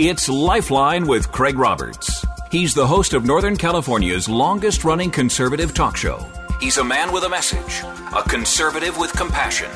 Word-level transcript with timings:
It's 0.00 0.28
Lifeline 0.28 1.08
with 1.08 1.32
Craig 1.32 1.58
Roberts. 1.58 2.24
He's 2.52 2.72
the 2.72 2.86
host 2.86 3.14
of 3.14 3.24
Northern 3.24 3.56
California's 3.56 4.28
longest 4.28 4.84
running 4.84 5.10
conservative 5.10 5.74
talk 5.74 5.96
show. 5.96 6.24
He's 6.60 6.76
a 6.76 6.84
man 6.84 7.10
with 7.10 7.24
a 7.24 7.28
message, 7.28 7.82
a 8.16 8.22
conservative 8.22 8.96
with 8.96 9.12
compassion. 9.14 9.68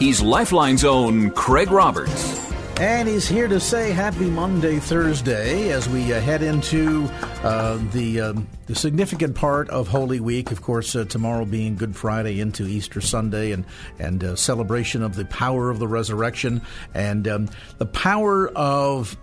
He's 0.00 0.20
Lifeline's 0.20 0.84
own 0.84 1.30
Craig 1.30 1.70
Roberts. 1.70 2.50
And 2.80 3.08
he's 3.08 3.28
here 3.28 3.46
to 3.46 3.60
say 3.60 3.92
Happy 3.92 4.28
Maundy, 4.28 4.80
Thursday, 4.80 5.70
as 5.70 5.88
we 5.88 6.12
uh, 6.12 6.20
head 6.20 6.42
into 6.42 7.04
uh, 7.44 7.78
the 7.92 8.22
um, 8.22 8.48
the 8.66 8.74
significant 8.74 9.36
part 9.36 9.68
of 9.70 9.86
Holy 9.86 10.18
Week. 10.18 10.50
Of 10.50 10.62
course, 10.62 10.96
uh, 10.96 11.04
tomorrow 11.04 11.44
being 11.44 11.76
Good 11.76 11.94
Friday 11.94 12.40
into 12.40 12.66
Easter 12.66 13.00
Sunday, 13.00 13.52
and 13.52 13.66
and 14.00 14.24
uh, 14.24 14.34
celebration 14.34 15.02
of 15.02 15.14
the 15.14 15.26
power 15.26 15.70
of 15.70 15.78
the 15.78 15.86
resurrection 15.86 16.62
and 16.94 17.28
um, 17.28 17.48
the 17.78 17.86
power 17.86 18.48
of 18.48 19.14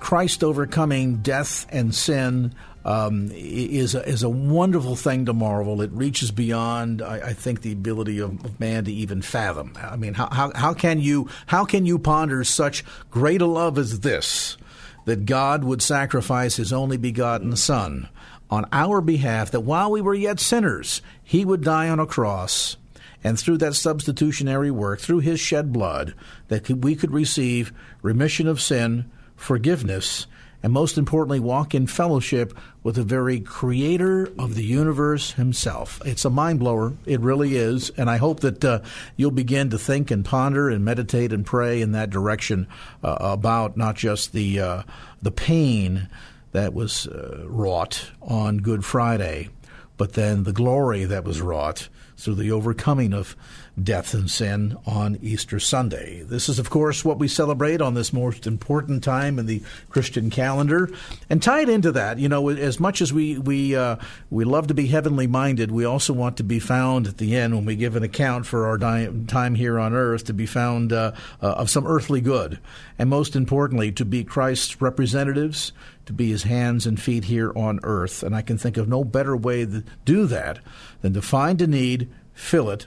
Christ 0.00 0.44
overcoming 0.44 1.16
death 1.18 1.66
and 1.70 1.94
sin 1.94 2.54
um, 2.86 3.30
is 3.32 3.96
a, 3.96 4.08
is 4.08 4.22
a 4.22 4.28
wonderful 4.28 4.94
thing 4.94 5.26
to 5.26 5.32
marvel. 5.32 5.82
It 5.82 5.90
reaches 5.90 6.30
beyond, 6.30 7.02
I, 7.02 7.16
I 7.16 7.32
think, 7.32 7.62
the 7.62 7.72
ability 7.72 8.20
of, 8.20 8.44
of, 8.44 8.60
man 8.60 8.84
to 8.84 8.92
even 8.92 9.22
fathom. 9.22 9.72
I 9.76 9.96
mean, 9.96 10.14
how, 10.14 10.28
how, 10.30 10.52
how 10.54 10.72
can 10.72 11.00
you 11.00 11.28
how 11.46 11.64
can 11.64 11.84
you 11.84 11.98
ponder 11.98 12.44
such 12.44 12.84
great 13.10 13.42
a 13.42 13.46
love 13.46 13.76
as 13.76 14.00
this, 14.00 14.56
that 15.04 15.26
God 15.26 15.64
would 15.64 15.82
sacrifice 15.82 16.56
His 16.56 16.72
only 16.72 16.96
begotten 16.96 17.56
Son 17.56 18.08
on 18.48 18.66
our 18.70 19.00
behalf, 19.00 19.50
that 19.50 19.60
while 19.60 19.90
we 19.90 20.00
were 20.00 20.14
yet 20.14 20.38
sinners, 20.38 21.02
He 21.24 21.44
would 21.44 21.62
die 21.62 21.88
on 21.88 21.98
a 21.98 22.06
cross. 22.06 22.76
And 23.24 23.36
through 23.36 23.58
that 23.58 23.74
substitutionary 23.74 24.70
work, 24.70 25.00
through 25.00 25.18
his 25.18 25.40
shed 25.40 25.72
blood, 25.72 26.14
that 26.46 26.70
we 26.70 26.94
could 26.94 27.10
receive 27.10 27.72
remission 28.00 28.46
of 28.46 28.60
sin, 28.60 29.10
forgiveness, 29.36 30.26
and 30.62 30.72
most 30.72 30.98
importantly, 30.98 31.38
walk 31.38 31.74
in 31.74 31.86
fellowship 31.86 32.56
with 32.82 32.96
the 32.96 33.04
very 33.04 33.40
creator 33.40 34.32
of 34.38 34.54
the 34.54 34.64
universe 34.64 35.32
himself. 35.32 36.00
It's 36.04 36.24
a 36.24 36.30
mind 36.30 36.58
blower. 36.58 36.94
It 37.04 37.20
really 37.20 37.56
is. 37.56 37.90
And 37.90 38.10
I 38.10 38.16
hope 38.16 38.40
that 38.40 38.64
uh, 38.64 38.80
you'll 39.16 39.30
begin 39.30 39.70
to 39.70 39.78
think 39.78 40.10
and 40.10 40.24
ponder 40.24 40.68
and 40.68 40.84
meditate 40.84 41.32
and 41.32 41.44
pray 41.46 41.82
in 41.82 41.92
that 41.92 42.10
direction 42.10 42.66
uh, 43.04 43.16
about 43.20 43.76
not 43.76 43.96
just 43.96 44.32
the, 44.32 44.58
uh, 44.60 44.82
the 45.22 45.30
pain 45.30 46.08
that 46.52 46.74
was 46.74 47.06
uh, 47.06 47.44
wrought 47.46 48.10
on 48.22 48.58
Good 48.58 48.84
Friday, 48.84 49.50
but 49.96 50.14
then 50.14 50.44
the 50.44 50.52
glory 50.52 51.04
that 51.04 51.24
was 51.24 51.40
wrought 51.40 51.88
through 52.16 52.36
the 52.36 52.50
overcoming 52.50 53.12
of 53.12 53.36
death 53.82 54.14
and 54.14 54.30
sin 54.30 54.76
on 54.86 55.18
Easter 55.20 55.60
Sunday. 55.60 56.22
This 56.22 56.48
is, 56.48 56.58
of 56.58 56.70
course, 56.70 57.04
what 57.04 57.18
we 57.18 57.28
celebrate 57.28 57.82
on 57.82 57.94
this 57.94 58.12
most 58.12 58.46
important 58.46 59.04
time 59.04 59.38
in 59.38 59.46
the 59.46 59.62
Christian 59.90 60.30
calendar. 60.30 60.90
And 61.28 61.42
tied 61.42 61.68
into 61.68 61.92
that, 61.92 62.18
you 62.18 62.28
know, 62.28 62.48
as 62.48 62.80
much 62.80 63.02
as 63.02 63.12
we 63.12 63.38
we 63.38 63.76
uh, 63.76 63.96
we 64.30 64.44
love 64.44 64.68
to 64.68 64.74
be 64.74 64.86
heavenly 64.86 65.26
minded, 65.26 65.70
we 65.70 65.84
also 65.84 66.12
want 66.12 66.38
to 66.38 66.44
be 66.44 66.58
found 66.58 67.06
at 67.06 67.18
the 67.18 67.36
end 67.36 67.54
when 67.54 67.66
we 67.66 67.76
give 67.76 67.96
an 67.96 68.02
account 68.02 68.46
for 68.46 68.66
our 68.66 68.78
di- 68.78 69.10
time 69.26 69.54
here 69.54 69.78
on 69.78 69.92
earth 69.94 70.24
to 70.24 70.32
be 70.32 70.46
found 70.46 70.92
uh, 70.92 71.12
uh, 71.42 71.46
of 71.52 71.68
some 71.68 71.86
earthly 71.86 72.22
good, 72.22 72.58
and 72.98 73.10
most 73.10 73.36
importantly, 73.36 73.92
to 73.92 74.04
be 74.04 74.24
Christ's 74.24 74.80
representatives, 74.80 75.72
to 76.06 76.14
be 76.14 76.30
his 76.30 76.44
hands 76.44 76.86
and 76.86 77.00
feet 77.00 77.24
here 77.24 77.52
on 77.54 77.80
earth. 77.82 78.22
And 78.22 78.34
I 78.34 78.40
can 78.40 78.56
think 78.56 78.78
of 78.78 78.88
no 78.88 79.04
better 79.04 79.36
way 79.36 79.66
to 79.66 79.84
do 80.06 80.26
that 80.26 80.60
than 81.02 81.12
to 81.12 81.20
find 81.20 81.60
a 81.60 81.66
need, 81.66 82.08
fill 82.32 82.70
it, 82.70 82.86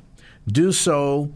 do 0.52 0.72
so 0.72 1.32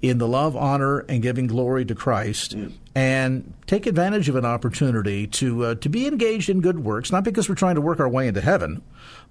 in 0.00 0.18
the 0.18 0.28
love, 0.28 0.54
honor, 0.56 1.00
and 1.00 1.22
giving 1.22 1.46
glory 1.48 1.84
to 1.84 1.94
Christ, 1.94 2.56
mm. 2.56 2.72
and 2.94 3.52
take 3.66 3.86
advantage 3.86 4.28
of 4.28 4.36
an 4.36 4.44
opportunity 4.44 5.26
to 5.26 5.64
uh, 5.64 5.74
to 5.76 5.88
be 5.88 6.06
engaged 6.06 6.48
in 6.48 6.60
good 6.60 6.84
works. 6.84 7.10
Not 7.10 7.24
because 7.24 7.48
we're 7.48 7.56
trying 7.56 7.74
to 7.74 7.80
work 7.80 7.98
our 7.98 8.08
way 8.08 8.28
into 8.28 8.40
heaven, 8.40 8.82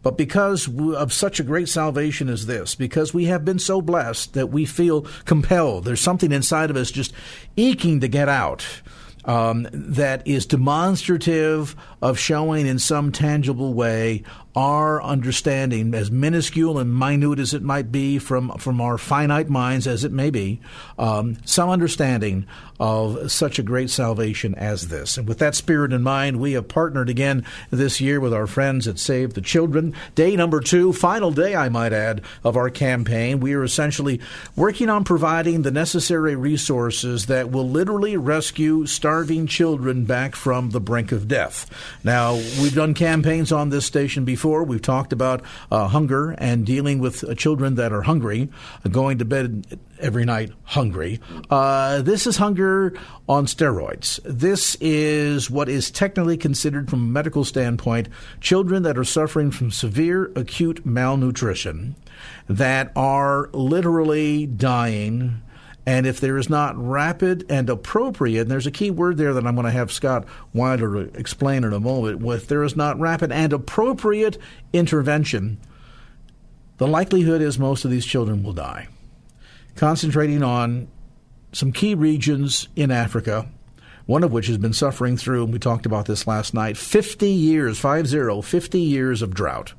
but 0.03 0.17
because 0.17 0.69
of 0.95 1.13
such 1.13 1.39
a 1.39 1.43
great 1.43 1.69
salvation 1.69 2.27
as 2.27 2.45
this. 2.47 2.75
Because 2.75 3.13
we 3.13 3.25
have 3.25 3.45
been 3.45 3.59
so 3.59 3.81
blessed 3.81 4.33
that 4.33 4.47
we 4.47 4.65
feel 4.65 5.01
compelled. 5.25 5.85
There's 5.85 6.01
something 6.01 6.31
inside 6.31 6.69
of 6.69 6.75
us 6.75 6.91
just 6.91 7.13
aching 7.55 8.01
to 8.01 8.09
get 8.09 8.27
out 8.27 8.65
um, 9.27 9.67
that 9.71 10.25
is 10.25 10.45
demonstrative 10.45 11.75
of 12.01 12.17
showing 12.17 12.65
in 12.65 12.79
some 12.79 13.11
tangible 13.11 13.73
way 13.73 14.23
our 14.57 15.03
understanding, 15.03 15.93
as 15.93 16.09
minuscule 16.09 16.79
and 16.79 16.91
minute 16.91 17.37
as 17.37 17.53
it 17.53 17.61
might 17.61 17.91
be 17.91 18.17
from, 18.17 18.49
from 18.57 18.81
our 18.81 18.97
finite 18.97 19.47
minds 19.47 19.85
as 19.85 20.03
it 20.03 20.11
may 20.11 20.31
be, 20.31 20.59
um, 20.97 21.37
some 21.45 21.69
understanding 21.69 22.43
of 22.79 23.31
such 23.31 23.59
a 23.59 23.63
great 23.63 23.89
salvation 23.91 24.55
as 24.55 24.87
this. 24.87 25.15
And 25.15 25.27
with 25.27 25.37
that 25.39 25.53
spirit 25.53 25.93
in 25.93 26.01
mind, 26.01 26.39
we 26.39 26.53
have 26.53 26.67
partnered 26.67 27.07
again 27.07 27.45
this 27.69 28.01
year 28.01 28.19
with 28.19 28.33
our 28.33 28.47
friends 28.47 28.87
at 28.87 28.97
Save 28.97 29.35
the 29.35 29.41
Children. 29.41 29.93
Day 30.15 30.35
number 30.35 30.59
two, 30.59 30.91
final 30.91 31.29
day, 31.29 31.55
I 31.55 31.69
might 31.69 31.93
add, 31.93 32.23
of 32.43 32.57
our 32.57 32.71
campaign. 32.71 33.39
We 33.39 33.53
are 33.53 33.63
essentially 33.63 34.19
working 34.55 34.89
on 34.89 35.03
providing 35.03 35.61
the 35.61 35.71
necessary 35.71 36.35
resources 36.35 37.27
that 37.27 37.51
will 37.51 37.69
literally 37.69 38.17
rescue 38.17 38.87
starving 38.87 39.45
children 39.45 40.05
back 40.05 40.35
from 40.35 40.71
the 40.71 40.81
brink 40.81 41.11
of 41.11 41.27
death. 41.27 41.69
Now, 42.03 42.33
we've 42.33 42.73
done 42.73 42.95
campaigns 42.95 43.51
on 43.51 43.69
this 43.69 43.85
station 43.85 44.25
before. 44.25 44.46
We've 44.47 44.81
talked 44.81 45.13
about 45.13 45.43
uh, 45.71 45.87
hunger 45.87 46.31
and 46.31 46.65
dealing 46.65 46.99
with 46.99 47.23
uh, 47.23 47.35
children 47.35 47.75
that 47.75 47.91
are 47.91 48.01
hungry, 48.01 48.49
uh, 48.85 48.89
going 48.89 49.17
to 49.19 49.25
bed 49.25 49.79
every 49.99 50.25
night 50.25 50.51
hungry. 50.63 51.19
Uh, 51.49 52.01
this 52.01 52.27
is 52.27 52.37
hunger 52.37 52.93
on 53.27 53.45
steroids. 53.45 54.19
This 54.23 54.77
is 54.79 55.49
what 55.49 55.69
is 55.69 55.91
technically 55.91 56.37
considered, 56.37 56.89
from 56.89 57.03
a 57.03 57.11
medical 57.11 57.43
standpoint, 57.43 58.07
children 58.41 58.83
that 58.83 58.97
are 58.97 59.03
suffering 59.03 59.51
from 59.51 59.71
severe 59.71 60.31
acute 60.35 60.85
malnutrition 60.85 61.95
that 62.47 62.91
are 62.95 63.49
literally 63.53 64.45
dying 64.45 65.41
and 65.87 66.05
if 66.05 66.19
there 66.19 66.37
is 66.37 66.49
not 66.49 66.77
rapid 66.77 67.45
and 67.49 67.69
appropriate, 67.69 68.41
and 68.41 68.51
there's 68.51 68.67
a 68.67 68.71
key 68.71 68.91
word 68.91 69.15
there 69.15 69.33
that 69.33 69.47
I'm 69.47 69.55
going 69.55 69.63
to 69.63 69.71
have 69.71 69.89
Scott 69.89 70.25
Wilder 70.53 71.03
explain 71.17 71.63
in 71.63 71.71
a 71.71 71.79
moment, 71.79 72.21
if 72.25 72.45
there 72.45 72.63
is 72.63 72.75
not 72.75 72.99
rapid 72.99 73.31
and 73.31 73.53
appropriate 73.53 74.37
intervention, 74.73 75.57
the 76.75 76.89
likelihood 76.89 77.41
is 77.41 77.57
most 77.57 77.85
of 77.85 77.91
these 77.91 78.05
children 78.05 78.43
will 78.43 78.51
die. 78.51 78.89
Concentrating 79.77 80.43
on 80.43 80.89
some 81.53 81.71
key 81.71 81.95
regions 81.95 82.67
in 82.75 82.91
Africa, 82.91 83.47
one 84.07 84.25
of 84.25 84.33
which 84.33 84.47
has 84.47 84.57
been 84.57 84.73
suffering 84.73 85.15
through, 85.15 85.45
and 85.45 85.53
we 85.53 85.59
talked 85.59 85.85
about 85.85 86.05
this 86.05 86.27
last 86.27 86.53
night, 86.53 86.75
50 86.75 87.29
years, 87.29 87.81
5-0, 87.81 88.43
50 88.43 88.79
years 88.81 89.21
of 89.21 89.33
drought. 89.33 89.73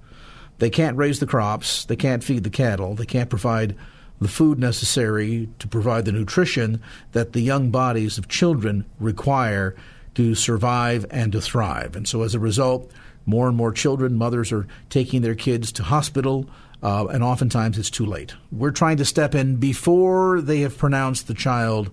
They 0.56 0.70
can't 0.70 0.96
raise 0.96 1.20
the 1.20 1.26
crops, 1.26 1.84
they 1.84 1.96
can't 1.96 2.24
feed 2.24 2.44
the 2.44 2.50
cattle, 2.50 2.94
they 2.94 3.04
can't 3.04 3.28
provide 3.28 3.76
the 4.20 4.28
food 4.28 4.58
necessary 4.58 5.48
to 5.58 5.68
provide 5.68 6.04
the 6.04 6.12
nutrition 6.12 6.82
that 7.12 7.32
the 7.32 7.40
young 7.40 7.70
bodies 7.70 8.18
of 8.18 8.28
children 8.28 8.84
require 8.98 9.76
to 10.14 10.34
survive 10.34 11.06
and 11.10 11.32
to 11.32 11.40
thrive. 11.40 11.94
And 11.94 12.08
so 12.08 12.22
as 12.22 12.34
a 12.34 12.40
result, 12.40 12.90
more 13.24 13.46
and 13.46 13.56
more 13.56 13.72
children, 13.72 14.16
mothers 14.16 14.50
are 14.52 14.66
taking 14.90 15.22
their 15.22 15.34
kids 15.34 15.70
to 15.72 15.82
hospital, 15.82 16.48
uh, 16.82 17.06
and 17.06 17.22
oftentimes 17.22 17.78
it's 17.78 17.90
too 17.90 18.06
late. 18.06 18.34
We're 18.50 18.70
trying 18.70 18.96
to 18.96 19.04
step 19.04 19.34
in 19.34 19.56
before 19.56 20.40
they 20.40 20.60
have 20.60 20.78
pronounced 20.78 21.28
the 21.28 21.34
child 21.34 21.90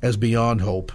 as 0.00 0.16
beyond 0.16 0.60
hope 0.60 0.92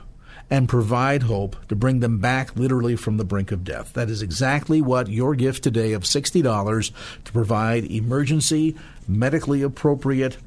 and 0.50 0.70
provide 0.70 1.24
hope 1.24 1.56
to 1.68 1.76
bring 1.76 2.00
them 2.00 2.20
back 2.20 2.56
literally 2.56 2.96
from 2.96 3.18
the 3.18 3.26
brink 3.26 3.52
of 3.52 3.64
death. 3.64 3.94
That 3.94 4.10
is 4.10 4.22
exactly 4.22 4.82
what 4.82 5.10
your 5.10 5.36
gift 5.36 5.64
today 5.64 5.94
of 5.94 6.04
$60 6.04 6.92
to 7.24 7.32
provide 7.32 7.86
emergency, 7.86 8.76
medically 9.08 9.62
appropriate 9.62 10.38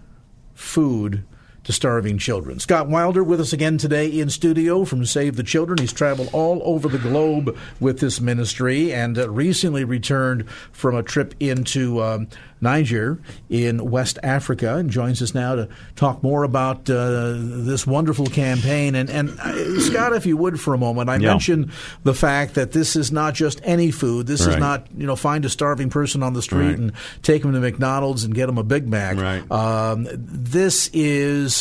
food 0.59 1.23
to 1.69 1.73
starving 1.75 2.17
children. 2.17 2.59
Scott 2.59 2.89
Wilder 2.89 3.23
with 3.23 3.43
us 3.43 3.53
again 3.53 3.77
today 3.77 4.09
in 4.09 4.31
studio 4.31 4.87
from 4.87 5.05
Save 5.05 5.37
the 5.37 5.43
Children. 5.43 5.77
He's 5.79 5.93
traveled 5.93 6.31
all 6.33 6.63
over 6.65 6.89
the 6.89 6.97
globe 6.97 7.55
with 7.79 8.01
this 8.01 8.23
ministry 8.23 8.91
and 8.91 9.19
uh, 9.19 9.29
recently 9.29 9.85
returned 9.85 10.49
from 10.73 10.97
a 10.97 11.03
trip 11.03 11.35
into 11.39 12.03
um, 12.03 12.27
Niger 12.63 13.21
in 13.51 13.91
West 13.91 14.19
Africa 14.23 14.77
and 14.77 14.89
joins 14.89 15.21
us 15.21 15.35
now 15.35 15.57
to 15.57 15.69
talk 15.95 16.23
more 16.23 16.43
about 16.43 16.89
uh, 16.89 17.35
this 17.37 17.87
wonderful 17.87 18.27
campaign. 18.29 18.95
And, 18.95 19.11
and 19.11 19.39
uh, 19.39 19.79
Scott, 19.81 20.15
if 20.15 20.25
you 20.25 20.39
would, 20.39 20.59
for 20.59 20.73
a 20.73 20.79
moment, 20.79 21.11
I 21.11 21.17
Yeah. 21.17 21.29
mentioned 21.33 21.71
the 22.03 22.15
fact 22.15 22.55
that 22.55 22.73
this 22.73 22.97
is 22.97 23.13
not 23.13 23.35
just 23.35 23.61
any 23.63 23.91
food. 23.91 24.27
This 24.27 24.41
is 24.47 24.57
not, 24.57 24.87
you 24.97 25.07
know, 25.07 25.17
find 25.17 25.45
a 25.45 25.51
starving 25.51 25.91
person 25.91 26.23
on 26.23 26.33
the 26.33 26.41
street 26.41 26.59
Right. 26.69 26.79
and 26.79 26.93
take 27.23 27.43
them 27.43 27.53
to 27.53 27.61
McDonald's 27.61 28.25
and 28.25 28.35
get 28.35 28.47
them 28.47 28.57
a 28.57 28.65
Big 28.65 28.89
Mac. 28.89 29.19
Right. 29.19 29.53
Um, 29.53 30.09
this 30.11 30.89
is 30.95 31.58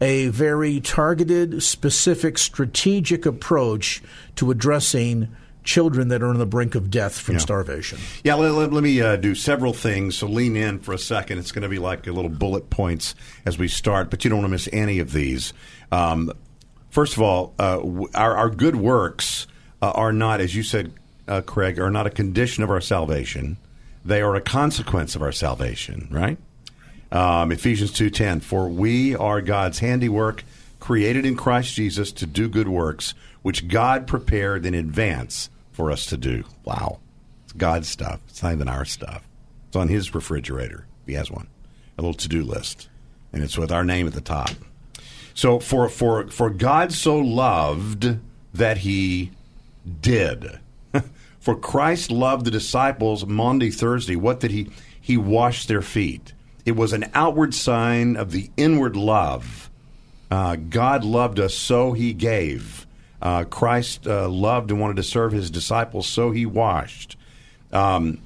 a 0.00 0.28
very 0.28 0.80
targeted, 0.80 1.62
specific, 1.62 2.38
strategic 2.38 3.26
approach 3.26 4.02
to 4.36 4.50
addressing 4.50 5.28
children 5.64 6.08
that 6.08 6.22
are 6.22 6.28
on 6.28 6.38
the 6.38 6.46
brink 6.46 6.74
of 6.74 6.90
death 6.90 7.18
from 7.18 7.34
Yeah. 7.34 7.40
starvation. 7.40 7.98
Yeah, 8.24 8.34
let, 8.34 8.52
let, 8.52 8.72
let 8.72 8.82
me 8.82 9.00
uh, 9.02 9.16
do 9.16 9.34
several 9.34 9.72
things. 9.74 10.16
So 10.16 10.26
lean 10.26 10.56
in 10.56 10.78
for 10.78 10.94
a 10.94 10.98
second. 10.98 11.38
It's 11.38 11.52
going 11.52 11.62
to 11.64 11.68
be 11.68 11.78
like 11.78 12.06
a 12.06 12.12
little 12.12 12.30
bullet 12.30 12.70
points 12.70 13.14
as 13.44 13.58
we 13.58 13.68
start, 13.68 14.08
but 14.08 14.24
you 14.24 14.30
don't 14.30 14.38
want 14.38 14.46
to 14.46 14.52
miss 14.52 14.68
any 14.72 14.98
of 14.98 15.12
these. 15.12 15.52
Um, 15.92 16.32
first 16.90 17.16
of 17.16 17.22
all, 17.22 17.54
uh, 17.58 17.80
our, 18.14 18.36
our 18.36 18.50
good 18.50 18.76
works 18.76 19.46
uh, 19.82 19.90
are 19.90 20.12
not, 20.12 20.40
as 20.40 20.54
you 20.56 20.62
said, 20.62 20.92
uh, 21.26 21.42
Craig, 21.42 21.78
are 21.78 21.90
not 21.90 22.06
a 22.06 22.10
condition 22.10 22.62
of 22.64 22.70
our 22.70 22.80
salvation. 22.80 23.58
They 24.04 24.22
are 24.22 24.34
a 24.36 24.40
consequence 24.40 25.14
of 25.16 25.20
our 25.22 25.32
salvation, 25.32 26.08
right? 26.10 26.38
Um, 27.10 27.52
Ephesians 27.52 27.92
2.10, 27.92 28.42
For 28.42 28.68
we 28.68 29.16
are 29.16 29.40
God's 29.40 29.78
handiwork, 29.78 30.44
created 30.80 31.24
in 31.24 31.36
Christ 31.36 31.74
Jesus 31.74 32.12
to 32.12 32.26
do 32.26 32.48
good 32.48 32.68
works, 32.68 33.14
which 33.42 33.68
God 33.68 34.06
prepared 34.06 34.66
in 34.66 34.74
advance 34.74 35.50
for 35.72 35.90
us 35.90 36.06
to 36.06 36.16
do. 36.16 36.44
Wow. 36.64 36.98
It's 37.44 37.52
God's 37.54 37.88
stuff. 37.88 38.20
It's 38.28 38.42
not 38.42 38.52
even 38.52 38.68
our 38.68 38.84
stuff. 38.84 39.22
It's 39.68 39.76
on 39.76 39.88
his 39.88 40.14
refrigerator, 40.14 40.86
if 41.02 41.08
he 41.08 41.14
has 41.14 41.30
one. 41.30 41.48
A 41.96 42.02
little 42.02 42.14
to-do 42.14 42.42
list. 42.42 42.88
And 43.32 43.42
it's 43.42 43.58
with 43.58 43.72
our 43.72 43.84
name 43.84 44.06
at 44.06 44.12
the 44.12 44.20
top. 44.20 44.50
So 45.34 45.60
for 45.60 45.88
for 45.88 46.26
for 46.28 46.50
God 46.50 46.92
so 46.92 47.16
loved 47.16 48.18
that 48.54 48.78
he 48.78 49.30
did. 50.00 50.58
for 51.38 51.54
Christ 51.54 52.10
loved 52.10 52.44
the 52.44 52.50
disciples 52.50 53.24
Maundy, 53.24 53.70
Thursday. 53.70 54.16
What 54.16 54.40
did 54.40 54.50
he 54.50 54.68
he 55.00 55.16
washed 55.16 55.68
their 55.68 55.82
feet? 55.82 56.32
It 56.68 56.76
was 56.76 56.92
an 56.92 57.10
outward 57.14 57.54
sign 57.54 58.16
of 58.16 58.30
the 58.30 58.50
inward 58.58 58.94
love. 58.94 59.70
Uh, 60.30 60.56
God 60.56 61.02
loved 61.02 61.40
us, 61.40 61.54
so 61.54 61.94
he 61.94 62.12
gave. 62.12 62.86
Uh, 63.22 63.44
Christ 63.44 64.06
uh, 64.06 64.28
loved 64.28 64.70
and 64.70 64.78
wanted 64.78 64.96
to 64.96 65.02
serve 65.02 65.32
his 65.32 65.50
disciples, 65.50 66.06
so 66.06 66.30
he 66.30 66.44
washed. 66.44 67.16
Um, 67.72 68.18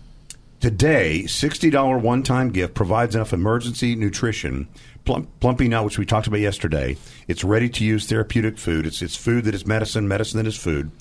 Today, 0.58 1.22
$60 1.24 2.00
one 2.02 2.24
time 2.24 2.50
gift 2.50 2.74
provides 2.74 3.14
enough 3.14 3.32
emergency 3.32 3.94
nutrition. 3.94 4.68
Plump, 5.04 5.28
Plumpy'Nut, 5.40 5.84
which 5.84 5.98
we 5.98 6.06
talked 6.06 6.28
about 6.28 6.38
yesterday, 6.38 6.96
it's 7.26 7.42
ready 7.42 7.68
to 7.68 7.84
use 7.84 8.06
therapeutic 8.06 8.58
food. 8.58 8.86
It's, 8.86 9.02
it's 9.02 9.16
food 9.16 9.44
that 9.44 9.54
is 9.56 9.66
medicine, 9.66 10.06
medicine 10.06 10.38
that 10.38 10.46
is 10.46 10.56
food. 10.56 10.92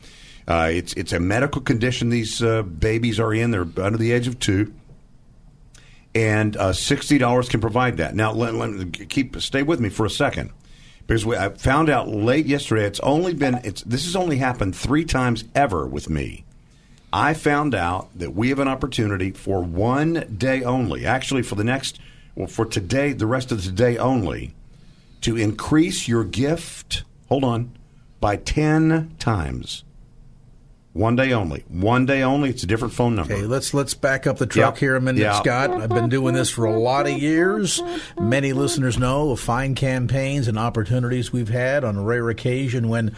Uh, 0.47 0.69
it's, 0.71 0.93
it's 0.93 1.13
a 1.13 1.19
medical 1.19 1.61
condition 1.61 2.09
these 2.09 2.41
uh, 2.41 2.63
babies 2.63 3.19
are 3.19 3.33
in. 3.33 3.51
They're 3.51 3.67
under 3.77 3.99
the 3.99 4.11
age 4.11 4.27
of 4.27 4.39
two. 4.39 4.73
And 6.13 6.57
uh, 6.57 6.71
$60 6.71 7.49
can 7.49 7.61
provide 7.61 7.97
that. 7.97 8.15
Now, 8.15 8.33
let, 8.33 8.53
let, 8.53 9.09
keep 9.09 9.39
stay 9.41 9.63
with 9.63 9.79
me 9.79 9.89
for 9.89 10.05
a 10.05 10.09
second. 10.09 10.51
Because 11.07 11.25
we, 11.25 11.37
I 11.37 11.49
found 11.49 11.89
out 11.89 12.09
late 12.09 12.45
yesterday, 12.45 12.85
it's 12.85 12.99
only 13.01 13.33
been, 13.33 13.55
it's, 13.63 13.81
this 13.83 14.05
has 14.05 14.15
only 14.15 14.37
happened 14.37 14.75
three 14.75 15.05
times 15.05 15.43
ever 15.55 15.85
with 15.85 16.09
me. 16.09 16.43
I 17.13 17.33
found 17.33 17.75
out 17.75 18.09
that 18.17 18.33
we 18.33 18.49
have 18.49 18.59
an 18.59 18.67
opportunity 18.67 19.31
for 19.31 19.61
one 19.61 20.35
day 20.37 20.63
only, 20.63 21.05
actually 21.05 21.43
for 21.43 21.55
the 21.55 21.63
next, 21.63 21.99
well, 22.35 22.47
for 22.47 22.65
today, 22.65 23.11
the 23.11 23.27
rest 23.27 23.51
of 23.51 23.63
the 23.65 23.71
day 23.71 23.97
only, 23.97 24.53
to 25.21 25.35
increase 25.35 26.07
your 26.07 26.23
gift, 26.23 27.03
hold 27.27 27.43
on, 27.43 27.71
by 28.21 28.37
10 28.37 29.15
times. 29.19 29.83
One 30.93 31.15
day 31.15 31.31
only. 31.31 31.63
One 31.69 32.05
day 32.05 32.21
only. 32.21 32.49
It's 32.49 32.63
a 32.63 32.67
different 32.67 32.93
phone 32.93 33.15
number. 33.15 33.33
Okay, 33.33 33.43
let's 33.43 33.73
let's 33.73 33.93
back 33.93 34.27
up 34.27 34.39
the 34.39 34.45
truck 34.45 34.75
Yeah. 34.75 34.79
here 34.79 34.95
a 34.97 35.01
minute, 35.01 35.21
Yeah. 35.21 35.39
Scott. 35.39 35.71
I've 35.71 35.89
been 35.89 36.09
doing 36.09 36.33
this 36.33 36.49
for 36.49 36.65
a 36.65 36.77
lot 36.77 37.07
of 37.07 37.13
years. 37.13 37.81
Many 38.19 38.51
listeners 38.51 38.97
know 38.97 39.31
of 39.31 39.39
fine 39.39 39.73
campaigns 39.73 40.49
and 40.49 40.59
opportunities 40.59 41.31
we've 41.31 41.47
had 41.47 41.85
on 41.85 41.95
a 41.95 42.01
rare 42.01 42.29
occasion 42.29 42.89
when 42.89 43.13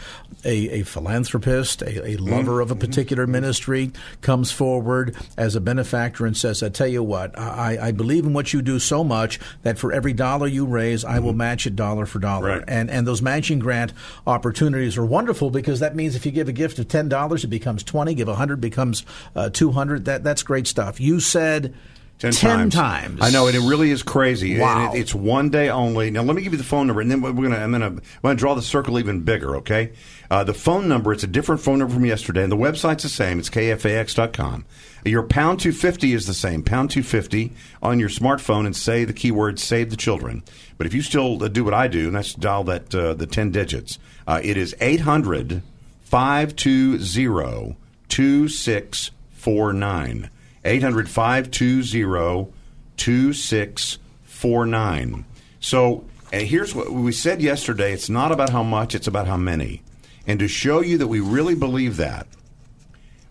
a, 0.46 0.70
a 0.70 0.84
philanthropist, 0.84 1.82
a, 1.82 1.86
a 1.86 2.18
mm-hmm. 2.18 2.26
lover 2.26 2.62
of 2.62 2.70
a 2.70 2.76
mm-hmm. 2.76 2.82
particular 2.82 3.24
mm-hmm. 3.24 3.32
ministry, 3.32 3.92
comes 4.22 4.52
forward 4.52 5.16
as 5.36 5.56
a 5.56 5.62
benefactor 5.62 6.28
and 6.28 6.38
says, 6.38 6.62
"I 6.62 6.70
tell 6.70 6.88
you 6.88 7.02
what, 7.02 7.38
I, 7.40 7.80
I 7.88 7.92
believe 7.92 8.26
in 8.26 8.34
what 8.34 8.54
you 8.54 8.62
do 8.62 8.78
so 8.78 9.04
much 9.04 9.40
that 9.64 9.80
for 9.80 9.92
every 9.92 10.14
dollar 10.14 10.46
you 10.46 10.68
raise, 10.68 11.04
I 11.04 11.18
will 11.18 11.34
match 11.34 11.66
it 11.66 11.76
dollar 11.76 12.06
for 12.06 12.20
dollar." 12.20 12.60
Right. 12.60 12.64
And 12.68 12.92
and 12.92 13.08
those 13.08 13.24
matching 13.24 13.58
grant 13.58 13.94
opportunities 14.28 14.96
are 14.96 15.06
wonderful 15.06 15.50
because 15.50 15.80
that 15.80 15.96
means 15.96 16.16
if 16.16 16.24
you 16.24 16.32
give 16.32 16.48
a 16.48 16.54
gift 16.54 16.78
of 16.78 16.88
ten 16.88 17.10
dollars, 17.10 17.44
it 17.44 17.48
becomes 17.48 17.63
twenty. 17.64 18.14
Give 18.14 18.28
a 18.28 18.36
hundred, 18.36 18.62
becomes 18.62 19.06
uh, 19.36 19.50
two 19.50 19.72
hundred. 19.72 20.06
That 20.06 20.24
that's 20.24 20.44
great 20.44 20.68
stuff. 20.68 21.00
You 21.00 21.20
said 21.20 21.74
Ten, 22.20 22.32
times. 22.32 22.74
times. 22.76 23.20
I 23.22 23.32
know, 23.32 23.48
and 23.48 23.56
it 23.56 23.68
really 23.68 23.90
is 23.92 24.02
crazy. 24.04 24.58
Wow. 24.58 24.86
And 24.88 24.96
it- 24.96 25.02
it's 25.02 25.14
one 25.16 25.50
day 25.50 25.70
only. 25.70 26.10
Now, 26.12 26.22
let 26.22 26.36
me 26.38 26.42
give 26.44 26.54
you 26.54 26.58
the 26.58 26.64
phone 26.64 26.88
number, 26.88 27.02
and 27.02 27.10
then 27.12 27.22
we're 27.22 27.34
gonna. 27.34 27.58
I'm 27.58 27.72
gonna. 27.72 27.88
I'm 27.88 28.02
gonna 28.22 28.36
draw 28.36 28.54
the 28.54 28.62
circle 28.62 28.98
even 29.00 29.22
bigger. 29.22 29.58
Okay. 29.58 29.92
Uh, 30.32 30.44
the 30.44 30.54
phone 30.54 30.88
number. 30.88 31.12
It's 31.12 31.24
a 31.24 31.28
different 31.28 31.60
phone 31.62 31.80
number 31.80 31.94
from 31.94 32.06
yesterday, 32.06 32.44
and 32.44 32.52
the 32.52 32.56
website's 32.58 33.04
the 33.04 33.10
same. 33.10 33.40
It's 33.40 33.50
kfax.com. 33.50 34.66
Your 35.06 35.24
pound 35.24 35.60
two 35.60 35.74
fifty 35.74 36.14
is 36.14 36.26
the 36.28 36.34
same. 36.34 36.64
Pound 36.64 36.92
two 36.92 37.04
fifty 37.04 37.52
on 37.82 38.00
your 38.00 38.10
smartphone, 38.10 38.66
and 38.66 38.76
say 38.76 39.04
the 39.04 39.12
keyword 39.14 39.60
"Save 39.60 39.90
the 39.90 39.98
Children." 39.98 40.44
But 40.78 40.88
if 40.88 40.94
you 40.94 41.02
still 41.02 41.44
uh, 41.44 41.50
do 41.50 41.64
what 41.66 41.74
I 41.74 41.88
do, 41.90 42.08
and 42.08 42.16
that's 42.16 42.34
dial 42.36 42.64
that 42.66 42.94
uh, 42.96 43.16
the 43.16 43.28
ten 43.28 43.52
digits. 43.52 44.00
Uh, 44.26 44.40
it 44.42 44.56
is 44.56 44.74
800 44.80 45.62
520 46.14 47.76
2649. 48.08 50.30
800 50.64 51.10
520 51.10 52.54
2649. 52.98 55.26
So, 55.60 56.06
and 56.32 56.48
here's 56.48 56.76
what 56.76 56.92
we 56.92 57.12
said 57.12 57.42
yesterday 57.42 57.94
it's 57.94 58.12
not 58.12 58.32
about 58.32 58.52
how 58.52 58.62
much, 58.62 58.94
it's 58.94 59.08
about 59.08 59.26
how 59.26 59.38
many. 59.38 59.82
And 60.28 60.38
to 60.38 60.48
show 60.48 60.82
you 60.82 61.00
that 61.00 61.08
we 61.08 61.20
really 61.20 61.56
believe 61.56 61.98
that, 61.98 62.28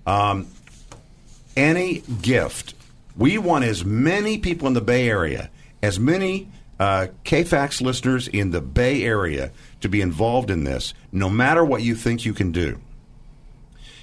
um, 0.04 0.48
any 1.56 2.02
gift, 2.20 2.74
we 3.16 3.38
want 3.38 3.64
as 3.64 3.84
many 3.84 4.38
people 4.38 4.66
in 4.66 4.74
the 4.74 4.80
Bay 4.80 5.08
Area, 5.08 5.50
as 5.84 6.00
many 6.00 6.48
uh, 6.80 7.06
KFAX 7.24 7.80
listeners 7.80 8.26
in 8.26 8.50
the 8.50 8.60
Bay 8.60 9.04
Area 9.04 9.52
to 9.82 9.88
be 9.88 10.00
involved 10.00 10.50
in 10.50 10.64
this, 10.64 10.94
no 11.10 11.28
matter 11.28 11.64
what 11.64 11.82
you 11.82 11.94
think 11.94 12.24
you 12.24 12.32
can 12.32 12.52
do. 12.52 12.80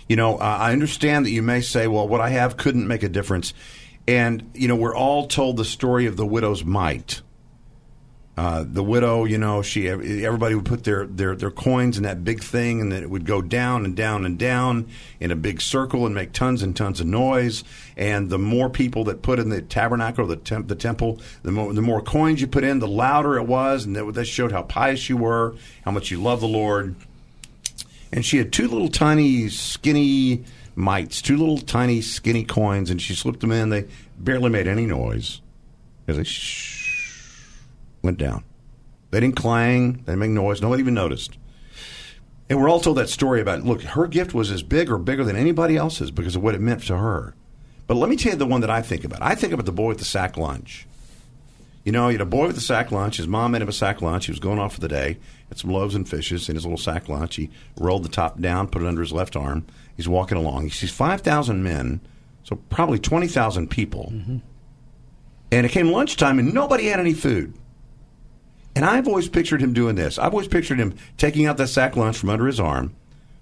You 0.08 0.16
know, 0.16 0.38
uh, 0.38 0.58
I 0.60 0.72
understand 0.72 1.26
that 1.26 1.32
you 1.32 1.42
may 1.42 1.62
say, 1.62 1.88
well, 1.88 2.08
what 2.08 2.22
I 2.22 2.30
have 2.30 2.58
couldn't 2.58 2.88
make 2.88 3.04
a 3.04 3.10
difference. 3.10 3.54
And, 4.08 4.50
you 4.56 4.68
know, 4.68 4.76
we're 4.76 4.96
all 4.96 5.28
told 5.28 5.58
the 5.58 5.66
story 5.66 6.08
of 6.08 6.18
the 6.18 6.26
widow's 6.26 6.64
mite. 6.64 7.22
Uh, 8.40 8.64
the 8.66 8.82
widow, 8.82 9.26
you 9.26 9.38
know, 9.38 9.62
she 9.62 9.90
everybody 9.90 10.56
would 10.56 10.64
put 10.64 10.86
their, 10.86 11.06
their, 11.06 11.36
their 11.36 11.52
coins 11.52 11.98
in 11.98 12.04
that 12.04 12.24
big 12.24 12.42
thing, 12.42 12.80
and 12.80 12.94
it 12.94 13.10
would 13.10 13.26
go 13.26 13.42
down 13.42 13.84
and 13.84 13.98
down 13.98 14.26
and 14.26 14.40
down 14.40 14.88
in 15.20 15.30
a 15.30 15.36
big 15.36 15.60
circle 15.60 16.06
and 16.06 16.16
make 16.16 16.32
tons 16.32 16.64
and 16.64 16.74
tons 16.74 17.02
of 17.02 17.06
noise. 17.06 17.66
And 17.98 18.30
the 18.30 18.38
more 18.38 18.70
people 18.70 19.04
that 19.04 19.22
put 19.24 19.40
in 19.40 19.50
the 19.50 19.62
tabernacle 19.62 20.26
the 20.26 20.38
temp, 20.38 20.70
the 20.70 20.76
temple, 20.76 21.20
the 21.44 21.52
more 21.52 21.74
the 21.74 21.82
more 21.82 22.02
coins 22.02 22.40
you 22.40 22.48
put 22.48 22.64
in, 22.64 22.80
the 22.80 22.88
louder 22.88 23.36
it 23.36 23.44
was, 23.44 23.84
and 23.84 23.94
that, 23.98 24.14
that 24.14 24.24
showed 24.24 24.54
how 24.54 24.64
pious 24.64 25.10
you 25.10 25.18
were, 25.18 25.58
how 25.84 25.92
much 25.92 26.10
you 26.10 26.22
love 26.22 26.40
the 26.40 26.48
Lord. 26.48 26.96
And 28.14 28.26
she 28.26 28.38
had 28.38 28.54
two 28.54 28.70
little 28.70 28.88
tiny 28.88 29.50
skinny 29.50 30.46
mites, 30.78 31.22
two 31.22 31.36
little 31.36 31.58
tiny 31.58 32.00
skinny 32.00 32.46
coins, 32.46 32.90
and 32.90 33.02
she 33.02 33.16
slipped 33.16 33.42
them 33.42 33.52
in. 33.52 33.68
They 33.68 33.88
barely 34.18 34.50
made 34.50 34.66
any 34.66 34.86
noise 34.86 35.42
as 36.08 36.16
they 36.16 36.24
shh 36.24 36.79
went 38.10 38.18
down. 38.18 38.44
They 39.12 39.20
didn't 39.20 39.36
clang, 39.36 39.94
they 39.94 40.14
didn't 40.14 40.20
make 40.20 40.32
noise, 40.32 40.62
nobody 40.62 40.82
even 40.82 40.96
noticed. 40.96 41.38
And 42.50 42.60
we're 42.60 42.70
all 42.70 42.80
told 42.80 42.98
that 42.98 43.10
story 43.10 43.40
about 43.40 43.64
look, 43.64 43.84
her 43.84 44.08
gift 44.08 44.34
was 44.34 44.50
as 44.50 44.64
big 44.64 44.90
or 44.90 44.98
bigger 44.98 45.24
than 45.24 45.36
anybody 45.36 45.78
else's 45.78 46.10
because 46.10 46.36
of 46.36 46.42
what 46.42 46.56
it 46.56 46.62
meant 46.62 46.84
to 46.88 46.98
her. 46.98 47.36
But 47.86 47.98
let 47.98 48.10
me 48.10 48.16
tell 48.16 48.32
you 48.32 48.38
the 48.38 48.48
one 48.48 48.62
that 48.62 48.70
I 48.72 48.82
think 48.82 49.04
about. 49.04 49.22
I 49.22 49.36
think 49.36 49.54
about 49.54 49.68
the 49.68 49.72
boy 49.72 49.90
with 49.90 50.00
the 50.00 50.06
sack 50.06 50.38
lunch. 50.38 50.88
You 51.84 51.92
know, 51.92 52.08
you 52.08 52.14
had 52.14 52.22
a 52.22 52.26
boy 52.26 52.48
with 52.48 52.58
a 52.58 52.62
sack 52.62 52.92
lunch. 52.92 53.18
His 53.18 53.28
mom 53.28 53.52
made 53.52 53.62
him 53.62 53.70
a 53.70 53.74
sack 53.74 54.02
lunch. 54.02 54.26
He 54.26 54.32
was 54.32 54.40
going 54.40 54.60
off 54.60 54.74
for 54.74 54.80
the 54.80 54.88
day. 54.88 55.18
Had 55.50 55.60
some 55.60 55.72
loaves 55.72 55.96
and 55.96 56.08
fishes 56.08 56.50
in 56.50 56.56
his 56.56 56.66
little 56.66 56.78
sack 56.78 57.08
lunch. 57.08 57.36
He 57.36 57.50
rolled 57.78 58.04
the 58.04 58.10
top 58.10 58.40
down, 58.40 58.68
put 58.68 58.82
it 58.82 58.88
under 58.88 59.02
his 59.02 59.12
left 59.12 59.36
arm. 59.36 59.66
He's 59.96 60.10
walking 60.10 60.38
along. 60.38 60.64
He 60.64 60.70
sees 60.70 60.92
5,000 60.92 61.64
men, 61.64 62.02
so 62.44 62.58
probably 62.70 63.00
20,000 63.00 63.70
people. 63.70 64.12
Mm-hmm. 64.14 64.38
And 65.52 65.66
it 65.66 65.72
came 65.72 65.92
lunchtime, 65.92 66.38
and 66.38 66.54
nobody 66.54 66.86
had 66.86 67.00
any 67.00 67.14
food. 67.14 67.54
And 68.76 68.86
I've 68.86 69.08
always 69.08 69.28
pictured 69.28 69.62
him 69.62 69.74
doing 69.74 69.96
this. 69.96 70.18
I've 70.20 70.32
always 70.34 70.48
pictured 70.48 70.80
him 70.80 70.96
taking 71.18 71.46
out 71.46 71.58
that 71.58 71.68
sack 71.68 71.96
lunch 71.96 72.18
from 72.18 72.30
under 72.30 72.46
his 72.48 72.60
arm, 72.60 72.96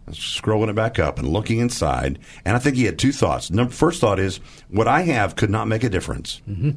scrolling 0.09 0.69
it 0.69 0.75
back 0.75 0.99
up, 0.99 1.19
and 1.19 1.27
looking 1.27 1.59
inside. 1.59 2.17
And 2.45 2.55
I 2.55 2.59
think 2.59 2.75
he 2.77 2.85
had 2.85 2.97
two 2.97 3.11
thoughts. 3.11 3.51
Number, 3.51 3.71
first 3.73 3.99
thought 4.01 4.19
is, 4.19 4.39
what 4.69 4.87
I 4.87 5.01
have 5.01 5.35
could 5.35 5.49
not 5.49 5.67
make 5.67 5.83
a 5.83 5.89
difference. 5.89 6.41
Mm-hmm. 6.49 6.71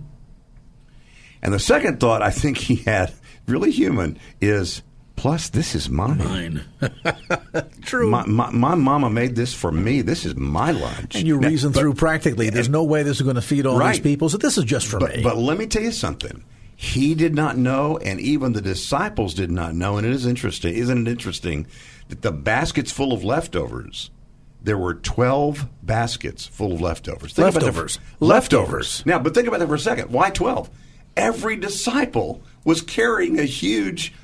And 1.42 1.54
the 1.54 1.58
second 1.58 2.00
thought 2.00 2.22
I 2.22 2.30
think 2.30 2.58
he 2.58 2.76
had, 2.76 3.14
really 3.46 3.70
human, 3.70 4.18
is 4.42 4.82
plus 5.16 5.48
this 5.50 5.74
is 5.74 5.88
mine. 5.88 6.18
Mine. 6.18 6.64
True. 7.82 8.10
My, 8.10 8.26
my, 8.26 8.50
my 8.50 8.74
mama 8.74 9.08
made 9.10 9.36
this 9.36 9.54
for 9.54 9.70
me. 9.72 10.02
This 10.02 10.26
is 10.26 10.34
my 10.36 10.72
lunch. 10.72 11.14
and 11.14 11.26
you 11.26 11.38
Now, 11.40 11.48
reason 11.48 11.72
but- 11.72 11.80
through 11.80 11.94
practically. 11.94 12.50
There's 12.50 12.68
no 12.68 12.84
way 12.84 13.02
this 13.04 13.16
is 13.18 13.22
going 13.22 13.36
to 13.36 13.42
feed 13.42 13.64
all 13.64 13.78
these 13.78 14.00
people, 14.00 14.28
so 14.28 14.36
this 14.38 14.58
is 14.58 14.64
just 14.64 14.86
for 14.86 14.98
But, 14.98 15.16
me. 15.16 15.22
but 15.22 15.38
let 15.38 15.56
me 15.56 15.66
tell 15.66 15.82
you 15.82 15.92
something. 15.92 16.44
He 16.82 17.14
did 17.14 17.34
not 17.34 17.58
know, 17.58 17.98
and 17.98 18.18
even 18.18 18.54
the 18.54 18.62
disciples 18.62 19.34
did 19.34 19.50
not 19.50 19.74
know. 19.74 19.98
And 19.98 20.06
it 20.06 20.14
is 20.14 20.24
interesting, 20.24 20.74
isn't 20.74 21.06
it 21.06 21.10
interesting, 21.10 21.66
that 22.08 22.22
the 22.22 22.32
baskets 22.32 22.90
full 22.90 23.12
of 23.12 23.22
leftovers, 23.22 24.10
there 24.62 24.78
were 24.78 24.94
12 24.94 25.66
baskets 25.82 26.46
full 26.46 26.72
of 26.72 26.80
leftovers. 26.80 27.34
Think 27.34 27.48
about 27.50 27.60
that 27.60 27.66
Leftovers. 27.66 27.98
leftovers. 28.18 29.02
Now, 29.04 29.18
but 29.18 29.34
think 29.34 29.46
about 29.46 29.60
that 29.60 29.68
for 29.68 29.74
a 29.74 29.78
second. 29.78 30.10
Why 30.10 30.30
12? 30.30 30.70
Every 31.18 31.56
disciple 31.56 32.40
was 32.64 32.80
carrying 32.80 33.38
a 33.38 33.44
huge 33.44 34.14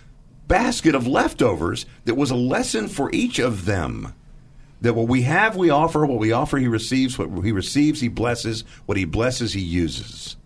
basket 0.49 0.95
of 0.95 1.07
leftovers 1.07 1.85
that 2.07 2.15
was 2.15 2.31
a 2.31 2.37
lesson 2.37 2.89
for 2.89 3.11
each 3.13 3.39
of 3.39 3.67
them 3.67 4.15
that 4.81 4.95
what 4.95 5.09
we 5.09 5.23
have 5.23 5.57
we 5.57 5.69
offer 5.69 6.07
what 6.07 6.19
we 6.21 6.33
offer 6.33 6.57
he 6.57 6.69
receives 6.69 7.19
what 7.19 7.29
he 7.45 7.53
receives 7.53 8.01
he 8.01 8.09
blesses 8.09 8.65
what 8.87 8.97
he 8.97 9.05
blesses 9.05 9.53
he 9.53 9.61
uses 9.61 10.37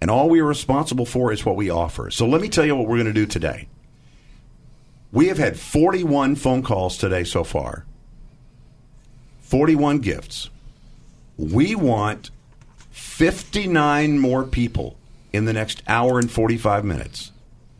and 0.00 0.10
all 0.10 0.28
we 0.28 0.40
are 0.40 0.44
responsible 0.44 1.06
for 1.06 1.32
is 1.32 1.44
what 1.44 1.56
we 1.56 1.70
offer. 1.70 2.10
So 2.10 2.26
let 2.26 2.40
me 2.40 2.48
tell 2.48 2.64
you 2.64 2.76
what 2.76 2.86
we're 2.86 2.96
going 2.96 3.06
to 3.06 3.12
do 3.12 3.26
today. 3.26 3.68
We 5.10 5.28
have 5.28 5.38
had 5.38 5.58
41 5.58 6.36
phone 6.36 6.62
calls 6.62 6.98
today 6.98 7.24
so 7.24 7.42
far. 7.42 7.84
41 9.40 9.98
gifts. 9.98 10.50
We 11.36 11.74
want 11.74 12.30
59 12.90 14.18
more 14.18 14.44
people 14.44 14.96
in 15.32 15.46
the 15.46 15.52
next 15.52 15.82
hour 15.88 16.18
and 16.18 16.30
45 16.30 16.84
minutes 16.84 17.32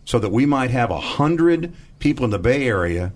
so 0.05 0.19
that 0.19 0.33
we 0.33 0.47
might 0.47 0.71
have 0.71 0.91
100 0.91 1.73
people 1.99 2.25
in 2.25 2.31
the 2.31 2.39
bay 2.39 2.67
area 2.67 3.13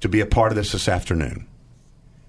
to 0.00 0.08
be 0.08 0.20
a 0.20 0.26
part 0.26 0.52
of 0.52 0.56
this 0.56 0.72
this 0.72 0.88
afternoon. 0.88 1.46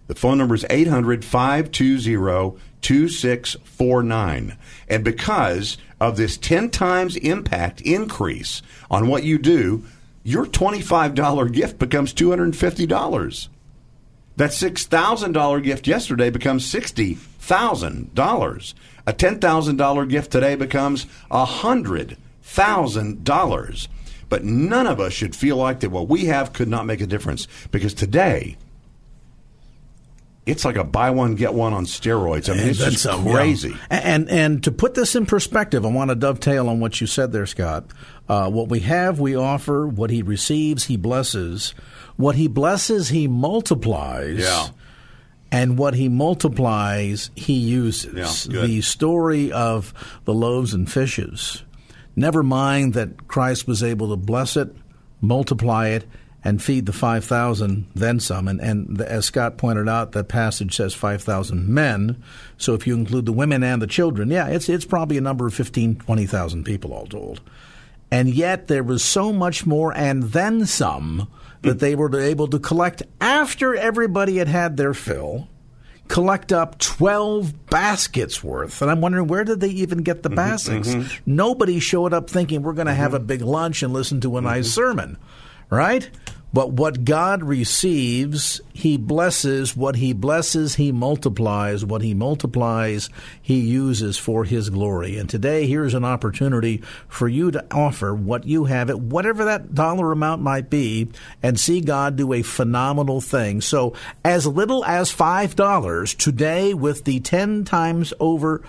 The 0.08 0.16
phone 0.16 0.38
number 0.38 0.56
is 0.56 0.66
800 0.70 1.24
520 1.24 2.60
2649. 2.82 4.58
And 4.88 5.04
because 5.04 5.78
of 6.00 6.16
this 6.18 6.38
10 6.38 6.70
times 6.70 7.16
impact 7.18 7.82
increase 7.82 8.62
on 8.90 9.08
what 9.08 9.24
you 9.24 9.38
do, 9.38 9.84
your 10.24 10.46
$25 10.46 11.52
gift 11.52 11.78
becomes 11.80 12.14
$250. 12.14 13.48
That 14.36 14.52
$6,000 14.52 15.64
gift 15.64 15.88
yesterday 15.88 16.30
becomes 16.30 16.72
$60,000. 16.72 18.74
A 19.08 19.14
$10,000 19.14 20.10
gift 20.10 20.32
today 20.32 20.56
becomes 20.56 21.08
$100,000. 21.32 23.88
But 24.30 24.44
none 24.44 24.86
of 24.86 25.00
us 25.00 25.14
should 25.14 25.36
feel 25.36 25.56
like 25.56 25.80
that 25.80 25.90
what 25.90 26.10
we 26.10 26.26
have 26.26 26.54
could 26.54 26.68
not 26.68 26.86
make 26.86 27.02
a 27.02 27.08
difference 27.08 27.48
because 27.72 27.94
today 27.94 28.58
it's 30.48 30.64
like 30.66 30.78
a 30.78 30.84
buy 30.84 31.12
one 31.12 31.36
get 31.36 31.54
one 31.54 31.74
on 31.74 31.86
steroids. 31.86 32.50
I 32.50 32.58
mean, 32.58 32.70
it's 32.70 32.80
just 32.80 33.06
yeah. 33.06 33.22
crazy. 33.32 33.76
And 33.90 34.30
and 34.30 34.64
to 34.64 34.72
put 34.72 34.94
this 34.94 35.16
in 35.16 35.26
perspective, 35.26 35.86
I 35.86 35.90
want 35.90 36.10
to 36.10 36.16
dovetail 36.16 36.70
on 36.70 36.80
what 36.80 37.00
you 37.02 37.08
said 37.08 37.32
there, 37.32 37.46
Scott. 37.46 37.86
Uh, 38.30 38.50
what 38.50 38.70
we 38.70 38.80
have, 38.82 39.20
we 39.20 39.36
offer. 39.36 39.88
What 39.88 40.10
he 40.10 40.22
receives, 40.22 40.86
he 40.86 40.98
blesses. 40.98 41.74
What 42.16 42.36
he 42.36 42.48
blesses, 42.48 43.10
he 43.10 43.28
multiplies. 43.28 44.40
Yeah. 44.40 44.68
And 45.52 45.78
what 45.78 45.94
he 45.94 46.10
multiplies, 46.10 47.32
he 47.36 47.54
uses. 47.54 48.48
Yeah, 48.48 48.62
the 48.62 48.82
story 48.82 49.52
of 49.52 49.94
the 50.26 50.34
loaves 50.34 50.74
and 50.74 50.92
fishes. 50.92 51.64
Never 52.18 52.44
mind 52.44 52.96
that 52.96 53.28
Christ 53.28 53.68
was 53.68 53.82
able 53.82 54.10
to 54.10 54.18
bless 54.18 54.58
it, 54.58 54.76
multiply 55.22 55.90
it, 55.90 56.06
and 56.44 56.62
feed 56.62 56.86
the 56.86 56.94
5,000, 56.94 57.88
then 57.96 58.20
some. 58.20 58.48
And, 58.48 58.62
and 58.62 59.02
as 59.02 59.26
Scott 59.26 59.58
pointed 59.58 59.90
out, 59.90 60.14
that 60.14 60.28
passage 60.28 60.76
says 60.76 60.94
5,000 60.94 61.68
men. 61.68 62.22
So 62.58 62.74
if 62.74 62.88
you 62.88 62.94
include 62.94 63.26
the 63.26 63.34
women 63.34 63.64
and 63.64 63.82
the 63.82 63.88
children, 63.88 64.30
yeah, 64.30 64.48
it's, 64.48 64.70
it's 64.70 64.86
probably 64.86 65.18
a 65.18 65.22
number 65.22 65.48
of 65.48 65.54
15, 65.54 65.98
20,000 65.98 66.64
people 66.64 66.94
all 66.94 67.08
told. 67.08 67.42
And 68.12 68.30
yet 68.30 68.68
there 68.68 68.84
was 68.84 69.04
so 69.04 69.34
much 69.34 69.66
more 69.66 69.94
and 69.94 70.24
then 70.24 70.66
some 70.66 71.28
that 71.64 71.80
they 71.80 71.96
were 71.96 72.18
able 72.20 72.48
to 72.48 72.60
collect 72.60 73.04
after 73.20 73.76
everybody 73.76 74.38
had 74.38 74.48
had 74.48 74.78
their 74.78 74.94
fill 74.94 75.48
collect 76.08 76.54
up 76.54 76.78
12 76.80 77.68
baskets 77.70 78.44
worth. 78.44 78.82
And 78.82 78.90
I'm 78.90 79.02
wondering 79.02 79.28
where 79.28 79.44
did 79.44 79.60
they 79.60 79.70
even 79.70 80.00
get 80.00 80.24
the 80.24 80.30
mm-hmm, 80.30 80.36
baskets? 80.36 80.90
Mm-hmm. 80.90 81.36
Nobody 81.36 81.80
showed 81.80 82.14
up 82.14 82.30
thinking 82.30 82.62
we're 82.62 82.74
going 82.74 82.88
to 82.88 82.94
have 82.94 83.12
mm-hmm. 83.12 83.24
a 83.24 83.26
big 83.26 83.42
lunch 83.42 83.84
and 83.84 83.94
listen 83.94 84.22
to 84.22 84.38
a 84.38 84.42
nice 84.42 84.72
sermon, 84.72 85.18
right? 85.70 86.10
But 86.54 86.72
what 86.72 87.04
God 87.04 87.44
receives, 87.44 88.62
He 88.74 88.98
blesses. 88.98 89.76
What 89.76 89.98
He 89.98 90.14
blesses, 90.14 90.76
He 90.76 90.92
multiplies. 90.92 91.84
What 91.84 92.02
He 92.02 92.14
multiplies, 92.14 93.10
He 93.42 93.60
uses 93.60 94.18
for 94.18 94.46
His 94.46 94.70
glory. 94.70 95.18
And 95.18 95.30
today, 95.30 95.68
here's 95.68 95.94
an 95.94 96.06
opportunity 96.06 96.82
for 97.10 97.28
you 97.28 97.52
to 97.52 97.66
offer 97.70 98.14
what 98.16 98.46
you 98.46 98.66
have 98.66 98.90
at 98.90 99.00
whatever 99.00 99.46
that 99.46 99.76
dollar 99.76 100.12
amount 100.12 100.42
might 100.42 100.70
be 100.70 101.10
and 101.44 101.60
see 101.60 101.82
God 101.82 102.16
do 102.16 102.32
a 102.32 102.42
phenomenal 102.42 103.20
thing. 103.20 103.60
So, 103.60 103.94
as 104.24 104.48
little 104.48 104.86
as 104.86 105.14
$5 105.14 106.18
today, 106.18 106.74
with 106.74 107.04
the 107.04 107.20
10 107.20 107.66
times 107.66 108.14
over 108.22 108.64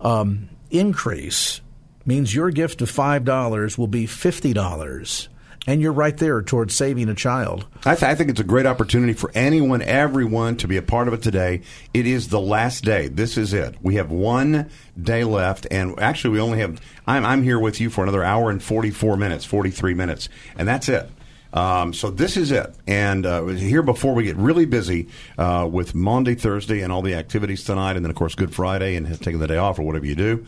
um, 0.00 0.50
increase, 0.70 1.62
means 2.04 2.34
your 2.34 2.50
gift 2.50 2.82
of 2.82 2.92
$5 2.92 3.78
will 3.78 3.86
be 3.86 4.06
$50. 4.06 5.28
And 5.66 5.80
you're 5.80 5.92
right 5.92 6.16
there 6.16 6.42
towards 6.42 6.74
saving 6.74 7.08
a 7.08 7.14
child. 7.14 7.66
I, 7.86 7.94
th- 7.94 8.02
I 8.02 8.14
think 8.14 8.30
it's 8.30 8.40
a 8.40 8.44
great 8.44 8.66
opportunity 8.66 9.14
for 9.14 9.30
anyone, 9.34 9.80
everyone, 9.80 10.56
to 10.58 10.68
be 10.68 10.76
a 10.76 10.82
part 10.82 11.08
of 11.08 11.14
it 11.14 11.22
today. 11.22 11.62
It 11.94 12.06
is 12.06 12.28
the 12.28 12.40
last 12.40 12.84
day. 12.84 13.08
This 13.08 13.38
is 13.38 13.54
it. 13.54 13.76
We 13.80 13.94
have 13.94 14.10
one 14.10 14.70
day 15.00 15.24
left, 15.24 15.66
and 15.70 15.98
actually, 15.98 16.34
we 16.34 16.40
only 16.40 16.58
have. 16.58 16.80
I'm, 17.06 17.24
I'm 17.24 17.42
here 17.42 17.58
with 17.58 17.80
you 17.80 17.88
for 17.88 18.02
another 18.02 18.22
hour 18.22 18.50
and 18.50 18.62
44 18.62 19.16
minutes, 19.16 19.44
43 19.46 19.94
minutes, 19.94 20.28
and 20.56 20.68
that's 20.68 20.88
it. 20.88 21.08
Um, 21.54 21.94
so 21.94 22.10
this 22.10 22.36
is 22.36 22.50
it. 22.50 22.74
And 22.86 23.24
uh, 23.24 23.46
here 23.46 23.82
before 23.82 24.12
we 24.12 24.24
get 24.24 24.36
really 24.36 24.66
busy 24.66 25.08
uh, 25.38 25.68
with 25.70 25.94
Maundy, 25.94 26.34
Thursday, 26.34 26.82
and 26.82 26.92
all 26.92 27.00
the 27.00 27.14
activities 27.14 27.64
tonight, 27.64 27.96
and 27.96 28.04
then, 28.04 28.10
of 28.10 28.16
course, 28.16 28.34
Good 28.34 28.52
Friday 28.52 28.96
and 28.96 29.06
taking 29.22 29.38
the 29.38 29.46
day 29.46 29.56
off 29.56 29.78
or 29.78 29.82
whatever 29.82 30.04
you 30.04 30.16
do. 30.16 30.44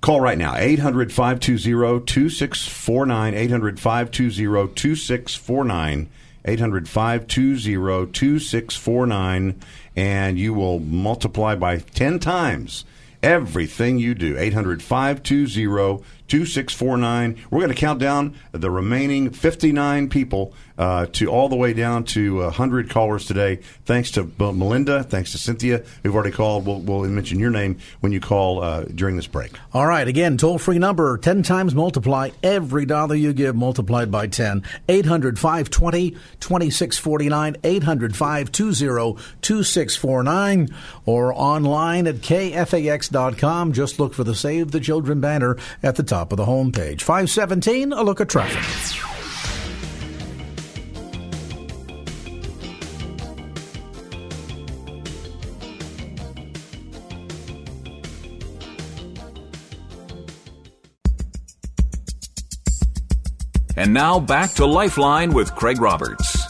Call 0.00 0.20
right 0.22 0.38
now, 0.38 0.56
800 0.56 1.12
520 1.12 2.06
2649. 2.06 3.34
800 3.34 3.78
520 3.78 4.74
2649. 4.74 6.08
800 6.46 6.88
520 6.88 8.12
2649. 8.12 9.60
And 9.96 10.38
you 10.38 10.54
will 10.54 10.78
multiply 10.78 11.54
by 11.54 11.78
10 11.78 12.18
times 12.18 12.86
everything 13.22 13.98
you 13.98 14.14
do. 14.14 14.38
800 14.38 14.82
520 14.82 16.02
2649. 16.28 17.44
We're 17.50 17.58
going 17.58 17.68
to 17.68 17.74
count 17.74 17.98
down 18.00 18.34
the 18.52 18.70
remaining 18.70 19.28
59 19.30 20.08
people 20.08 20.54
uh, 20.80 21.04
to 21.12 21.26
all 21.26 21.50
the 21.50 21.56
way 21.56 21.74
down 21.74 22.02
to 22.02 22.38
100 22.38 22.88
callers 22.88 23.26
today. 23.26 23.56
Thanks 23.84 24.10
to 24.12 24.22
uh, 24.40 24.50
Melinda. 24.50 25.02
Thanks 25.02 25.32
to 25.32 25.38
Cynthia, 25.38 25.84
who've 26.02 26.14
already 26.14 26.30
called. 26.30 26.64
We'll, 26.64 26.80
we'll 26.80 27.02
mention 27.02 27.38
your 27.38 27.50
name 27.50 27.78
when 28.00 28.12
you 28.12 28.20
call 28.20 28.62
uh, 28.62 28.84
during 28.84 29.16
this 29.16 29.26
break. 29.26 29.52
All 29.74 29.86
right, 29.86 30.08
again, 30.08 30.38
toll 30.38 30.56
free 30.56 30.78
number 30.78 31.18
10 31.18 31.42
times 31.42 31.74
multiply 31.74 32.30
every 32.42 32.86
dollar 32.86 33.14
you 33.14 33.34
give 33.34 33.54
multiplied 33.54 34.10
by 34.10 34.26
10. 34.26 34.64
800 34.88 35.38
520 35.38 36.12
2649. 36.40 37.56
800 37.62 38.16
520 38.16 39.22
2649. 39.42 40.68
Or 41.04 41.34
online 41.34 42.06
at 42.06 42.16
kfax.com. 42.16 43.72
Just 43.74 44.00
look 44.00 44.14
for 44.14 44.24
the 44.24 44.34
Save 44.34 44.70
the 44.70 44.80
Children 44.80 45.20
banner 45.20 45.58
at 45.82 45.96
the 45.96 46.02
top 46.02 46.32
of 46.32 46.38
the 46.38 46.46
homepage. 46.46 47.02
517, 47.02 47.92
a 47.92 48.02
look 48.02 48.22
at 48.22 48.30
traffic. 48.30 49.19
And 63.80 63.94
now 63.94 64.20
back 64.20 64.52
to 64.56 64.66
Lifeline 64.66 65.32
with 65.32 65.54
Craig 65.54 65.80
Roberts. 65.80 66.46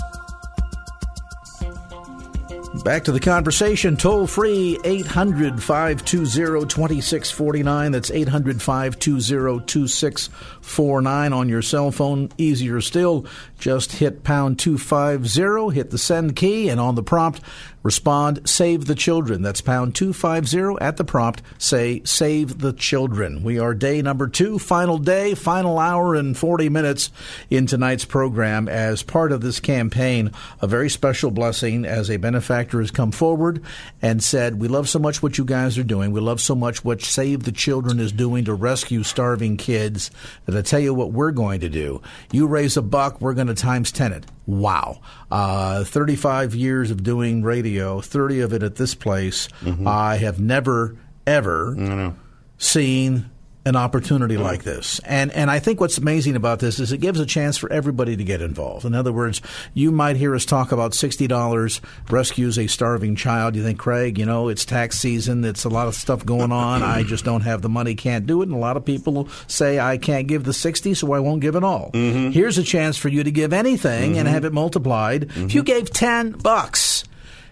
Back 2.83 3.05
to 3.05 3.13
the 3.13 3.21
conversation. 3.21 3.97
Toll 3.97 4.27
free 4.27 4.81
800 4.83 5.63
520 5.63 6.67
2649. 6.67 7.93
That's 7.93 8.11
800 8.11 8.61
520 8.61 9.65
2649 9.65 11.33
on 11.33 11.49
your 11.49 11.63
cell 11.63 11.93
phone. 11.93 12.31
Easier 12.37 12.81
still, 12.81 13.27
just 13.61 13.93
hit 13.93 14.25
pound 14.25 14.59
250, 14.59 15.73
hit 15.73 15.91
the 15.91 15.99
send 15.99 16.35
key, 16.35 16.69
and 16.69 16.81
on 16.81 16.97
the 16.97 17.05
prompt, 17.05 17.41
respond 17.83 18.49
save 18.49 18.87
the 18.87 18.95
children. 18.95 19.43
That's 19.43 19.61
pound 19.61 19.95
250 19.95 20.85
at 20.85 20.97
the 20.97 21.05
prompt. 21.05 21.43
Say 21.59 22.03
save 22.05 22.59
the 22.59 22.73
children. 22.73 23.43
We 23.43 23.59
are 23.59 23.75
day 23.75 24.03
number 24.03 24.29
two, 24.29 24.59
final 24.59 24.99
day, 24.99 25.35
final 25.35 25.79
hour 25.79 26.15
and 26.15 26.37
40 26.37 26.69
minutes 26.69 27.11
in 27.49 27.67
tonight's 27.67 28.05
program 28.05 28.69
as 28.69 29.03
part 29.03 29.33
of 29.33 29.41
this 29.41 29.61
campaign. 29.61 30.33
A 30.61 30.67
very 30.67 30.91
special 30.91 31.31
blessing 31.31 31.85
as 31.85 32.11
a 32.11 32.17
benefactor 32.17 32.81
has 32.81 32.91
come 32.91 33.13
forward 33.13 33.63
and 34.03 34.23
said, 34.23 34.61
We 34.61 34.69
love 34.69 34.89
so 34.89 34.99
much 34.99 35.23
what 35.23 35.39
you 35.39 35.45
guys 35.45 35.79
are 35.79 35.85
doing. 35.85 36.13
We 36.13 36.21
love 36.21 36.41
so 36.41 36.55
much 36.55 36.85
what 36.85 37.03
Save 37.03 37.45
the 37.45 37.53
Children 37.53 38.01
is 38.01 38.13
doing 38.13 38.45
to 38.45 38.55
rescue 38.55 39.03
starving 39.03 39.57
kids 39.57 40.11
that 40.47 40.57
I 40.57 40.63
tell 40.63 40.81
you 40.81 40.95
what 40.95 41.13
we're 41.13 41.33
going 41.33 41.61
to 41.61 41.69
do. 41.69 42.03
You 42.33 42.47
raise 42.47 42.77
a 42.77 42.83
buck, 42.83 43.21
we're 43.21 43.35
going 43.35 43.47
to 43.47 43.55
times 43.55 43.93
10 43.93 44.13
it. 44.13 44.27
Wow. 44.51 45.01
Uh, 45.31 45.85
35 45.85 46.55
years 46.55 46.91
of 46.91 47.03
doing 47.03 47.43
radio, 47.43 48.01
30 48.01 48.41
of 48.41 48.53
it 48.53 48.63
at 48.63 48.77
this 48.77 48.95
place. 48.95 49.49
Mm-hmm. 49.63 49.87
I 49.87 50.17
have 50.17 50.41
never, 50.41 50.97
ever 51.27 52.15
seen 52.59 53.31
an 53.67 53.77
opportunity 53.77 54.39
like 54.39 54.65
this. 54.65 55.01
And 55.01 55.31
and 55.33 55.51
I 55.51 55.59
think 55.59 55.81
what's 55.81 55.99
amazing 55.99 56.35
about 56.35 56.61
this 56.61 56.81
is 56.81 56.93
it 56.93 56.99
gives 56.99 57.21
a 57.21 57.27
chance 57.27 57.59
for 57.59 57.71
everybody 57.71 58.17
to 58.17 58.25
get 58.25 58.41
involved. 58.41 58.87
In 58.87 58.95
other 58.95 59.13
words, 59.13 59.43
you 59.75 59.93
might 59.93 60.17
hear 60.17 60.35
us 60.35 60.47
talk 60.47 60.73
about 60.73 60.95
sixty 60.95 61.27
dollars 61.27 61.81
rescues 62.09 62.59
a 62.59 62.67
starving 62.67 63.17
child. 63.17 63.55
You 63.57 63.63
think, 63.63 63.79
Craig, 63.79 64.19
you 64.19 64.25
know, 64.25 64.49
it's 64.49 64.65
tax 64.65 64.99
season, 64.99 65.45
it's 65.45 65.65
a 65.65 65.69
lot 65.69 65.89
of 65.89 65.95
stuff 65.95 66.25
going 66.25 66.53
on. 66.53 66.83
I 66.83 67.03
just 67.07 67.25
don't 67.25 67.43
have 67.43 67.61
the 67.61 67.69
money, 67.69 67.95
can't 67.95 68.27
do 68.27 68.41
it. 68.41 68.49
And 68.49 68.55
a 68.55 68.59
lot 68.59 68.79
of 68.79 68.85
people 68.85 69.29
say 69.47 69.79
I 69.79 69.99
can't 69.99 70.27
give 70.27 70.45
the 70.45 70.55
sixty, 70.55 70.95
so 70.95 71.13
I 71.13 71.21
won't 71.21 71.43
give 71.43 71.55
it 71.55 71.65
all. 71.65 71.91
Mm-hmm. 71.93 72.31
Here's 72.31 72.57
a 72.57 72.65
chance 72.65 72.97
for 72.97 73.09
you 73.09 73.25
to 73.25 73.31
give 73.31 73.53
anything 73.53 74.13
mm-hmm. 74.13 74.21
and 74.21 74.29
have 74.29 74.47
it 74.47 74.55
multiplied. 74.55 75.29
Mm-hmm. 75.29 75.45
If 75.45 75.55
you 75.55 75.63
gave 75.63 75.91
ten 75.91 76.31
bucks, 76.31 77.05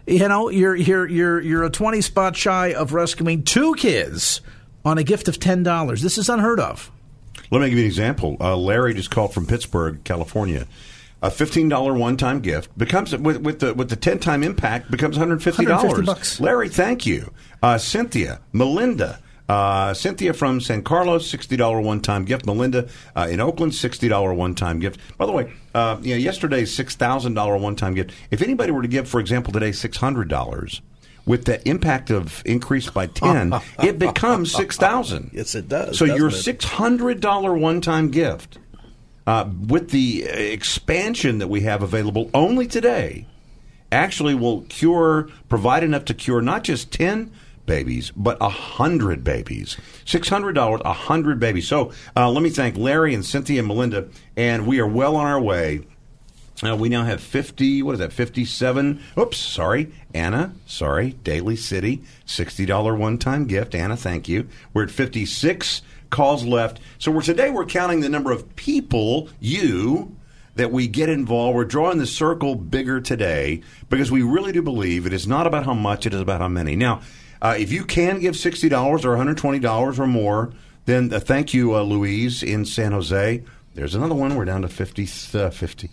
you 0.07 0.27
know, 0.27 0.49
you're 0.49 0.75
you're 0.75 1.07
you're 1.07 1.41
you're 1.41 1.65
a 1.65 1.71
twenty 1.71 2.01
spot 2.01 2.35
shy 2.35 2.73
of 2.73 2.95
rescuing 2.95 3.43
two 3.43 3.75
kids 3.75 4.41
on 4.85 4.99
a 4.99 5.03
gift 5.03 5.29
of 5.29 5.39
$10. 5.39 6.01
This 6.01 6.19
is 6.19 6.29
unheard 6.29 6.61
of. 6.61 6.91
Let 7.51 7.61
me 7.61 7.69
give 7.71 7.79
you 7.79 7.85
an 7.85 7.91
example. 7.91 8.37
Uh, 8.41 8.57
Larry 8.57 8.95
just 8.95 9.11
called 9.11 9.33
from 9.33 9.47
Pittsburgh, 9.47 10.03
California. 10.05 10.67
A 11.21 11.33
fifteen 11.33 11.69
dollar 11.69 11.95
one 11.95 12.17
time 12.17 12.39
gift 12.39 12.79
becomes 12.79 13.17
with, 13.17 13.39
with 13.39 13.59
the 13.59 13.75
with 13.75 13.91
the 13.91 13.97
ten 13.97 14.21
time 14.21 14.45
impact 14.45 14.89
becomes 14.89 15.19
one 15.19 15.27
hundred 15.27 15.43
fifty 15.43 15.65
dollars. 15.65 16.41
Larry, 16.41 16.69
thank 16.69 17.07
you. 17.07 17.33
Uh, 17.61 17.77
Cynthia, 17.77 18.41
Melinda, 18.53 19.19
uh, 19.49 19.95
Cynthia 19.95 20.33
from 20.33 20.61
San 20.61 20.83
Carlos, 20.83 21.29
sixty 21.29 21.57
dollar 21.57 21.81
one 21.81 22.01
time 22.01 22.25
gift. 22.25 22.47
Melinda 22.47 22.87
uh, 23.17 23.27
in 23.29 23.41
Oakland, 23.41 23.75
sixty 23.75 24.07
dollar 24.07 24.33
one 24.33 24.55
time 24.55 24.79
gift. 24.79 25.01
By 25.17 25.27
the 25.27 25.33
way, 25.33 25.53
uh, 25.75 25.99
you 26.03 26.15
know, 26.15 26.21
yesterday's 26.21 26.73
six 26.73 26.95
thousand 26.95 27.35
dollar 27.35 27.57
one 27.57 27.75
time 27.75 27.95
gift. 27.95 28.13
If 28.31 28.41
anybody 28.41 28.71
were 28.71 28.83
to 28.83 28.89
give, 28.89 29.09
for 29.09 29.19
example, 29.19 29.53
today 29.53 29.73
six 29.73 29.97
hundred 29.97 30.29
dollars, 30.29 30.83
with 31.29 31.45
the 31.45 31.67
impact 31.69 32.11
of 32.11 32.43
increase 32.47 32.89
by 32.89 33.07
10, 33.07 33.53
it 33.83 33.99
becomes 33.99 34.51
6000 34.53 35.31
Yes, 35.33 35.55
it 35.55 35.69
does. 35.69 35.99
So 35.99 36.07
your 36.07 36.31
$600 36.31 37.61
one 37.61 37.81
time 37.81 38.11
gift, 38.11 38.59
uh, 39.27 39.49
with 39.69 39.91
the 39.91 40.25
expansion 40.25 41.39
that 41.39 41.49
we 41.49 41.61
have 41.61 41.83
available 41.83 42.31
only 42.33 42.67
today, 42.67 43.27
actually 43.93 44.35
will 44.35 44.63
cure, 44.63 45.29
provide 45.49 45.85
enough 45.85 46.07
to 46.07 46.15
cure 46.15 46.41
not 46.41 46.65
just 46.65 46.91
10 46.93 47.31
babies, 47.67 48.11
but 48.17 48.39
a 48.41 48.49
hundred 48.49 49.23
babies. 49.23 49.77
Six 50.07 50.31
hundred 50.31 50.55
dollars, 50.55 50.81
a 50.87 50.95
hundred 50.95 51.39
babies. 51.39 51.69
So 51.69 51.93
uh, 52.17 52.31
let 52.31 52.43
me 52.43 52.49
thank 52.49 52.79
Larry 52.79 53.13
and 53.13 53.23
Cynthia 53.23 53.59
and 53.59 53.69
Melinda, 53.69 54.09
and 54.37 54.67
we 54.67 54.81
are 54.81 54.87
well 54.87 55.15
on 55.17 55.27
our 55.27 55.41
way 55.41 55.83
uh, 56.63 56.77
we 56.77 56.89
now 56.89 57.05
have 57.05 57.21
50, 57.21 57.83
what 57.83 57.93
is 57.93 57.99
that, 57.99 58.13
57? 58.13 59.01
Oops, 59.19 59.37
sorry. 59.37 59.93
Anna, 60.15 60.53
sorry. 60.67 61.13
Daly 61.23 61.57
City, 61.57 62.03
$60 62.27 62.99
one 62.99 63.19
time 63.19 63.47
gift. 63.47 63.75
Anna, 63.75 63.97
thank 63.97 64.29
you. 64.29 64.49
We're 64.73 64.85
at 64.85 64.91
56 64.91 65.83
calls 66.11 66.45
left. 66.45 66.81
So 66.99 67.13
we're, 67.13 67.23
today 67.23 67.51
we're 67.51 67.67
counting 67.67 68.01
the 68.01 68.09
number 68.09 68.33
of 68.33 68.57
people, 68.57 69.29
you, 69.41 70.17
that 70.57 70.73
we 70.73 70.89
get 70.89 71.09
involved. 71.09 71.55
We're 71.55 71.65
drawing 71.65 71.99
the 71.99 72.07
circle 72.07 72.57
bigger 72.57 73.01
today 73.01 73.63
because 73.89 74.11
we 74.11 74.23
really 74.23 74.53
do 74.53 74.63
believe 74.63 75.07
it 75.07 75.13
is 75.13 75.29
not 75.29 75.47
about 75.47 75.65
how 75.65 75.75
much, 75.75 76.07
it 76.07 76.15
is 76.15 76.21
about 76.21 76.41
how 76.41 76.49
many. 76.49 76.75
Now, 76.75 77.03
uh, 77.41 77.55
if 77.57 77.71
you 77.71 77.85
can 77.85 78.19
give 78.19 78.35
$60 78.35 78.73
or 79.05 79.17
$120 79.17 79.99
or 79.99 80.07
more, 80.07 80.53
then 80.87 81.13
uh, 81.13 81.21
thank 81.21 81.55
you, 81.55 81.77
uh, 81.77 81.83
Louise 81.83 82.43
in 82.43 82.65
San 82.65 82.93
Jose. 82.93 83.45
There's 83.75 83.95
another 83.95 84.15
one. 84.17 84.35
We're 84.35 84.45
down 84.45 84.63
to 84.63 84.69
50. 84.69 85.39
Uh, 85.39 85.51
50 85.51 85.91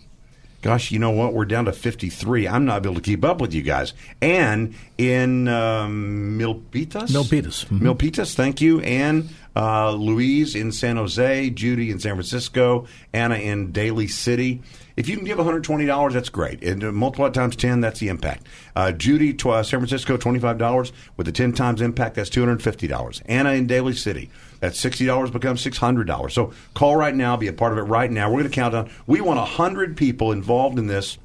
gosh, 0.66 0.90
you 0.90 0.98
know 0.98 1.10
what? 1.10 1.32
We're 1.32 1.44
down 1.44 1.66
to 1.66 1.72
53. 1.72 2.48
I'm 2.48 2.64
not 2.64 2.84
able 2.84 2.96
to 2.96 3.00
keep 3.00 3.24
up 3.24 3.40
with 3.40 3.54
you 3.54 3.62
guys. 3.62 3.94
And 4.20 4.74
in 4.98 5.46
um, 5.46 6.38
Milpitas? 6.40 7.08
Milpitas. 7.08 7.66
Mm-hmm. 7.66 7.86
Milpitas, 7.86 8.34
thank 8.34 8.60
you. 8.60 8.80
And 8.80 9.28
uh, 9.54 9.92
Louise 9.92 10.56
in 10.56 10.72
San 10.72 10.96
Jose, 10.96 11.50
Judy 11.50 11.92
in 11.92 12.00
San 12.00 12.14
Francisco, 12.14 12.88
Anna 13.12 13.36
in 13.36 13.70
Daly 13.70 14.08
City. 14.08 14.60
If 14.96 15.08
you 15.08 15.16
can 15.16 15.24
give 15.24 15.38
$120, 15.38 16.12
that's 16.12 16.30
great. 16.30 16.64
And 16.64 16.82
uh, 16.82 16.90
multiply 16.90 17.30
times 17.30 17.54
10, 17.54 17.80
that's 17.80 18.00
the 18.00 18.08
impact. 18.08 18.48
Uh, 18.74 18.90
Judy, 18.90 19.34
tw- 19.34 19.46
uh, 19.46 19.62
San 19.62 19.78
Francisco, 19.78 20.16
$25. 20.16 20.90
With 21.16 21.26
the 21.26 21.32
10 21.32 21.52
times 21.52 21.80
impact, 21.80 22.16
that's 22.16 22.30
$250. 22.30 23.22
Anna 23.26 23.52
in 23.52 23.68
Daly 23.68 23.94
City, 23.94 24.30
that 24.60 24.72
$60 24.72 25.32
becomes 25.32 25.64
$600. 25.64 26.32
So 26.32 26.52
call 26.74 26.96
right 26.96 27.14
now, 27.14 27.36
be 27.36 27.48
a 27.48 27.52
part 27.52 27.72
of 27.72 27.78
it 27.78 27.82
right 27.82 28.10
now. 28.10 28.30
We're 28.30 28.40
going 28.40 28.50
to 28.50 28.54
count 28.54 28.72
down. 28.72 28.90
We 29.06 29.20
want 29.20 29.38
100 29.38 29.96
people 29.96 30.32
involved 30.32 30.78
in 30.78 30.86
this. 30.86 31.18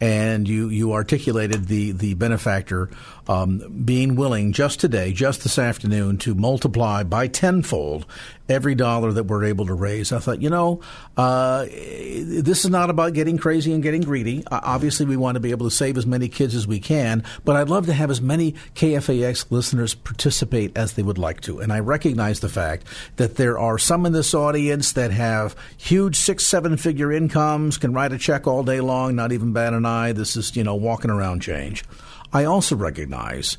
and 0.00 0.48
you 0.48 0.68
you 0.68 0.92
articulated 0.92 1.66
the 1.66 1.92
the 1.92 2.14
benefactor 2.14 2.90
um, 3.28 3.82
being 3.84 4.16
willing 4.16 4.52
just 4.52 4.80
today, 4.80 5.12
just 5.12 5.42
this 5.42 5.58
afternoon, 5.58 6.18
to 6.18 6.34
multiply 6.34 7.02
by 7.02 7.28
tenfold 7.28 8.06
every 8.48 8.74
dollar 8.74 9.12
that 9.12 9.24
we're 9.24 9.44
able 9.44 9.66
to 9.66 9.74
raise. 9.74 10.12
I 10.12 10.18
thought, 10.18 10.42
you 10.42 10.50
know, 10.50 10.80
uh, 11.16 11.64
this 11.64 12.64
is 12.64 12.70
not 12.70 12.90
about 12.90 13.14
getting 13.14 13.38
crazy 13.38 13.72
and 13.72 13.82
getting 13.82 14.02
greedy. 14.02 14.44
Uh, 14.46 14.60
obviously, 14.62 15.06
we 15.06 15.16
want 15.16 15.36
to 15.36 15.40
be 15.40 15.50
able 15.50 15.68
to 15.68 15.74
save 15.74 15.96
as 15.96 16.06
many 16.06 16.28
kids 16.28 16.54
as 16.54 16.66
we 16.66 16.80
can, 16.80 17.24
but 17.44 17.56
I'd 17.56 17.70
love 17.70 17.86
to 17.86 17.92
have 17.92 18.10
as 18.10 18.20
many 18.20 18.52
KFAX 18.74 19.50
listeners 19.50 19.94
participate 19.94 20.76
as 20.76 20.94
they 20.94 21.02
would 21.02 21.18
like 21.18 21.40
to. 21.42 21.60
And 21.60 21.72
I 21.72 21.80
recognize 21.80 22.40
the 22.40 22.48
fact 22.48 22.86
that 23.16 23.36
there 23.36 23.58
are 23.58 23.78
some 23.78 24.06
in 24.06 24.12
this 24.12 24.34
audience 24.34 24.92
that 24.92 25.10
have 25.12 25.56
huge 25.76 26.16
six, 26.16 26.46
seven 26.46 26.76
figure 26.76 27.12
incomes, 27.12 27.78
can 27.78 27.92
write 27.92 28.12
a 28.12 28.18
check 28.18 28.46
all 28.46 28.62
day 28.62 28.80
long, 28.80 29.14
not 29.14 29.32
even 29.32 29.52
bat 29.52 29.72
an 29.72 29.86
eye. 29.86 30.12
This 30.12 30.36
is, 30.36 30.54
you 30.56 30.64
know, 30.64 30.74
walking 30.74 31.10
around 31.10 31.40
change. 31.42 31.84
I 32.32 32.44
also 32.44 32.76
recognize, 32.76 33.58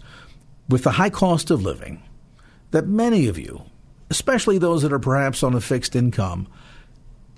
with 0.68 0.84
the 0.84 0.92
high 0.92 1.10
cost 1.10 1.52
of 1.52 1.62
living, 1.62 2.04
that 2.72 2.88
many 2.88 3.28
of 3.28 3.38
you, 3.38 3.64
especially 4.10 4.58
those 4.58 4.82
that 4.82 4.94
are 4.94 5.00
perhaps 5.00 5.44
on 5.44 5.54
a 5.54 5.62
fixed 5.62 5.96
income, 5.96 6.48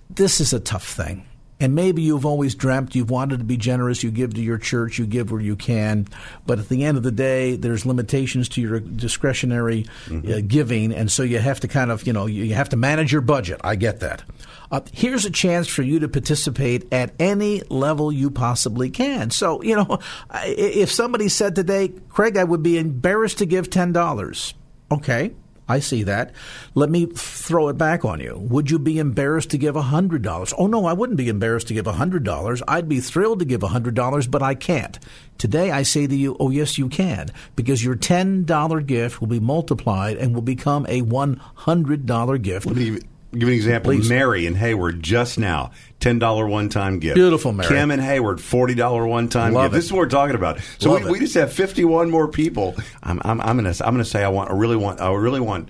this 0.09 0.39
is 0.39 0.53
a 0.53 0.59
tough 0.59 0.87
thing. 0.87 1.25
And 1.59 1.73
maybe 1.73 2.01
you've 2.01 2.25
always 2.25 2.55
dreamt 2.55 2.95
you've 2.95 3.09
wanted 3.09 3.39
to 3.39 3.45
be 3.45 3.57
generous. 3.57 4.03
You 4.03 4.11
give 4.11 4.33
to 4.33 4.41
your 4.41 4.57
church. 4.57 4.99
You 4.99 5.05
give 5.05 5.31
where 5.31 5.41
you 5.41 5.55
can. 5.55 6.07
But 6.45 6.59
at 6.59 6.69
the 6.69 6.83
end 6.83 6.97
of 6.97 7.03
the 7.03 7.11
day 7.11 7.55
there's 7.55 7.85
limitations 7.85 8.49
to 8.49 8.61
your 8.61 8.79
discretionary 8.79 9.85
mm-hmm. 10.05 10.31
uh, 10.31 10.41
giving. 10.45 10.93
And 10.93 11.11
so 11.11 11.23
you 11.23 11.39
have 11.39 11.61
to 11.61 11.67
kind 11.67 11.91
of 11.91 12.05
you 12.05 12.13
know 12.13 12.25
you 12.25 12.53
have 12.55 12.69
to 12.69 12.77
manage 12.77 13.11
your 13.11 13.21
budget. 13.21 13.61
I 13.63 13.75
get 13.75 14.01
that. 14.01 14.23
Uh, 14.71 14.81
here's 14.91 15.25
a 15.25 15.31
chance 15.31 15.67
for 15.67 15.83
you 15.83 15.99
to 15.99 16.07
participate 16.07 16.91
at 16.91 17.13
any 17.19 17.61
level 17.69 18.11
you 18.11 18.31
possibly 18.31 18.89
can. 18.89 19.29
So 19.29 19.61
you 19.61 19.75
know 19.75 19.99
if 20.33 20.91
somebody 20.91 21.29
said 21.29 21.55
today 21.55 21.93
craig 22.09 22.37
i 22.37 22.43
would 22.43 22.63
be 22.63 22.77
embarrassed 22.77 23.39
to 23.39 23.45
give 23.45 23.69
$10 23.69 24.53
okay 24.91 25.31
I 25.67 25.79
see 25.79 26.03
that. 26.03 26.31
Let 26.75 26.89
me 26.89 27.07
throw 27.07 27.69
it 27.69 27.77
back 27.77 28.05
on 28.05 28.19
you. 28.19 28.37
Would 28.37 28.69
you 28.69 28.77
be 28.77 28.99
embarrassed 28.99 29.49
to 29.51 29.57
give 29.57 29.75
$100? 29.75 30.53
Oh, 30.57 30.67
no, 30.67 30.85
I 30.85 30.93
wouldn't 30.93 31.17
be 31.17 31.27
embarrassed 31.27 31.67
to 31.69 31.73
give 31.73 31.85
$100. 31.85 32.61
I'd 32.67 32.87
be 32.87 32.99
thrilled 32.99 33.39
to 33.39 33.45
give 33.45 33.61
$100, 33.61 34.29
but 34.29 34.43
I 34.43 34.53
can't. 34.53 34.99
Today, 35.37 35.71
I 35.71 35.83
say 35.83 36.05
to 36.07 36.15
you, 36.15 36.37
oh, 36.39 36.49
yes, 36.49 36.77
you 36.77 36.87
can, 36.87 37.29
because 37.55 37.83
your 37.83 37.95
$10 37.95 38.85
gift 38.85 39.19
will 39.19 39.27
be 39.27 39.39
multiplied 39.39 40.17
and 40.17 40.35
will 40.35 40.41
become 40.41 40.85
a 40.87 41.01
$100 41.01 42.41
gift. 42.41 42.65
Let 42.67 42.75
me 42.75 42.91
give 42.91 43.03
you 43.33 43.47
an 43.47 43.53
example. 43.53 43.91
Please. 43.91 44.07
Mary 44.07 44.45
in 44.45 44.55
Hayward 44.55 45.01
just 45.03 45.37
now, 45.39 45.71
ten 46.05 46.19
dollar 46.19 46.47
one 46.47 46.69
time 46.69 46.99
gift. 46.99 47.15
Beautiful, 47.15 47.51
Mary. 47.51 47.67
Kim 47.67 47.89
in 47.89 47.99
Hayward, 47.99 48.39
forty 48.39 48.75
dollar 48.75 49.07
one 49.07 49.27
time 49.27 49.53
gift. 49.53 49.65
It. 49.65 49.71
This 49.71 49.85
is 49.85 49.91
what 49.91 49.99
we're 49.99 50.09
talking 50.09 50.35
about. 50.35 50.59
So 50.77 50.99
we, 50.99 51.13
we, 51.13 51.19
just 51.19 51.33
have 51.33 51.51
fifty 51.51 51.83
one 51.83 52.11
more 52.11 52.27
people. 52.27 52.75
I'm, 53.01 53.19
I'm, 53.25 53.41
I'm 53.41 53.57
gonna 53.57 53.73
I'm 53.83 53.93
gonna 53.95 54.05
say 54.05 54.23
I 54.23 54.29
want 54.29 54.51
I 54.51 54.53
really 54.53 54.75
want 54.75 55.01
I 55.01 55.11
really 55.13 55.41
want. 55.41 55.69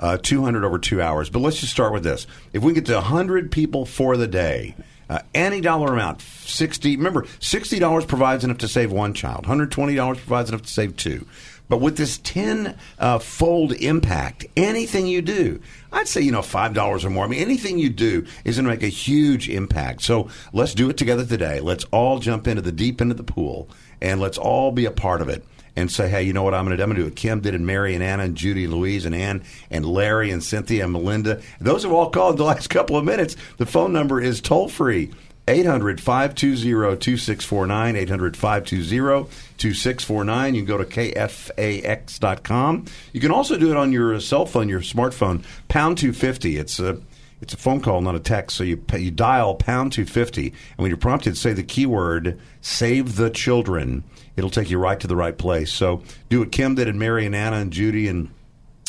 Uh, 0.00 0.18
200 0.18 0.64
over 0.64 0.80
two 0.80 1.00
hours. 1.00 1.30
But 1.30 1.38
let's 1.38 1.60
just 1.60 1.72
start 1.72 1.92
with 1.92 2.02
this. 2.02 2.26
If 2.52 2.64
we 2.64 2.72
get 2.72 2.86
to 2.86 2.94
100 2.94 3.52
people 3.52 3.86
for 3.86 4.16
the 4.16 4.26
day, 4.26 4.74
uh, 5.08 5.20
any 5.32 5.60
dollar 5.60 5.92
amount, 5.92 6.20
60 6.20 6.96
remember, 6.96 7.22
$60 7.22 8.08
provides 8.08 8.42
enough 8.42 8.58
to 8.58 8.68
save 8.68 8.90
one 8.90 9.14
child. 9.14 9.46
$120 9.46 10.16
provides 10.16 10.48
enough 10.48 10.62
to 10.62 10.68
save 10.68 10.96
two. 10.96 11.26
But 11.68 11.80
with 11.80 11.96
this 11.96 12.18
10 12.18 12.76
uh, 12.98 13.18
fold 13.18 13.72
impact, 13.72 14.46
anything 14.56 15.06
you 15.06 15.22
do, 15.22 15.60
I'd 15.92 16.08
say, 16.08 16.20
you 16.20 16.32
know, 16.32 16.40
$5 16.40 17.04
or 17.04 17.10
more. 17.10 17.24
I 17.24 17.28
mean, 17.28 17.40
anything 17.40 17.78
you 17.78 17.88
do 17.88 18.26
is 18.44 18.56
going 18.56 18.64
to 18.64 18.70
make 18.70 18.82
a 18.82 18.88
huge 18.88 19.48
impact. 19.48 20.02
So 20.02 20.28
let's 20.52 20.74
do 20.74 20.90
it 20.90 20.96
together 20.96 21.24
today. 21.24 21.60
Let's 21.60 21.84
all 21.84 22.18
jump 22.18 22.46
into 22.46 22.62
the 22.62 22.72
deep 22.72 23.00
end 23.00 23.10
of 23.10 23.16
the 23.16 23.24
pool 23.24 23.68
and 24.00 24.20
let's 24.20 24.36
all 24.36 24.72
be 24.72 24.84
a 24.84 24.90
part 24.90 25.22
of 25.22 25.28
it 25.28 25.44
and 25.76 25.90
say, 25.90 26.08
hey, 26.08 26.22
you 26.22 26.32
know 26.32 26.42
what 26.42 26.54
I'm 26.54 26.64
going 26.64 26.76
to 26.76 26.76
do? 26.76 26.82
I'm 26.82 26.90
going 26.90 26.96
to 26.96 27.02
do 27.02 27.08
what 27.08 27.16
Kim 27.16 27.40
did 27.40 27.54
and 27.54 27.66
Mary 27.66 27.94
and 27.94 28.02
Anna 28.02 28.24
and 28.24 28.36
Judy 28.36 28.64
and 28.64 28.74
Louise 28.74 29.06
and 29.06 29.14
Ann 29.14 29.42
and 29.70 29.86
Larry 29.86 30.30
and 30.30 30.42
Cynthia 30.42 30.84
and 30.84 30.92
Melinda. 30.92 31.40
Those 31.60 31.82
have 31.82 31.92
all 31.92 32.10
called 32.10 32.36
the 32.36 32.44
last 32.44 32.68
couple 32.70 32.96
of 32.96 33.04
minutes. 33.04 33.36
The 33.56 33.66
phone 33.66 33.92
number 33.92 34.20
is 34.20 34.40
toll 34.40 34.68
free 34.68 35.12
800 35.46 36.00
520 36.00 36.96
2649. 36.96 37.96
800 37.96 38.36
520 38.36 39.28
2649. 39.58 40.54
You 40.54 40.62
can 40.62 40.66
go 40.66 40.78
to 40.78 40.84
kfax.com. 40.84 42.84
You 43.12 43.20
can 43.20 43.30
also 43.30 43.58
do 43.58 43.70
it 43.70 43.76
on 43.76 43.92
your 43.92 44.18
cell 44.20 44.46
phone, 44.46 44.68
your 44.68 44.80
smartphone, 44.80 45.44
pound 45.68 45.98
250. 45.98 46.56
It's 46.56 46.80
a 46.80 47.00
it's 47.40 47.52
a 47.52 47.58
phone 47.58 47.82
call, 47.82 48.00
not 48.00 48.14
a 48.14 48.20
text. 48.20 48.56
So 48.56 48.64
you 48.64 48.82
you 48.96 49.10
dial 49.10 49.54
pound 49.54 49.92
250, 49.92 50.48
and 50.48 50.54
when 50.76 50.88
you're 50.88 50.96
prompted, 50.96 51.36
say 51.36 51.52
the 51.52 51.62
keyword 51.62 52.40
"Save 52.62 53.16
the 53.16 53.28
Children." 53.28 54.02
It'll 54.36 54.50
take 54.50 54.70
you 54.70 54.78
right 54.78 54.98
to 54.98 55.06
the 55.06 55.16
right 55.16 55.36
place. 55.36 55.70
So 55.70 56.02
do 56.30 56.40
what 56.40 56.52
Kim 56.52 56.74
did, 56.74 56.88
and 56.88 56.98
Mary 56.98 57.26
and 57.26 57.34
Anna 57.34 57.56
and 57.56 57.72
Judy 57.72 58.08
and 58.08 58.30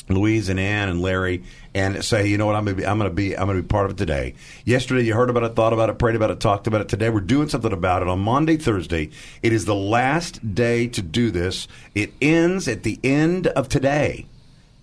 Louise 0.08 0.50
and 0.50 0.60
Ann 0.60 0.90
and 0.90 1.02
Larry 1.02 1.44
and 1.74 2.04
say, 2.06 2.28
you 2.28 2.38
know 2.38 2.46
what, 2.46 2.56
I'm 2.56 2.66
to 2.66 2.76
be, 2.76 2.86
I'm 2.86 3.00
to 3.00 3.10
be, 3.10 3.38
I'm 3.38 3.48
to 3.48 3.56
be 3.56 3.62
part 3.64 3.86
of 3.86 3.92
it 3.92 3.98
today. 3.98 4.36
Yesterday, 4.64 5.04
you 5.04 5.14
heard 5.14 5.30
about 5.30 5.44
it, 5.44 5.56
thought 5.56 5.74
about 5.74 5.90
it, 5.90 5.98
prayed 5.98 6.16
about 6.16 6.32
it, 6.32 6.40
talked 6.40 6.68
about 6.68 6.82
it. 6.82 6.90
Today, 6.90 7.10
we're 7.10 7.22
doing 7.22 7.50
something 7.50 7.74
about 7.74 8.02
it 8.02 8.08
on 8.08 8.20
Maundy, 8.20 8.58
Thursday. 8.58 9.10
It 9.42 9.52
is 9.52 9.66
the 9.66 9.76
last 9.76 10.54
day 10.54 10.88
to 10.90 11.02
do 11.02 11.32
this. 11.32 11.68
It 11.96 12.14
ends 12.22 12.68
at 12.68 12.84
the 12.84 13.00
end 13.04 13.48
of 13.48 13.68
today. 13.68 14.28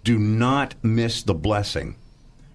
Do 0.05 0.19
not 0.19 0.75
miss 0.83 1.23
the 1.23 1.35
blessing. 1.35 1.95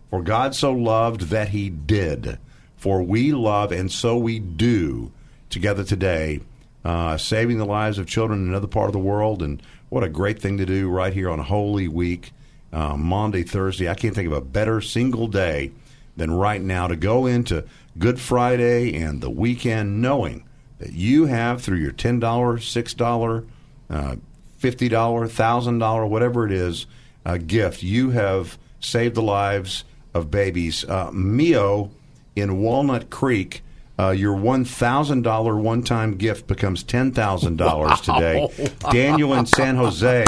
For 0.10 0.22
God 0.22 0.54
so 0.56 0.72
loved 0.72 1.22
that 1.30 1.50
He 1.50 1.70
did. 1.70 2.38
For 2.76 3.02
we 3.02 3.32
love, 3.32 3.72
and 3.72 3.92
so 3.92 4.18
we 4.18 4.40
do 4.40 5.12
together 5.50 5.84
today, 5.84 6.42
uh, 6.86 7.18
saving 7.18 7.58
the 7.58 7.66
lives 7.66 7.98
of 7.98 8.08
children 8.08 8.44
in 8.44 8.50
another 8.50 8.68
part 8.68 8.88
of 8.88 8.94
the 8.94 9.00
world. 9.00 9.42
And 9.42 9.62
what 9.90 10.04
a 10.04 10.10
great 10.10 10.40
thing 10.40 10.58
to 10.58 10.66
do 10.66 10.90
right 10.90 11.14
here 11.14 11.30
on 11.30 11.40
Holy 11.40 11.88
Week 11.88 12.34
uh, 12.78 12.96
Maundy, 12.96 13.42
Thursday. 13.42 13.90
I 13.90 13.96
can't 13.96 14.14
think 14.14 14.28
of 14.28 14.34
a 14.34 14.42
better 14.42 14.82
single 14.82 15.28
day 15.28 15.72
than 16.16 16.30
right 16.30 16.62
now 16.62 16.86
to 16.86 16.96
go 16.96 17.26
into 17.26 17.66
Good 17.98 18.20
Friday 18.20 18.96
and 18.96 19.20
the 19.20 19.32
weekend 19.32 20.00
knowing 20.00 20.44
that 20.78 20.94
you 20.94 21.26
have 21.26 21.64
through 21.64 21.80
your 21.80 21.92
$10, 21.92 22.20
$6, 22.20 23.48
uh, 23.90 24.16
$50, 24.62 24.90
$1,000, 24.90 26.10
whatever 26.10 26.46
it 26.46 26.52
is, 26.52 26.86
a 27.26 27.40
gift, 27.40 27.82
you 27.82 28.12
have 28.12 28.60
saved 28.80 29.16
the 29.16 29.24
lives 29.24 29.84
of 30.14 30.30
babies. 30.30 30.86
Uh, 30.86 31.10
Mio 31.12 31.90
in 32.36 32.62
Walnut 32.62 33.10
Creek 33.10 33.64
uh, 34.00 34.12
your 34.12 34.38
$1,000 34.38 35.62
one 35.62 35.84
time 35.84 36.16
gift 36.16 36.48
becomes 36.48 36.84
$10,000 36.84 38.02
today. 38.02 38.72
Daniel 38.92 39.34
in 39.34 39.46
San 39.46 39.76
Jose, 39.76 40.24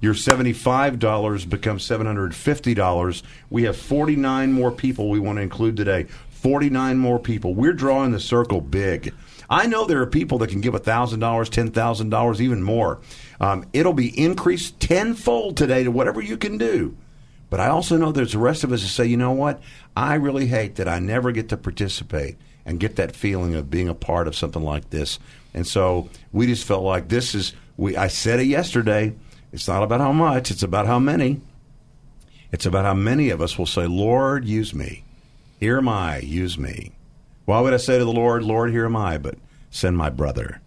your 0.00 0.14
$75 0.14 1.48
becomes 1.48 1.86
$750. 1.86 3.22
We 3.50 3.62
have 3.64 3.76
49 3.76 4.52
more 4.52 4.72
people 4.72 5.08
we 5.08 5.20
want 5.20 5.36
to 5.38 5.42
include 5.42 5.76
today. 5.76 6.06
49 6.30 6.98
more 6.98 7.20
people. 7.20 7.54
We're 7.54 7.72
drawing 7.72 8.10
the 8.10 8.18
circle 8.18 8.60
big. 8.60 9.14
I 9.48 9.66
know 9.66 9.84
there 9.84 10.02
are 10.02 10.06
people 10.06 10.38
that 10.38 10.48
can 10.48 10.60
give 10.60 10.74
$1,000, 10.74 11.18
$10,000, 11.18 12.40
even 12.40 12.62
more. 12.62 13.00
Um, 13.40 13.66
it'll 13.72 13.92
be 13.92 14.18
increased 14.18 14.80
tenfold 14.80 15.56
today 15.56 15.84
to 15.84 15.90
whatever 15.90 16.20
you 16.20 16.36
can 16.36 16.58
do. 16.58 16.96
But 17.50 17.60
I 17.60 17.68
also 17.68 17.96
know 17.98 18.10
there's 18.10 18.32
the 18.32 18.38
rest 18.38 18.64
of 18.64 18.72
us 18.72 18.82
that 18.82 18.88
say, 18.88 19.04
you 19.04 19.18
know 19.18 19.32
what? 19.32 19.60
I 19.94 20.14
really 20.14 20.46
hate 20.46 20.76
that 20.76 20.88
I 20.88 20.98
never 20.98 21.32
get 21.32 21.50
to 21.50 21.56
participate 21.56 22.38
and 22.64 22.80
get 22.80 22.96
that 22.96 23.14
feeling 23.16 23.54
of 23.54 23.70
being 23.70 23.88
a 23.88 23.94
part 23.94 24.28
of 24.28 24.36
something 24.36 24.62
like 24.62 24.90
this. 24.90 25.18
And 25.54 25.66
so 25.66 26.08
we 26.32 26.46
just 26.46 26.64
felt 26.64 26.84
like 26.84 27.08
this 27.08 27.34
is 27.34 27.52
we 27.76 27.96
I 27.96 28.08
said 28.08 28.40
it 28.40 28.46
yesterday. 28.46 29.14
It's 29.52 29.68
not 29.68 29.82
about 29.82 30.00
how 30.00 30.12
much, 30.12 30.50
it's 30.50 30.62
about 30.62 30.86
how 30.86 30.98
many. 30.98 31.40
It's 32.52 32.66
about 32.66 32.84
how 32.84 32.94
many 32.94 33.30
of 33.30 33.40
us 33.40 33.58
will 33.58 33.66
say, 33.66 33.86
Lord, 33.86 34.44
use 34.44 34.74
me. 34.74 35.04
Here 35.58 35.78
am 35.78 35.88
I, 35.88 36.18
use 36.18 36.58
me. 36.58 36.92
Why 37.44 37.60
would 37.60 37.74
I 37.74 37.78
say 37.78 37.98
to 37.98 38.04
the 38.04 38.12
Lord, 38.12 38.42
Lord, 38.42 38.70
here 38.70 38.84
am 38.84 38.96
I, 38.96 39.18
but 39.18 39.36
send 39.70 39.96
my 39.96 40.10
brother. 40.10 40.60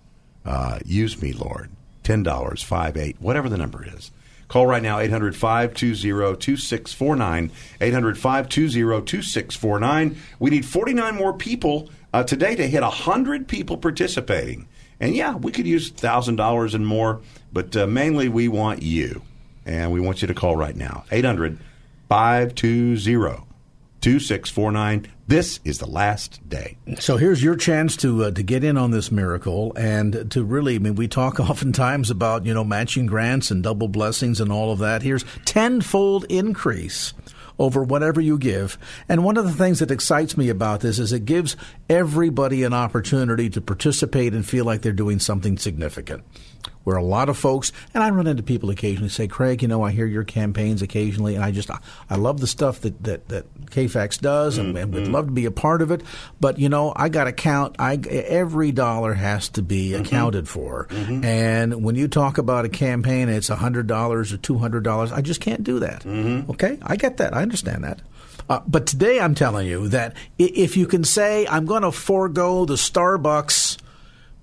Uh, 0.44 0.80
use 0.86 1.22
me, 1.22 1.32
Lord. 1.32 1.70
$10, 2.04 2.64
5 2.64 2.98
8 2.98 3.16
whatever 3.20 3.50
the 3.50 3.58
number 3.58 3.86
is. 3.86 4.12
Call 4.48 4.68
right 4.68 4.84
now, 4.84 5.00
800 5.00 5.36
520 5.36 6.38
2649. 6.38 7.52
800 7.82 8.18
520 8.18 9.06
2649. 9.06 10.18
We 10.40 10.50
need 10.50 10.66
49 10.66 11.16
more 11.16 11.34
people 11.34 11.90
uh, 12.14 12.24
today 12.24 12.56
to 12.56 12.68
hit 12.68 12.82
100 12.82 13.48
people 13.48 13.78
participating. 13.78 14.68
And 15.00 15.16
yeah, 15.16 15.36
we 15.36 15.52
could 15.52 15.68
use 15.68 15.92
$1,000 15.92 16.74
and 16.74 16.88
more, 16.88 17.22
but 17.52 17.76
uh, 17.76 17.88
mainly 17.88 18.30
we 18.30 18.48
want 18.48 18.82
you. 18.82 19.22
And 19.66 19.92
we 19.92 20.00
want 20.00 20.22
you 20.22 20.28
to 20.28 20.34
call 20.34 20.56
right 20.56 20.76
now, 20.76 21.06
800 21.12 21.58
520 22.08 23.45
2649. 24.06 25.08
This 25.28 25.60
is 25.66 25.80
the 25.80 25.88
last 25.88 26.48
day. 26.48 26.78
So 27.00 27.18
here's 27.18 27.42
your 27.42 27.56
chance 27.56 27.98
to 27.98 28.26
uh, 28.26 28.32
to 28.32 28.44
get 28.44 28.64
in 28.64 28.78
on 28.78 28.92
this 28.92 29.12
miracle 29.12 29.74
and 29.76 30.30
to 30.30 30.44
really. 30.44 30.76
I 30.76 30.78
mean, 30.78 30.94
we 30.94 31.08
talk 31.08 31.40
oftentimes 31.50 32.12
about 32.12 32.46
you 32.46 32.54
know 32.54 32.64
matching 32.64 33.08
grants 33.08 33.50
and 33.50 33.64
double 33.64 33.88
blessings 33.88 34.40
and 34.40 34.52
all 34.52 34.72
of 34.72 34.78
that. 34.78 35.02
Here's 35.02 35.26
tenfold 35.46 36.26
increase 36.30 37.16
over 37.58 37.82
whatever 37.82 38.22
you 38.22 38.38
give. 38.38 38.78
And 39.10 39.24
one 39.24 39.38
of 39.38 39.46
the 39.46 39.54
things 39.54 39.80
that 39.80 39.90
excites 39.90 40.38
me 40.38 40.50
about 40.50 40.82
this 40.82 41.00
is 41.00 41.12
it 41.12 41.26
gives 41.26 41.58
everybody 41.90 42.62
an 42.62 42.74
opportunity 42.74 43.50
to 43.50 43.60
participate 43.62 44.36
and 44.36 44.46
feel 44.46 44.66
like 44.66 44.84
they're 44.84 44.92
doing 44.92 45.18
something 45.18 45.58
significant 45.58 46.24
where 46.86 46.96
a 46.96 47.04
lot 47.04 47.28
of 47.28 47.38
folks, 47.38 47.74
and 47.94 48.02
I 48.02 48.10
run 48.12 48.28
into 48.28 48.44
people 48.44 48.70
occasionally 48.70 49.10
say, 49.10 49.28
Craig, 49.28 49.62
you 49.62 49.68
know, 49.68 49.84
I 49.84 49.92
hear 49.92 50.06
your 50.06 50.24
campaigns 50.24 50.82
occasionally, 50.82 51.36
and 51.36 51.44
I 51.44 51.52
just, 51.52 51.70
I 52.10 52.16
love 52.16 52.40
the 52.40 52.48
stuff 52.48 52.82
that, 52.82 53.04
that, 53.04 53.28
that 53.28 53.66
KFAX 53.66 54.22
does 54.22 54.58
and, 54.58 54.70
mm-hmm. 54.70 54.78
and 54.78 54.94
would 54.94 55.04
mm-hmm. 55.04 55.14
love 55.14 55.26
to 55.26 55.32
be 55.32 55.46
a 55.46 55.52
part 55.52 55.82
of 55.82 55.92
it. 55.92 56.02
But, 56.40 56.60
you 56.60 56.70
know, 56.70 56.94
I 56.96 57.10
got 57.10 57.26
to 57.26 57.34
count, 57.34 57.76
I, 57.80 57.96
every 57.96 58.72
dollar 58.72 59.14
has 59.14 59.50
to 59.50 59.62
be 59.62 59.90
mm-hmm. 59.90 60.04
accounted 60.04 60.48
for. 60.48 60.86
Mm-hmm. 60.90 61.26
And 61.26 61.84
when 61.84 61.96
you 61.96 62.08
talk 62.08 62.38
about 62.38 62.66
a 62.66 62.70
campaign, 62.70 63.30
it's 63.30 63.50
$100 63.50 63.90
or 63.90 64.24
$200, 64.24 65.12
I 65.12 65.22
just 65.22 65.42
can't 65.42 65.64
do 65.64 65.80
that. 65.80 66.04
Mm-hmm. 66.04 66.52
Okay? 66.52 66.78
I 66.84 66.96
get 66.96 67.18
that. 67.18 67.36
I 67.36 67.42
understand 67.42 67.84
that. 67.84 68.00
Uh, 68.48 68.62
but 68.68 68.86
today 68.86 69.20
I'm 69.20 69.34
telling 69.34 69.68
you 69.68 69.88
that 69.90 70.16
if 70.38 70.78
you 70.78 70.86
can 70.86 71.04
say, 71.04 71.48
I'm 71.48 71.66
going 71.66 71.82
to 71.82 71.92
forego 71.92 72.66
the 72.66 72.76
Starbucks 72.76 73.78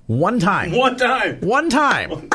one 0.06 0.38
time. 0.38 0.72
One 0.72 0.96
time. 0.96 1.40
One 1.40 1.70
time. 1.70 2.28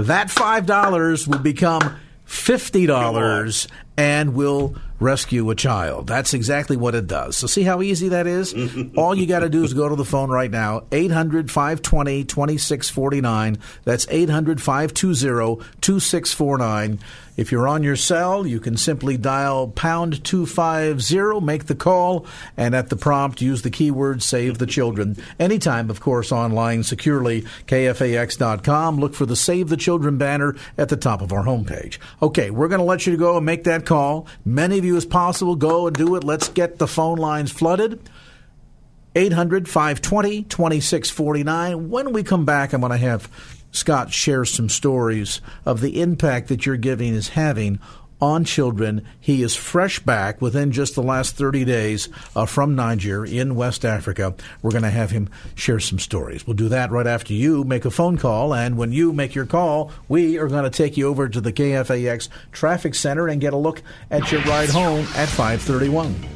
that 0.00 0.28
$5 0.28 1.28
will 1.28 1.38
become 1.38 1.96
$50 2.26 3.68
and 3.96 4.34
will 4.34 4.76
rescue 4.98 5.50
a 5.50 5.54
child. 5.54 6.06
That's 6.06 6.34
exactly 6.34 6.76
what 6.76 6.94
it 6.94 7.06
does. 7.06 7.36
So 7.36 7.46
see 7.46 7.62
how 7.62 7.82
easy 7.82 8.08
that 8.08 8.26
is? 8.26 8.54
All 8.96 9.14
you 9.14 9.26
got 9.26 9.40
to 9.40 9.48
do 9.48 9.64
is 9.64 9.74
go 9.74 9.88
to 9.88 9.96
the 9.96 10.04
phone 10.04 10.30
right 10.30 10.50
now, 10.50 10.84
800 10.92 11.50
520 11.50 12.24
2649. 12.24 13.58
That's 13.84 14.06
800 14.08 14.60
520 14.60 15.64
2649. 15.80 16.98
If 17.36 17.52
you're 17.52 17.68
on 17.68 17.82
your 17.82 17.96
cell, 17.96 18.46
you 18.46 18.60
can 18.60 18.78
simply 18.78 19.18
dial 19.18 19.68
pound 19.68 20.24
250, 20.24 21.44
make 21.44 21.66
the 21.66 21.74
call, 21.74 22.24
and 22.56 22.74
at 22.74 22.88
the 22.88 22.96
prompt, 22.96 23.42
use 23.42 23.60
the 23.60 23.70
keyword 23.70 24.22
save 24.22 24.56
the 24.56 24.66
children. 24.66 25.16
Anytime, 25.38 25.90
of 25.90 26.00
course, 26.00 26.32
online 26.32 26.82
securely, 26.82 27.42
kfax.com. 27.66 28.96
Look 28.98 29.14
for 29.14 29.26
the 29.26 29.36
Save 29.36 29.68
the 29.68 29.76
Children 29.76 30.16
banner 30.16 30.56
at 30.78 30.88
the 30.88 30.96
top 30.96 31.20
of 31.20 31.32
our 31.32 31.44
homepage. 31.44 31.98
Okay, 32.22 32.50
we're 32.50 32.68
going 32.68 32.80
to 32.80 32.84
let 32.84 33.06
you 33.06 33.18
go 33.18 33.36
and 33.36 33.44
make 33.44 33.64
that 33.64 33.84
call. 33.84 34.26
Many 34.46 34.78
of 34.78 34.84
you 34.86 34.96
as 34.96 35.04
possible, 35.04 35.56
go 35.56 35.86
and 35.86 35.96
do 35.96 36.16
it. 36.16 36.24
Let's 36.24 36.48
get 36.48 36.78
the 36.78 36.86
phone 36.86 37.18
lines 37.18 37.50
flooded. 37.50 38.08
800 39.14 39.68
520 39.68 40.42
2649. 40.44 41.90
When 41.90 42.12
we 42.12 42.22
come 42.22 42.44
back, 42.44 42.72
I'm 42.72 42.80
going 42.80 42.92
to 42.92 42.98
have 42.98 43.30
Scott 43.72 44.12
share 44.12 44.44
some 44.44 44.68
stories 44.68 45.40
of 45.64 45.80
the 45.80 46.00
impact 46.00 46.48
that 46.48 46.66
your 46.66 46.76
giving 46.76 47.14
is 47.14 47.30
having 47.30 47.78
on 48.20 48.44
children. 48.44 49.06
He 49.20 49.42
is 49.42 49.54
fresh 49.54 49.98
back 50.00 50.40
within 50.40 50.72
just 50.72 50.94
the 50.94 51.02
last 51.02 51.36
30 51.36 51.64
days 51.64 52.08
uh, 52.34 52.46
from 52.46 52.74
Niger 52.74 53.24
in 53.24 53.54
West 53.54 53.84
Africa. 53.84 54.34
We're 54.62 54.70
going 54.70 54.82
to 54.82 54.90
have 54.90 55.10
him 55.10 55.28
share 55.54 55.80
some 55.80 55.98
stories. 55.98 56.46
We'll 56.46 56.54
do 56.54 56.68
that 56.70 56.90
right 56.90 57.06
after 57.06 57.32
you 57.34 57.64
make 57.64 57.84
a 57.84 57.90
phone 57.90 58.16
call. 58.16 58.54
And 58.54 58.76
when 58.76 58.92
you 58.92 59.12
make 59.12 59.34
your 59.34 59.46
call, 59.46 59.90
we 60.08 60.38
are 60.38 60.48
going 60.48 60.64
to 60.64 60.70
take 60.70 60.96
you 60.96 61.08
over 61.08 61.28
to 61.28 61.40
the 61.40 61.52
KFAX 61.52 62.28
Traffic 62.52 62.94
Center 62.94 63.28
and 63.28 63.40
get 63.40 63.52
a 63.52 63.58
look 63.58 63.82
at 64.10 64.30
your 64.32 64.42
ride 64.42 64.70
home 64.70 65.06
at 65.14 65.28
531. 65.28 66.35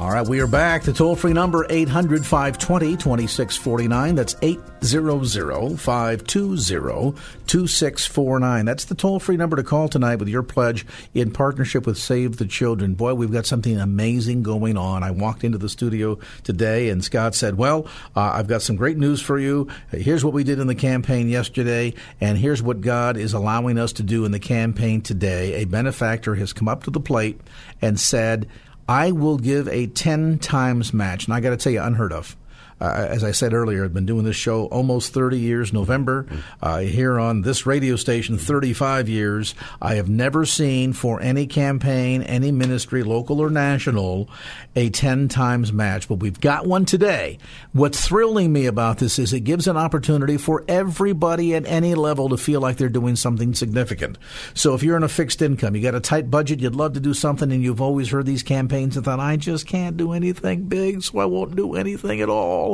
All 0.00 0.12
right, 0.12 0.24
we 0.24 0.38
are 0.38 0.46
back. 0.46 0.84
The 0.84 0.92
toll 0.92 1.16
free 1.16 1.32
number 1.32 1.66
800 1.68 2.24
520 2.24 2.96
2649. 2.98 4.14
That's 4.14 4.36
800 4.40 5.80
520 5.80 7.20
2649. 7.48 8.64
That's 8.64 8.84
the 8.84 8.94
toll 8.94 9.18
free 9.18 9.36
number 9.36 9.56
to 9.56 9.64
call 9.64 9.88
tonight 9.88 10.20
with 10.20 10.28
your 10.28 10.44
pledge 10.44 10.86
in 11.14 11.32
partnership 11.32 11.84
with 11.84 11.98
Save 11.98 12.36
the 12.36 12.46
Children. 12.46 12.94
Boy, 12.94 13.14
we've 13.14 13.32
got 13.32 13.44
something 13.44 13.76
amazing 13.76 14.44
going 14.44 14.76
on. 14.76 15.02
I 15.02 15.10
walked 15.10 15.42
into 15.42 15.58
the 15.58 15.68
studio 15.68 16.20
today 16.44 16.90
and 16.90 17.02
Scott 17.04 17.34
said, 17.34 17.58
Well, 17.58 17.88
uh, 18.14 18.20
I've 18.34 18.46
got 18.46 18.62
some 18.62 18.76
great 18.76 18.98
news 18.98 19.20
for 19.20 19.36
you. 19.36 19.66
Here's 19.90 20.24
what 20.24 20.32
we 20.32 20.44
did 20.44 20.60
in 20.60 20.68
the 20.68 20.76
campaign 20.76 21.28
yesterday, 21.28 21.92
and 22.20 22.38
here's 22.38 22.62
what 22.62 22.82
God 22.82 23.16
is 23.16 23.32
allowing 23.32 23.78
us 23.78 23.94
to 23.94 24.04
do 24.04 24.24
in 24.24 24.30
the 24.30 24.38
campaign 24.38 25.00
today. 25.00 25.54
A 25.54 25.64
benefactor 25.64 26.36
has 26.36 26.52
come 26.52 26.68
up 26.68 26.84
to 26.84 26.92
the 26.92 27.00
plate 27.00 27.40
and 27.82 27.98
said, 27.98 28.48
I 28.88 29.12
will 29.12 29.36
give 29.36 29.68
a 29.68 29.86
10 29.86 30.38
times 30.38 30.94
match. 30.94 31.26
And 31.26 31.34
I 31.34 31.40
got 31.40 31.50
to 31.50 31.56
tell 31.56 31.72
you, 31.72 31.82
unheard 31.82 32.12
of. 32.12 32.36
Uh, 32.80 33.06
as 33.08 33.24
I 33.24 33.32
said 33.32 33.52
earlier, 33.52 33.84
I've 33.84 33.94
been 33.94 34.06
doing 34.06 34.24
this 34.24 34.36
show 34.36 34.66
almost 34.66 35.12
30 35.12 35.38
years, 35.38 35.72
November, 35.72 36.26
uh, 36.62 36.78
here 36.78 37.18
on 37.18 37.42
this 37.42 37.66
radio 37.66 37.96
station, 37.96 38.38
35 38.38 39.08
years. 39.08 39.54
I 39.82 39.96
have 39.96 40.08
never 40.08 40.44
seen 40.44 40.92
for 40.92 41.20
any 41.20 41.46
campaign, 41.46 42.22
any 42.22 42.52
ministry, 42.52 43.02
local 43.02 43.40
or 43.40 43.50
national, 43.50 44.28
a 44.76 44.90
10 44.90 45.28
times 45.28 45.72
match. 45.72 46.08
But 46.08 46.16
we've 46.16 46.40
got 46.40 46.66
one 46.66 46.84
today. 46.84 47.38
What's 47.72 48.06
thrilling 48.06 48.52
me 48.52 48.66
about 48.66 48.98
this 48.98 49.18
is 49.18 49.32
it 49.32 49.40
gives 49.40 49.66
an 49.66 49.76
opportunity 49.76 50.36
for 50.36 50.64
everybody 50.68 51.54
at 51.54 51.66
any 51.66 51.94
level 51.94 52.28
to 52.28 52.36
feel 52.36 52.60
like 52.60 52.76
they're 52.76 52.88
doing 52.88 53.16
something 53.16 53.54
significant. 53.54 54.18
So 54.54 54.74
if 54.74 54.82
you're 54.82 54.96
in 54.96 55.02
a 55.02 55.08
fixed 55.08 55.42
income, 55.42 55.74
you 55.74 55.82
got 55.82 55.94
a 55.94 56.00
tight 56.00 56.30
budget, 56.30 56.60
you'd 56.60 56.76
love 56.76 56.92
to 56.94 57.00
do 57.00 57.14
something, 57.14 57.50
and 57.50 57.62
you've 57.62 57.80
always 57.80 58.10
heard 58.10 58.26
these 58.26 58.42
campaigns 58.42 58.96
and 58.96 59.04
thought, 59.04 59.20
I 59.20 59.36
just 59.36 59.66
can't 59.66 59.96
do 59.96 60.12
anything 60.12 60.64
big, 60.64 61.02
so 61.02 61.18
I 61.18 61.24
won't 61.24 61.56
do 61.56 61.74
anything 61.74 62.20
at 62.20 62.28
all. 62.28 62.67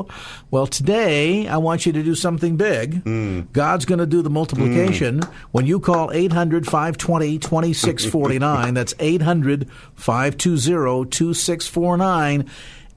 Well, 0.51 0.67
today 0.67 1.47
I 1.49 1.57
want 1.59 1.87
you 1.87 1.93
to 1.93 2.03
do 2.03 2.15
something 2.15 2.57
big. 2.57 3.05
Mm. 3.05 3.53
God's 3.53 3.85
going 3.85 3.99
to 4.01 4.07
do 4.07 4.23
the 4.23 4.31
multiplication 4.31 5.21
when 5.53 5.67
you 5.67 5.81
call 5.81 6.11
800 6.13 6.67
520 6.67 7.39
2649. 7.39 8.75
That's 8.75 8.95
800 8.99 9.69
520 9.95 11.11
2649. 11.11 12.51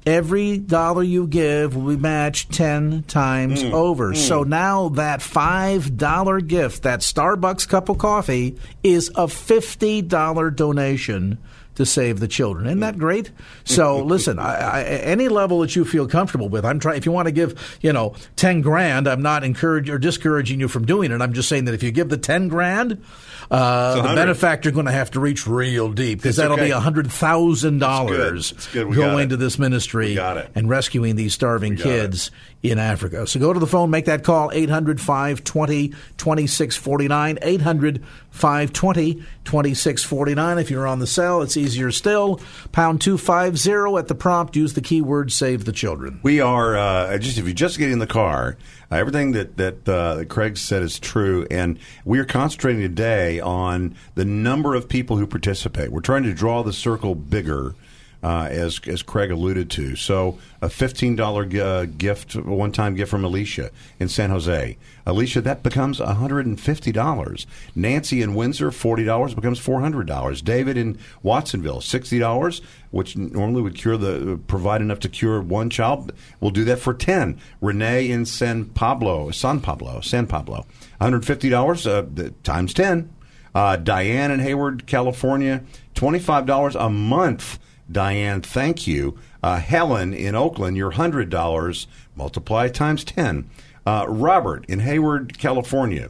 Every 0.06 0.58
dollar 0.58 1.04
you 1.04 1.28
give 1.28 1.76
will 1.76 1.94
be 1.96 2.02
matched 2.02 2.54
10 2.54 3.04
times 3.10 3.62
Mm. 3.62 3.74
over. 3.74 4.14
So 4.16 4.44
now 4.44 4.88
that 4.90 5.20
$5 5.20 6.40
gift, 6.40 6.84
that 6.84 7.02
Starbucks 7.02 7.68
cup 7.68 7.90
of 7.90 7.98
coffee, 7.98 8.56
is 8.84 9.10
a 9.16 9.28
$50 9.28 10.50
donation 10.50 11.38
to 11.78 11.86
save 11.86 12.20
the 12.20 12.28
children. 12.28 12.66
Isn't 12.66 12.80
that 12.80 12.98
great? 12.98 13.32
So 13.64 14.00
listen, 14.04 14.40
I, 14.40 14.56
I, 14.56 14.84
any 14.84 15.30
level 15.30 15.60
that 15.62 15.76
you 15.76 15.86
feel 15.86 16.08
comfortable 16.08 16.50
with, 16.50 16.66
I'm 16.66 16.80
trying. 16.80 16.98
If 16.98 17.06
you 17.06 17.12
want 17.12 17.28
to 17.28 17.32
give, 17.32 17.78
you 17.82 17.94
know, 17.94 18.16
ten 18.36 18.62
grand, 18.62 19.08
I'm 19.08 19.22
not 19.22 19.44
encouraging 19.44 19.94
or 19.94 20.00
discouraging 20.00 20.60
you 20.60 20.68
from 20.68 20.86
doing 20.86 21.12
it. 21.12 21.22
I'm 21.22 21.34
just 21.34 21.48
saying 21.48 21.66
that 21.66 21.74
if 21.74 21.84
you 21.84 21.92
give 21.92 22.10
the 22.10 22.18
ten 22.18 22.48
grand, 22.48 23.04
uh, 23.52 23.94
the 23.94 24.00
100. 24.00 24.16
benefactor 24.16 24.72
going 24.72 24.88
to 24.88 24.92
have 24.92 25.12
to 25.12 25.20
reach 25.20 25.46
real 25.46 25.92
deep 25.92 26.20
because 26.20 26.38
that'll 26.38 26.54
okay. 26.54 26.66
be 26.66 26.72
hundred 26.72 27.12
thousand 27.12 27.80
dollars 27.80 28.52
good. 28.52 28.58
That's 28.58 28.74
good. 28.74 28.88
We 28.88 28.96
got 28.96 29.12
going 29.12 29.30
to 29.30 29.38
this 29.38 29.60
ministry 29.60 30.08
We 30.08 30.16
got 30.16 30.38
it. 30.38 30.50
and 30.56 30.68
rescuing 30.68 31.16
these 31.16 31.34
starving 31.34 31.78
kids 31.78 32.32
in 32.64 32.80
Africa. 32.80 33.28
So 33.28 33.40
go 33.40 33.54
to 33.54 33.60
the 33.60 33.68
phone, 33.68 33.90
make 33.90 34.06
that 34.06 34.24
call 34.24 34.52
800 34.52 35.00
520 35.00 35.90
2649. 36.18 37.40
800 37.42 38.04
520 38.32 39.14
2649. 39.14 40.58
If 40.58 40.72
you're 40.72 40.88
on 40.88 41.00
the 41.00 41.08
cell, 41.08 41.42
it's 41.42 41.56
easier 41.56 41.92
still. 41.92 42.42
Pound 42.72 43.02
250 43.02 43.98
at 43.98 44.08
the 44.08 44.16
prompt. 44.16 44.56
Use 44.56 44.74
the 44.74 44.82
keyword 44.82 45.32
save 45.32 45.66
the 45.66 45.72
children. 45.72 46.20
We 46.24 46.42
are 46.42 46.78
uh, 46.78 47.18
just 47.18 47.38
if 47.38 47.48
you 47.48 47.54
just 47.54 47.78
get 47.78 47.92
in 47.92 48.00
the 48.00 48.08
car, 48.08 48.58
uh, 48.92 48.96
everything 48.96 49.32
that 49.34 49.58
that, 49.58 49.88
uh, 49.88 50.16
that 50.16 50.30
Craig 50.30 50.58
said 50.58 50.82
is 50.82 51.00
true, 51.00 51.46
and 51.52 51.80
we 52.06 52.20
are 52.20 52.26
concentrating 52.26 52.82
today 52.82 53.40
on 53.40 53.96
the 54.16 54.26
number 54.26 54.76
of 54.76 54.90
people 54.90 55.18
who 55.18 55.28
participate. 55.28 55.92
We're 55.92 56.02
trying 56.02 56.24
to 56.24 56.34
draw 56.34 56.64
the 56.64 56.74
circle 56.74 57.16
bigger. 57.16 57.76
Uh, 58.24 58.48
as 58.50 58.82
as 58.88 59.04
Craig 59.04 59.30
alluded 59.30 59.70
to, 59.70 59.96
so 59.96 60.40
a 60.60 60.70
fifteen 60.70 61.16
dollar 61.16 61.48
uh, 61.62 61.86
gift, 61.86 62.34
a 62.34 62.42
one 62.42 62.72
time 62.72 62.96
gift 62.96 63.12
from 63.12 63.24
Alicia 63.24 63.70
in 64.00 64.10
San 64.10 64.32
Jose. 64.32 64.76
Alicia, 65.06 65.42
that 65.42 65.62
becomes 65.62 66.00
hundred 66.00 66.48
and 66.48 66.60
fifty 66.60 66.92
dollars. 66.92 67.46
Nancy 67.76 68.24
in 68.24 68.34
Windsor, 68.34 68.72
forty 68.72 69.04
dollars 69.04 69.36
becomes 69.36 69.60
four 69.60 69.82
hundred 69.82 70.08
dollars. 70.08 70.42
David 70.42 70.78
in 70.78 70.98
Watsonville, 71.22 71.80
sixty 71.80 72.18
dollars, 72.18 72.64
which 72.90 73.16
normally 73.16 73.62
would 73.62 73.76
cure 73.76 73.98
the 73.98 74.40
provide 74.48 74.82
enough 74.82 75.00
to 75.02 75.10
cure 75.10 75.40
one 75.40 75.70
child. 75.70 76.12
We'll 76.40 76.50
do 76.50 76.66
that 76.66 76.80
for 76.80 76.96
ten. 76.96 77.40
Renee 77.62 78.10
in 78.10 78.26
San 78.26 78.66
Pablo, 78.66 79.30
San 79.30 79.62
Pablo, 79.62 80.02
San 80.02 80.26
Pablo, 80.26 80.56
one 80.56 80.66
hundred 81.00 81.24
fifty 81.24 81.50
dollars 81.50 81.86
uh, 81.86 82.04
times 82.42 82.74
ten. 82.74 83.14
Uh, 83.54 83.76
Diane 83.76 84.32
in 84.32 84.40
Hayward, 84.40 84.88
California, 84.88 85.64
twenty-five 85.94 86.48
dollars 86.48 86.76
a 86.76 86.90
month. 86.90 87.60
Diane, 87.92 88.42
thank 88.42 88.86
you. 88.88 89.18
Uh, 89.42 89.60
Helen 89.60 90.14
in 90.14 90.36
Oakland, 90.36 90.76
your 90.76 90.92
hundred 90.92 91.30
dollars 91.30 91.88
multiply 92.16 92.68
times 92.68 93.04
ten. 93.04 93.50
Uh, 93.86 94.06
Robert 94.10 94.66
in 94.68 94.80
Hayward, 94.80 95.38
California, 95.38 96.10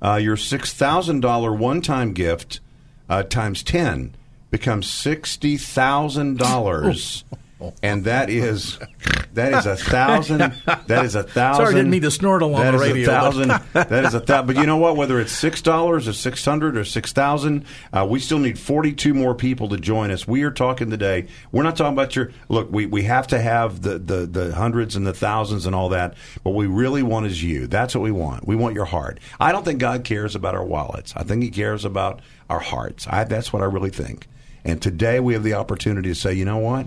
uh, 0.00 0.16
your 0.16 0.36
six 0.36 0.72
thousand 0.72 1.20
dollar 1.20 1.52
one-time 1.52 2.12
gift 2.14 2.60
uh, 3.08 3.22
times 3.22 3.62
ten 3.62 4.14
becomes 4.50 4.88
sixty 4.88 5.56
thousand 5.56 6.38
dollars, 6.38 7.24
and 7.82 8.04
that 8.04 8.30
is 8.30 8.78
that 9.34 9.52
is 9.54 9.66
a 9.66 9.76
thousand. 9.76 10.38
That 10.86 11.04
is 11.04 11.14
a 11.14 11.22
thousand. 11.22 11.64
Sorry, 11.64 11.74
I 11.74 11.76
didn't 11.78 11.90
mean 11.90 12.02
to 12.02 12.10
snort 12.10 12.42
along 12.42 12.62
the 12.62 12.74
is 12.74 12.80
radio, 12.80 13.02
A 13.02 13.06
but- 13.06 13.20
thousand. 13.20 13.48
that 13.72 14.04
is 14.04 14.14
a 14.14 14.20
thousand. 14.20 14.46
But 14.46 14.56
you 14.56 14.66
know 14.66 14.76
what? 14.76 14.96
Whether 14.96 15.20
it's 15.20 15.32
six 15.32 15.62
dollars 15.62 16.06
or 16.08 16.12
six 16.12 16.44
hundred 16.44 16.76
or 16.76 16.84
six 16.84 17.12
thousand, 17.12 17.64
uh, 17.92 18.06
we 18.08 18.18
still 18.20 18.38
need 18.38 18.58
forty-two 18.58 19.14
more 19.14 19.34
people 19.34 19.68
to 19.70 19.76
join 19.76 20.10
us. 20.10 20.26
We 20.26 20.42
are 20.42 20.50
talking 20.50 20.90
today. 20.90 21.26
We're 21.52 21.62
not 21.62 21.76
talking 21.76 21.92
about 21.94 22.14
your 22.16 22.32
look. 22.48 22.70
We 22.70 22.86
we 22.86 23.02
have 23.04 23.26
to 23.28 23.40
have 23.40 23.82
the 23.82 23.98
the 23.98 24.26
the 24.26 24.54
hundreds 24.54 24.96
and 24.96 25.06
the 25.06 25.14
thousands 25.14 25.66
and 25.66 25.74
all 25.74 25.88
that. 25.90 26.14
What 26.42 26.54
we 26.54 26.66
really 26.66 27.02
want 27.02 27.26
is 27.26 27.42
you. 27.42 27.66
That's 27.66 27.94
what 27.94 28.02
we 28.02 28.12
want. 28.12 28.46
We 28.46 28.56
want 28.56 28.74
your 28.74 28.84
heart. 28.86 29.20
I 29.40 29.52
don't 29.52 29.64
think 29.64 29.78
God 29.80 30.04
cares 30.04 30.34
about 30.34 30.54
our 30.54 30.64
wallets. 30.64 31.14
I 31.16 31.22
think 31.22 31.42
He 31.42 31.50
cares 31.50 31.84
about 31.84 32.20
our 32.50 32.60
hearts. 32.60 33.06
I, 33.08 33.24
that's 33.24 33.52
what 33.52 33.62
I 33.62 33.66
really 33.66 33.90
think. 33.90 34.26
And 34.64 34.80
today 34.80 35.20
we 35.20 35.34
have 35.34 35.42
the 35.42 35.54
opportunity 35.54 36.08
to 36.10 36.14
say, 36.14 36.32
you 36.34 36.44
know 36.44 36.58
what? 36.58 36.86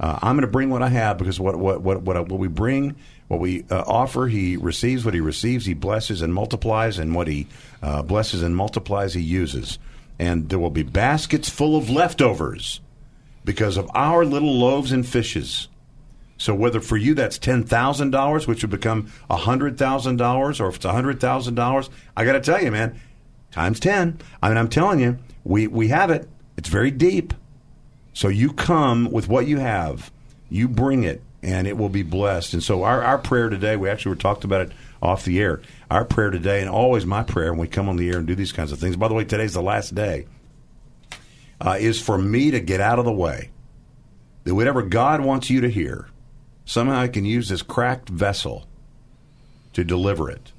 Uh, 0.00 0.18
I'm 0.22 0.36
going 0.36 0.46
to 0.46 0.50
bring 0.50 0.70
what 0.70 0.82
I 0.82 0.88
have 0.88 1.18
because 1.18 1.38
what 1.38 1.56
what 1.56 1.80
what 1.80 2.02
what, 2.02 2.28
what 2.28 2.40
we 2.40 2.48
bring, 2.48 2.96
what 3.28 3.40
we 3.40 3.64
uh, 3.70 3.84
offer, 3.86 4.26
he 4.26 4.56
receives 4.56 5.04
what 5.04 5.14
he 5.14 5.20
receives. 5.20 5.66
He 5.66 5.74
blesses 5.74 6.20
and 6.22 6.34
multiplies, 6.34 6.98
and 6.98 7.14
what 7.14 7.28
he 7.28 7.46
uh, 7.82 8.02
blesses 8.02 8.42
and 8.42 8.56
multiplies, 8.56 9.14
he 9.14 9.22
uses. 9.22 9.78
And 10.18 10.48
there 10.48 10.58
will 10.58 10.70
be 10.70 10.82
baskets 10.82 11.48
full 11.48 11.76
of 11.76 11.90
leftovers 11.90 12.80
because 13.44 13.76
of 13.76 13.90
our 13.94 14.24
little 14.24 14.52
loaves 14.52 14.92
and 14.92 15.06
fishes. 15.06 15.68
So 16.36 16.54
whether 16.54 16.80
for 16.80 16.96
you 16.96 17.14
that's 17.14 17.38
ten 17.38 17.62
thousand 17.62 18.10
dollars, 18.10 18.46
which 18.46 18.62
would 18.62 18.70
become 18.70 19.12
hundred 19.30 19.78
thousand 19.78 20.16
dollars, 20.16 20.60
or 20.60 20.68
if 20.68 20.76
it's 20.76 20.84
hundred 20.84 21.20
thousand 21.20 21.54
dollars, 21.54 21.90
I 22.16 22.24
got 22.24 22.32
to 22.32 22.40
tell 22.40 22.62
you, 22.62 22.70
man, 22.70 23.00
times 23.52 23.78
ten. 23.78 24.18
I 24.42 24.48
mean, 24.48 24.58
I'm 24.58 24.68
telling 24.68 24.98
you, 24.98 25.18
we 25.44 25.68
we 25.68 25.88
have 25.88 26.10
it. 26.10 26.28
It's 26.56 26.68
very 26.68 26.90
deep. 26.90 27.34
So 28.14 28.28
you 28.28 28.52
come 28.52 29.10
with 29.10 29.28
what 29.28 29.46
you 29.46 29.58
have, 29.58 30.10
you 30.48 30.68
bring 30.68 31.02
it, 31.02 31.20
and 31.42 31.66
it 31.66 31.76
will 31.76 31.88
be 31.90 32.02
blessed. 32.02 32.54
And 32.54 32.62
so 32.62 32.84
our, 32.84 33.02
our 33.02 33.18
prayer 33.18 33.50
today, 33.50 33.76
we 33.76 33.90
actually 33.90 34.10
were 34.10 34.16
talked 34.16 34.44
about 34.44 34.62
it 34.62 34.72
off 35.02 35.24
the 35.24 35.40
air. 35.40 35.60
Our 35.90 36.04
prayer 36.04 36.30
today, 36.30 36.60
and 36.60 36.70
always 36.70 37.04
my 37.04 37.22
prayer 37.22 37.52
when 37.52 37.60
we 37.60 37.68
come 37.68 37.88
on 37.88 37.96
the 37.96 38.08
air 38.08 38.18
and 38.18 38.26
do 38.26 38.34
these 38.34 38.52
kinds 38.52 38.72
of 38.72 38.78
things. 38.78 38.96
By 38.96 39.08
the 39.08 39.14
way, 39.14 39.24
today's 39.24 39.52
the 39.52 39.62
last 39.62 39.94
day. 39.94 40.26
Uh, 41.60 41.76
is 41.78 42.00
for 42.00 42.16
me 42.16 42.50
to 42.50 42.60
get 42.60 42.80
out 42.80 42.98
of 42.98 43.04
the 43.04 43.12
way. 43.12 43.50
That 44.44 44.54
whatever 44.54 44.82
God 44.82 45.20
wants 45.20 45.50
you 45.50 45.60
to 45.60 45.70
hear, 45.70 46.08
somehow 46.64 47.00
I 47.00 47.08
can 47.08 47.24
use 47.24 47.48
this 47.48 47.62
cracked 47.62 48.08
vessel 48.08 48.66
to 49.72 49.84
deliver 49.84 50.30
it. 50.30 50.52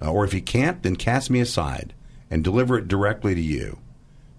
Uh, 0.00 0.10
or 0.10 0.24
if 0.24 0.32
he 0.32 0.40
can't, 0.40 0.82
then 0.82 0.96
cast 0.96 1.30
me 1.30 1.40
aside 1.40 1.94
and 2.30 2.42
deliver 2.42 2.78
it 2.78 2.88
directly 2.88 3.34
to 3.34 3.40
you. 3.40 3.78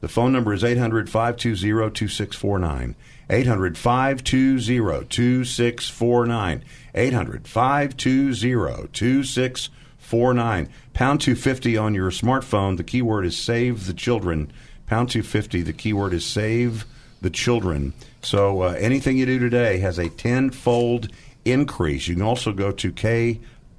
The 0.01 0.07
phone 0.07 0.33
number 0.33 0.53
is 0.53 0.63
800 0.63 1.09
520 1.09 1.91
2649. 1.91 2.95
800 3.29 3.77
520 3.77 5.05
2649. 5.07 6.63
800 6.93 7.47
520 7.47 8.87
2649. 8.91 10.69
Pound 10.93 11.21
250 11.21 11.77
on 11.77 11.95
your 11.95 12.11
smartphone. 12.11 12.77
The 12.77 12.83
keyword 12.83 13.25
is 13.25 13.37
save 13.37 13.87
the 13.87 13.93
children. 13.93 14.51
Pound 14.85 15.09
250. 15.09 15.61
The 15.63 15.73
keyword 15.73 16.13
is 16.13 16.25
save 16.25 16.85
the 17.21 17.29
children. 17.29 17.93
So 18.21 18.61
uh, 18.61 18.75
anything 18.77 19.17
you 19.17 19.25
do 19.25 19.39
today 19.39 19.79
has 19.79 19.97
a 19.97 20.09
tenfold 20.09 21.09
increase. 21.43 22.07
You 22.07 22.15
can 22.15 22.23
also 22.23 22.51
go 22.51 22.71
to 22.71 22.91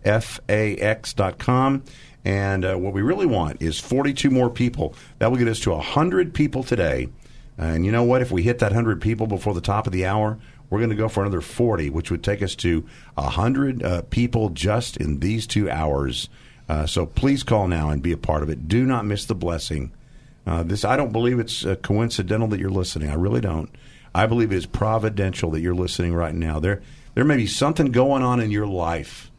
kfax.com 0.05 1.83
and 2.27 2.65
uh, 2.65 2.75
what 2.75 2.93
we 2.93 3.03
really 3.03 3.25
want 3.25 3.63
is 3.63 3.79
42 3.79 4.31
more 4.31 4.51
people. 4.51 4.97
That 5.21 5.31
will 5.31 5.39
get 5.39 5.47
us 5.47 5.61
to 5.61 5.71
100 5.71 6.35
people 6.35 6.65
today. 6.65 7.09
And 7.57 7.87
you 7.87 7.93
know 7.93 8.03
what? 8.03 8.21
If 8.21 8.33
we 8.33 8.43
hit 8.43 8.59
that 8.59 8.73
100 8.73 9.01
people 9.01 9.29
before 9.29 9.55
the 9.55 9.61
top 9.61 9.87
of 9.87 9.93
the 9.93 10.07
hour, 10.07 10.37
we're 10.69 10.81
going 10.81 10.91
to 10.91 10.97
go 10.97 11.09
for 11.09 11.21
another 11.21 11.41
40, 11.41 11.89
which 11.91 12.11
would 12.11 12.25
take 12.25 12.43
us 12.43 12.57
to 12.57 12.85
100 13.15 13.81
uh, 13.81 14.03
people 14.11 14.49
just 14.49 14.97
in 14.97 15.21
these 15.21 15.47
two 15.47 15.71
hours. 15.71 16.29
Uh, 16.69 16.85
so 16.85 17.07
please 17.07 17.45
call 17.45 17.69
now 17.69 17.91
and 17.91 18.03
be 18.03 18.11
a 18.11 18.17
part 18.17 18.43
of 18.43 18.51
it. 18.51 18.67
Do 18.67 18.85
not 18.85 19.07
miss 19.07 19.25
the 19.25 19.37
blessing. 19.37 19.93
Uh, 20.45 20.65
this 20.65 20.85
I 20.85 20.97
don't 20.97 21.13
believe 21.13 21.39
it's 21.39 21.65
uh, 21.65 21.77
coincidental 21.77 22.49
that 22.49 22.59
you're 22.59 22.71
listening. 22.71 23.09
I 23.09 23.15
really 23.15 23.41
don't. 23.41 23.71
I 24.17 24.27
believe 24.27 24.51
it 24.51 24.57
is 24.57 24.67
providential 24.67 25.53
that 25.53 25.61
you're 25.61 25.77
listening 25.77 26.13
right 26.13 26.35
now. 26.35 26.59
There, 26.59 26.83
there 27.15 27.25
may 27.25 27.37
be 27.37 27.47
something 27.47 27.93
going 27.93 28.25
on 28.25 28.41
in 28.41 28.51
your 28.51 28.67
life 28.67 29.31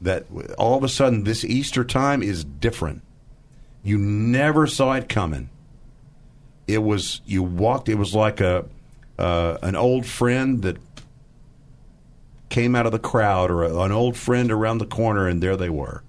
that 0.00 0.26
all 0.58 0.76
of 0.76 0.84
a 0.84 0.88
sudden 0.88 1.24
this 1.24 1.44
Easter 1.44 1.84
time 1.84 2.22
is 2.22 2.44
different. 2.44 3.02
You 3.82 3.98
never 3.98 4.66
saw 4.66 4.92
it 4.94 5.08
coming. 5.08 5.50
It 6.66 6.78
was 6.78 7.20
you 7.26 7.42
walked. 7.42 7.88
It 7.88 7.96
was 7.96 8.14
like 8.14 8.40
a 8.40 8.66
uh, 9.18 9.58
an 9.62 9.76
old 9.76 10.06
friend 10.06 10.62
that 10.62 10.78
came 12.48 12.74
out 12.74 12.86
of 12.86 12.92
the 12.92 12.98
crowd, 12.98 13.50
or 13.50 13.62
a, 13.62 13.80
an 13.80 13.92
old 13.92 14.16
friend 14.16 14.50
around 14.50 14.78
the 14.78 14.86
corner, 14.86 15.26
and 15.28 15.42
there 15.42 15.56
they 15.56 15.70
were. 15.70 16.02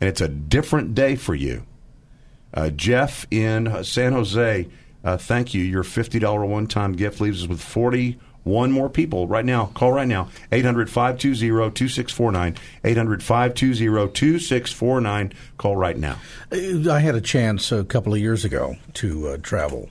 And 0.00 0.08
it's 0.08 0.20
a 0.20 0.28
different 0.28 0.94
day 0.94 1.16
for 1.16 1.34
you. 1.34 1.64
Uh, 2.54 2.70
Jeff 2.70 3.26
in 3.30 3.82
San 3.84 4.12
Jose, 4.12 4.68
uh, 5.04 5.16
thank 5.16 5.54
you. 5.54 5.62
Your 5.62 5.84
fifty 5.84 6.18
dollar 6.18 6.44
one 6.44 6.66
time 6.66 6.92
gift 6.92 7.20
leaves 7.20 7.42
us 7.42 7.48
with 7.48 7.60
forty 7.60 8.18
one 8.44 8.72
more 8.72 8.88
people 8.88 9.26
right 9.26 9.44
now. 9.44 9.66
Call 9.74 9.92
right 9.92 10.08
now 10.08 10.28
800 10.50 10.90
520 10.90 11.74
2649. 11.74 12.56
800 12.84 13.22
520 13.22 14.12
2649. 14.12 15.32
Call 15.58 15.76
right 15.76 15.96
now. 15.96 16.18
I 16.52 17.00
had 17.00 17.14
a 17.14 17.20
chance 17.20 17.72
a 17.72 17.84
couple 17.84 18.14
of 18.14 18.20
years 18.20 18.44
ago 18.44 18.76
to 18.94 19.28
uh, 19.28 19.36
travel 19.38 19.90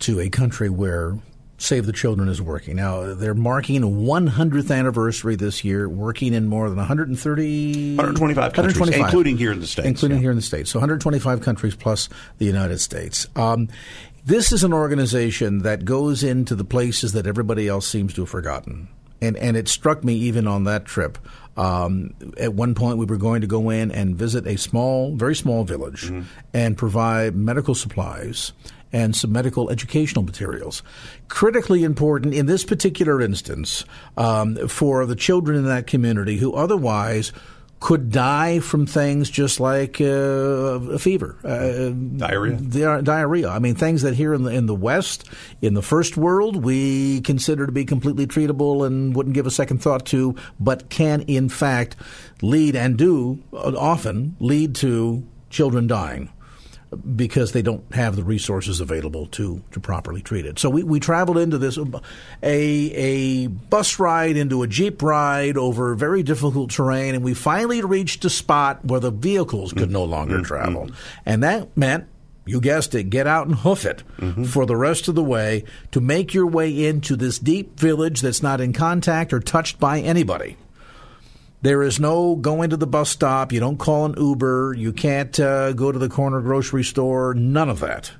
to 0.00 0.20
a 0.20 0.28
country 0.28 0.68
where 0.68 1.18
Save 1.60 1.86
the 1.86 1.92
Children 1.92 2.28
is 2.28 2.40
working. 2.40 2.76
Now, 2.76 3.14
they're 3.14 3.34
marking 3.34 3.82
a 3.82 3.86
100th 3.86 4.74
anniversary 4.74 5.34
this 5.34 5.64
year, 5.64 5.88
working 5.88 6.32
in 6.32 6.46
more 6.46 6.68
than 6.68 6.78
130... 6.78 7.96
125 7.96 8.52
countries, 8.52 8.78
125, 8.78 9.04
including 9.04 9.36
here 9.36 9.50
in 9.50 9.58
the 9.58 9.66
States. 9.66 9.88
Including 9.88 10.18
yeah. 10.18 10.22
here 10.22 10.30
in 10.30 10.36
the 10.36 10.42
States. 10.42 10.70
So 10.70 10.78
125 10.78 11.40
countries 11.40 11.74
plus 11.74 12.08
the 12.38 12.44
United 12.44 12.78
States. 12.78 13.26
Um, 13.34 13.68
this 14.28 14.52
is 14.52 14.62
an 14.62 14.74
organization 14.74 15.60
that 15.60 15.86
goes 15.86 16.22
into 16.22 16.54
the 16.54 16.64
places 16.64 17.12
that 17.12 17.26
everybody 17.26 17.66
else 17.66 17.88
seems 17.88 18.12
to 18.12 18.20
have 18.20 18.28
forgotten. 18.28 18.88
And, 19.22 19.38
and 19.38 19.56
it 19.56 19.68
struck 19.68 20.04
me 20.04 20.14
even 20.14 20.46
on 20.46 20.64
that 20.64 20.84
trip. 20.84 21.16
Um, 21.56 22.14
at 22.36 22.52
one 22.52 22.74
point, 22.74 22.98
we 22.98 23.06
were 23.06 23.16
going 23.16 23.40
to 23.40 23.46
go 23.46 23.70
in 23.70 23.90
and 23.90 24.16
visit 24.16 24.46
a 24.46 24.58
small, 24.58 25.16
very 25.16 25.34
small 25.34 25.64
village 25.64 26.04
mm-hmm. 26.04 26.22
and 26.52 26.76
provide 26.76 27.34
medical 27.36 27.74
supplies 27.74 28.52
and 28.92 29.16
some 29.16 29.32
medical 29.32 29.70
educational 29.70 30.22
materials. 30.22 30.82
Critically 31.28 31.82
important 31.82 32.34
in 32.34 32.44
this 32.44 32.64
particular 32.64 33.22
instance 33.22 33.86
um, 34.18 34.68
for 34.68 35.06
the 35.06 35.16
children 35.16 35.56
in 35.56 35.64
that 35.64 35.86
community 35.86 36.36
who 36.36 36.52
otherwise 36.52 37.32
could 37.80 38.10
die 38.10 38.58
from 38.58 38.86
things 38.86 39.30
just 39.30 39.60
like 39.60 40.00
uh, 40.00 40.04
a 40.04 40.98
fever, 40.98 41.36
uh, 41.44 41.90
diarrhea. 42.16 42.56
Di- 42.56 43.00
diarrhea. 43.02 43.48
I 43.48 43.58
mean, 43.58 43.74
things 43.74 44.02
that 44.02 44.14
here 44.14 44.34
in 44.34 44.42
the 44.42 44.50
in 44.50 44.66
the 44.66 44.74
West, 44.74 45.28
in 45.62 45.74
the 45.74 45.82
first 45.82 46.16
world, 46.16 46.64
we 46.64 47.20
consider 47.20 47.66
to 47.66 47.72
be 47.72 47.84
completely 47.84 48.26
treatable 48.26 48.86
and 48.86 49.14
wouldn't 49.14 49.34
give 49.34 49.46
a 49.46 49.50
second 49.50 49.78
thought 49.78 50.06
to, 50.06 50.34
but 50.58 50.88
can 50.88 51.22
in 51.22 51.48
fact 51.48 51.96
lead 52.42 52.74
and 52.74 52.96
do 52.96 53.42
uh, 53.52 53.72
often 53.76 54.36
lead 54.40 54.74
to 54.76 55.24
children 55.50 55.86
dying 55.86 56.30
because 57.14 57.52
they 57.52 57.62
don't 57.62 57.84
have 57.94 58.16
the 58.16 58.24
resources 58.24 58.80
available 58.80 59.26
to, 59.26 59.62
to 59.72 59.80
properly 59.80 60.22
treat 60.22 60.46
it. 60.46 60.58
So 60.58 60.70
we, 60.70 60.82
we 60.82 61.00
traveled 61.00 61.38
into 61.38 61.58
this 61.58 61.78
a 61.78 62.00
a 62.42 63.46
bus 63.46 63.98
ride 63.98 64.36
into 64.36 64.62
a 64.62 64.66
jeep 64.66 65.02
ride 65.02 65.56
over 65.56 65.94
very 65.94 66.22
difficult 66.22 66.70
terrain, 66.70 67.14
and 67.14 67.22
we 67.22 67.34
finally 67.34 67.82
reached 67.82 68.24
a 68.24 68.30
spot 68.30 68.84
where 68.84 69.00
the 69.00 69.10
vehicles 69.10 69.72
could 69.72 69.90
no 69.90 70.04
longer 70.04 70.36
mm-hmm. 70.36 70.44
travel, 70.44 70.90
and 71.26 71.42
that 71.42 71.76
meant. 71.76 72.06
You 72.46 72.62
guessed 72.62 72.94
it, 72.94 73.10
get 73.10 73.26
out 73.26 73.46
and 73.46 73.56
hoof 73.56 73.84
it 73.84 74.02
mm-hmm. 74.16 74.44
for 74.44 74.64
the 74.64 74.74
rest 74.74 75.06
of 75.06 75.14
the 75.14 75.22
way 75.22 75.64
to 75.90 76.00
make 76.00 76.32
your 76.32 76.46
way 76.46 76.86
into 76.86 77.14
this 77.14 77.38
deep 77.38 77.78
village 77.78 78.22
that's 78.22 78.42
not 78.42 78.62
in 78.62 78.72
contact 78.72 79.34
or 79.34 79.40
touched 79.40 79.78
by 79.78 80.00
anybody. 80.00 80.56
There 81.60 81.82
is 81.82 81.98
no 81.98 82.36
going 82.36 82.70
to 82.70 82.76
the 82.76 82.86
bus 82.86 83.10
stop. 83.10 83.52
You 83.52 83.60
don't 83.60 83.78
call 83.78 84.04
an 84.04 84.14
Uber. 84.16 84.74
You 84.76 84.92
can't 84.92 85.38
uh, 85.40 85.72
go 85.72 85.90
to 85.90 85.98
the 85.98 86.08
corner 86.08 86.40
grocery 86.40 86.84
store. 86.84 87.34
None 87.34 87.68
of 87.68 87.80
that. 87.80 88.12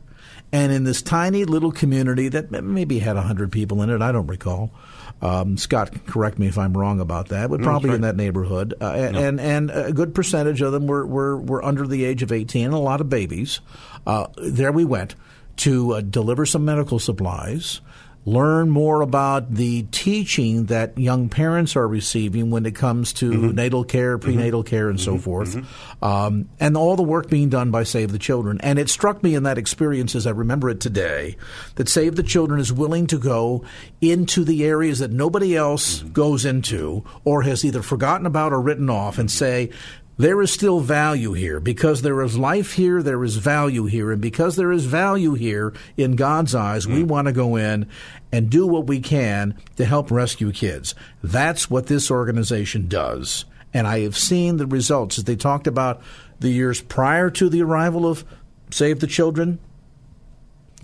And 0.50 0.72
in 0.72 0.84
this 0.84 1.02
tiny 1.02 1.44
little 1.44 1.70
community 1.70 2.28
that 2.28 2.50
maybe 2.50 2.98
had 2.98 3.16
100 3.16 3.52
people 3.52 3.82
in 3.82 3.90
it, 3.90 4.00
I 4.00 4.12
don't 4.12 4.26
recall. 4.26 4.72
Um, 5.20 5.56
Scott, 5.56 6.06
correct 6.06 6.38
me 6.38 6.46
if 6.46 6.56
I'm 6.56 6.76
wrong 6.76 7.00
about 7.00 7.28
that, 7.28 7.50
but 7.50 7.60
probably 7.60 7.90
right. 7.90 7.96
in 7.96 8.02
that 8.02 8.16
neighborhood. 8.16 8.74
Uh, 8.80 9.10
no. 9.10 9.18
and, 9.18 9.40
and 9.40 9.70
a 9.70 9.92
good 9.92 10.14
percentage 10.14 10.62
of 10.62 10.72
them 10.72 10.86
were, 10.86 11.04
were, 11.06 11.36
were 11.36 11.62
under 11.64 11.86
the 11.86 12.04
age 12.04 12.22
of 12.22 12.32
18, 12.32 12.66
and 12.66 12.74
a 12.74 12.78
lot 12.78 13.00
of 13.00 13.08
babies. 13.08 13.60
Uh, 14.06 14.28
there 14.36 14.72
we 14.72 14.84
went 14.84 15.16
to 15.56 15.94
uh, 15.94 16.00
deliver 16.00 16.46
some 16.46 16.64
medical 16.64 16.98
supplies 16.98 17.80
learn 18.28 18.68
more 18.68 19.00
about 19.00 19.54
the 19.54 19.82
teaching 19.84 20.66
that 20.66 20.98
young 20.98 21.28
parents 21.30 21.76
are 21.76 21.88
receiving 21.88 22.50
when 22.50 22.66
it 22.66 22.74
comes 22.74 23.14
to 23.14 23.30
mm-hmm. 23.30 23.50
natal 23.52 23.84
care, 23.84 24.18
mm-hmm. 24.18 24.24
prenatal 24.24 24.62
mm-hmm. 24.62 24.68
care, 24.68 24.90
and 24.90 24.98
mm-hmm. 24.98 25.16
so 25.16 25.18
forth, 25.18 25.56
mm-hmm. 25.56 26.04
um, 26.04 26.48
and 26.60 26.76
all 26.76 26.94
the 26.94 27.02
work 27.02 27.30
being 27.30 27.48
done 27.48 27.70
by 27.70 27.84
Save 27.84 28.12
the 28.12 28.18
Children. 28.18 28.60
And 28.60 28.78
it 28.78 28.90
struck 28.90 29.22
me 29.22 29.34
in 29.34 29.44
that 29.44 29.56
experience, 29.56 30.14
as 30.14 30.26
I 30.26 30.30
remember 30.30 30.68
it 30.68 30.80
today, 30.80 31.36
that 31.76 31.88
Save 31.88 32.16
the 32.16 32.22
Children 32.22 32.60
is 32.60 32.72
willing 32.72 33.06
to 33.08 33.18
go 33.18 33.64
into 34.00 34.44
the 34.44 34.64
areas 34.64 34.98
that 34.98 35.10
nobody 35.10 35.56
else 35.56 36.00
mm-hmm. 36.00 36.12
goes 36.12 36.44
into 36.44 37.04
or 37.24 37.42
has 37.42 37.64
either 37.64 37.82
forgotten 37.82 38.26
about 38.26 38.52
or 38.52 38.60
written 38.60 38.90
off 38.90 39.18
and 39.18 39.30
say, 39.30 39.70
there 40.18 40.42
is 40.42 40.50
still 40.52 40.80
value 40.80 41.32
here. 41.32 41.60
Because 41.60 42.02
there 42.02 42.20
is 42.22 42.36
life 42.36 42.74
here, 42.74 43.02
there 43.02 43.24
is 43.24 43.36
value 43.36 43.86
here. 43.86 44.12
And 44.12 44.20
because 44.20 44.56
there 44.56 44.72
is 44.72 44.84
value 44.84 45.34
here 45.34 45.72
in 45.96 46.16
God's 46.16 46.54
eyes, 46.54 46.86
mm. 46.86 46.94
we 46.94 47.04
want 47.04 47.28
to 47.28 47.32
go 47.32 47.56
in 47.56 47.88
and 48.30 48.50
do 48.50 48.66
what 48.66 48.86
we 48.86 49.00
can 49.00 49.56
to 49.76 49.84
help 49.84 50.10
rescue 50.10 50.52
kids. 50.52 50.94
That's 51.22 51.70
what 51.70 51.86
this 51.86 52.10
organization 52.10 52.88
does. 52.88 53.44
And 53.72 53.86
I 53.86 54.00
have 54.00 54.18
seen 54.18 54.56
the 54.56 54.66
results 54.66 55.18
as 55.18 55.24
they 55.24 55.36
talked 55.36 55.66
about 55.66 56.02
the 56.40 56.50
years 56.50 56.80
prior 56.80 57.30
to 57.30 57.48
the 57.48 57.62
arrival 57.62 58.06
of 58.06 58.24
Save 58.70 59.00
the 59.00 59.06
Children. 59.06 59.60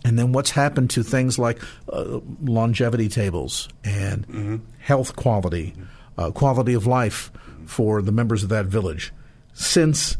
And 0.04 0.18
then 0.18 0.32
what's 0.32 0.50
happened 0.50 0.90
to 0.90 1.02
things 1.02 1.38
like 1.38 1.60
uh, 1.90 2.20
longevity 2.42 3.08
tables 3.08 3.68
and 3.82 4.28
mm-hmm. 4.28 4.56
health 4.78 5.16
quality, 5.16 5.74
uh, 6.18 6.30
quality 6.30 6.74
of 6.74 6.86
life 6.86 7.32
for 7.64 8.02
the 8.02 8.12
members 8.12 8.42
of 8.42 8.50
that 8.50 8.66
village 8.66 9.12
since 9.54 10.16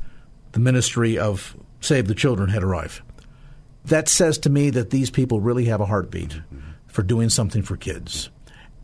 the 0.52 0.60
ministry 0.60 1.18
of 1.18 1.56
Save 1.80 2.08
the 2.08 2.14
Children 2.14 2.48
had 2.48 2.62
arrived? 2.62 3.02
That 3.84 4.08
says 4.08 4.38
to 4.38 4.50
me 4.50 4.70
that 4.70 4.90
these 4.90 5.10
people 5.10 5.40
really 5.40 5.66
have 5.66 5.80
a 5.80 5.86
heartbeat 5.86 6.40
for 6.86 7.02
doing 7.02 7.28
something 7.28 7.62
for 7.62 7.76
kids. 7.76 8.30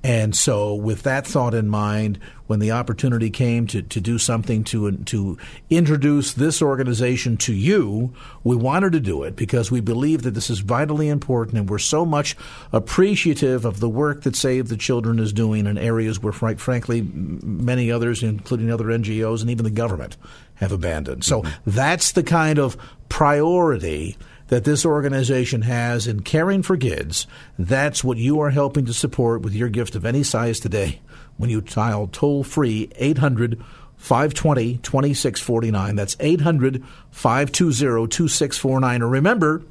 And 0.03 0.35
so, 0.35 0.75
with 0.75 1.03
that 1.03 1.27
thought 1.27 1.53
in 1.53 1.69
mind, 1.69 2.19
when 2.47 2.59
the 2.59 2.71
opportunity 2.71 3.29
came 3.29 3.67
to, 3.67 3.83
to 3.83 4.01
do 4.01 4.17
something 4.17 4.65
to 4.65 4.93
to 4.93 5.37
introduce 5.69 6.33
this 6.33 6.63
organization 6.63 7.37
to 7.39 7.53
you, 7.53 8.15
we 8.43 8.57
wanted 8.57 8.93
to 8.93 9.01
do 9.01 9.23
it 9.25 9.37
because 9.37 9.71
we 9.71 9.81
believe 9.81 10.23
that 10.23 10.31
this 10.31 10.49
is 10.49 10.61
vitally 10.61 11.09
important, 11.11 11.59
and 11.59 11.69
we're 11.69 11.79
so 11.79 12.07
much 12.07 12.35
appreciative 12.73 13.67
of 13.67 13.81
the 13.81 13.91
work 13.91 14.23
that 14.23 14.37
Save 14.37 14.69
the 14.69 14.77
Children 14.79 15.19
is 15.19 15.35
doing 15.35 15.67
in 15.67 15.77
areas 15.77 16.23
where, 16.23 16.33
frankly, 16.33 17.03
many 17.03 17.93
others, 17.93 18.23
including 18.23 18.71
other 18.71 18.87
NGOs 18.87 19.43
and 19.43 19.51
even 19.51 19.65
the 19.65 19.71
government, 19.71 20.17
have 20.55 20.73
abandoned. 20.73 21.25
So 21.25 21.43
mm-hmm. 21.43 21.71
that's 21.71 22.13
the 22.13 22.23
kind 22.23 22.59
of 22.59 22.79
priority 23.11 24.17
that 24.51 24.65
this 24.65 24.85
organization 24.85 25.63
has 25.63 26.07
in 26.07 26.21
caring 26.21 26.63
for 26.63 26.77
kids, 26.77 27.27
that's 27.59 28.05
what 28.05 28.19
you 28.19 28.41
are 28.41 28.51
helping 28.51 28.85
to 28.85 28.93
support 28.93 29.43
with 29.43 29.55
your 29.55 29.69
gift 29.69 29.95
of 29.95 30.05
any 30.05 30.25
size 30.25 30.61
today 30.61 31.01
when 31.37 31.49
you 31.49 31.61
dial 31.61 32.09
toll 32.09 32.45
free 32.45 32.91
800 32.97 33.63
520 33.97 34.79
2649. 34.79 35.95
That's 35.95 36.17
800 36.19 36.85
520 37.11 38.09
2649. 38.09 39.03
And 39.03 39.11
remember, 39.11 39.63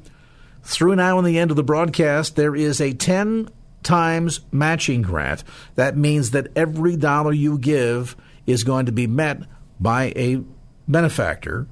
through 0.62 0.96
now 0.96 1.18
and 1.18 1.26
the 1.26 1.38
end 1.38 1.50
of 1.50 1.58
the 1.58 1.62
broadcast, 1.62 2.36
there 2.36 2.56
is 2.56 2.80
a 2.80 2.94
10 2.94 3.50
times 3.82 4.40
matching 4.50 5.02
grant. 5.02 5.44
That 5.74 5.96
means 5.96 6.30
that 6.30 6.48
every 6.56 6.96
dollar 6.96 7.32
you 7.32 7.58
give 7.58 8.16
is 8.46 8.64
going 8.64 8.86
to 8.86 8.92
be 8.92 9.06
met 9.06 9.42
by 9.78 10.12
a 10.16 10.42
benefactor 10.88 11.66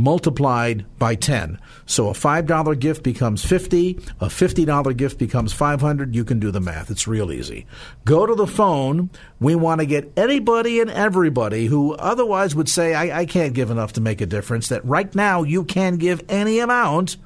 multiplied 0.00 0.86
by 0.98 1.14
10. 1.14 1.60
So 1.86 2.08
a 2.08 2.12
$5 2.12 2.78
gift 2.78 3.02
becomes 3.02 3.44
50, 3.44 3.98
a 4.20 4.26
$50 4.26 4.96
gift 4.96 5.18
becomes 5.18 5.52
500. 5.52 6.14
You 6.14 6.24
can 6.24 6.40
do 6.40 6.50
the 6.50 6.60
math. 6.60 6.90
It's 6.90 7.06
real 7.06 7.30
easy. 7.30 7.66
Go 8.04 8.26
to 8.26 8.34
the 8.34 8.46
phone. 8.46 9.10
We 9.38 9.54
want 9.54 9.80
to 9.80 9.86
get 9.86 10.12
anybody 10.16 10.80
and 10.80 10.90
everybody 10.90 11.66
who 11.66 11.94
otherwise 11.94 12.54
would 12.54 12.68
say, 12.68 12.94
I, 12.94 13.20
I 13.20 13.26
can't 13.26 13.54
give 13.54 13.70
enough 13.70 13.92
to 13.94 14.00
make 14.00 14.20
a 14.20 14.26
difference, 14.26 14.68
that 14.68 14.84
right 14.84 15.14
now 15.14 15.42
you 15.42 15.64
can 15.64 15.96
give 15.96 16.22
any 16.28 16.58
amount 16.58 17.16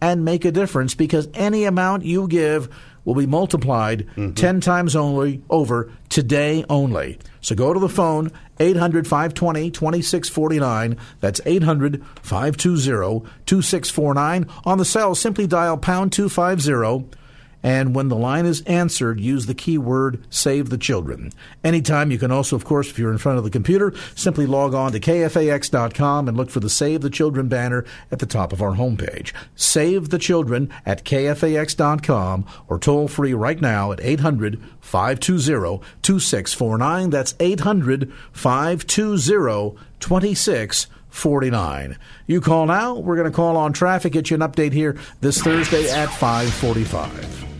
and 0.00 0.24
make 0.24 0.44
a 0.44 0.52
difference 0.52 0.94
because 0.94 1.28
any 1.34 1.64
amount 1.64 2.04
you 2.04 2.26
give 2.26 2.68
will 3.04 3.14
be 3.14 3.26
multiplied 3.26 4.06
mm-hmm. 4.16 4.32
10 4.32 4.60
times 4.60 4.96
only 4.96 5.42
over 5.50 5.92
today 6.08 6.64
only. 6.68 7.18
So 7.40 7.54
go 7.54 7.72
to 7.72 7.80
the 7.80 7.88
phone 7.88 8.30
800 8.62 9.06
520 9.06 9.70
2649. 9.70 10.96
That's 11.20 11.40
800 11.44 12.04
520 12.22 13.28
2649. 13.44 14.46
On 14.64 14.78
the 14.78 14.84
cell, 14.84 15.14
simply 15.14 15.46
dial 15.46 15.76
pound 15.76 16.12
250 16.12 17.16
and 17.62 17.94
when 17.94 18.08
the 18.08 18.16
line 18.16 18.46
is 18.46 18.62
answered, 18.62 19.20
use 19.20 19.46
the 19.46 19.54
keyword 19.54 20.22
Save 20.30 20.70
the 20.70 20.78
Children. 20.78 21.32
Anytime, 21.62 22.10
you 22.10 22.18
can 22.18 22.32
also, 22.32 22.56
of 22.56 22.64
course, 22.64 22.90
if 22.90 22.98
you're 22.98 23.12
in 23.12 23.18
front 23.18 23.38
of 23.38 23.44
the 23.44 23.50
computer, 23.50 23.92
simply 24.14 24.46
log 24.46 24.74
on 24.74 24.92
to 24.92 25.00
kfax.com 25.00 26.28
and 26.28 26.36
look 26.36 26.50
for 26.50 26.60
the 26.60 26.70
Save 26.70 27.02
the 27.02 27.10
Children 27.10 27.48
banner 27.48 27.84
at 28.10 28.18
the 28.18 28.26
top 28.26 28.52
of 28.52 28.60
our 28.60 28.72
homepage. 28.72 29.32
Save 29.54 30.08
the 30.08 30.18
Children 30.18 30.70
at 30.84 31.04
kfax.com 31.04 32.46
or 32.68 32.78
toll 32.78 33.08
free 33.08 33.34
right 33.34 33.60
now 33.60 33.92
at 33.92 34.00
800 34.00 34.60
520 34.80 35.80
2649. 36.02 37.10
That's 37.10 37.34
800 37.38 38.12
520 38.32 39.78
2649. 40.00 41.98
You 42.26 42.40
call 42.40 42.66
now. 42.66 42.94
We're 42.94 43.16
going 43.16 43.30
to 43.30 43.36
call 43.36 43.56
on 43.56 43.72
traffic, 43.72 44.12
get 44.12 44.30
you 44.30 44.34
an 44.34 44.40
update 44.40 44.72
here 44.72 44.98
this 45.20 45.40
Thursday 45.40 45.88
at 45.90 46.08
545. 46.08 47.51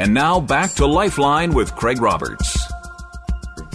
And 0.00 0.14
now 0.14 0.40
back 0.40 0.72
to 0.76 0.86
Lifeline 0.86 1.52
with 1.52 1.76
Craig 1.76 2.00
Roberts. 2.00 2.58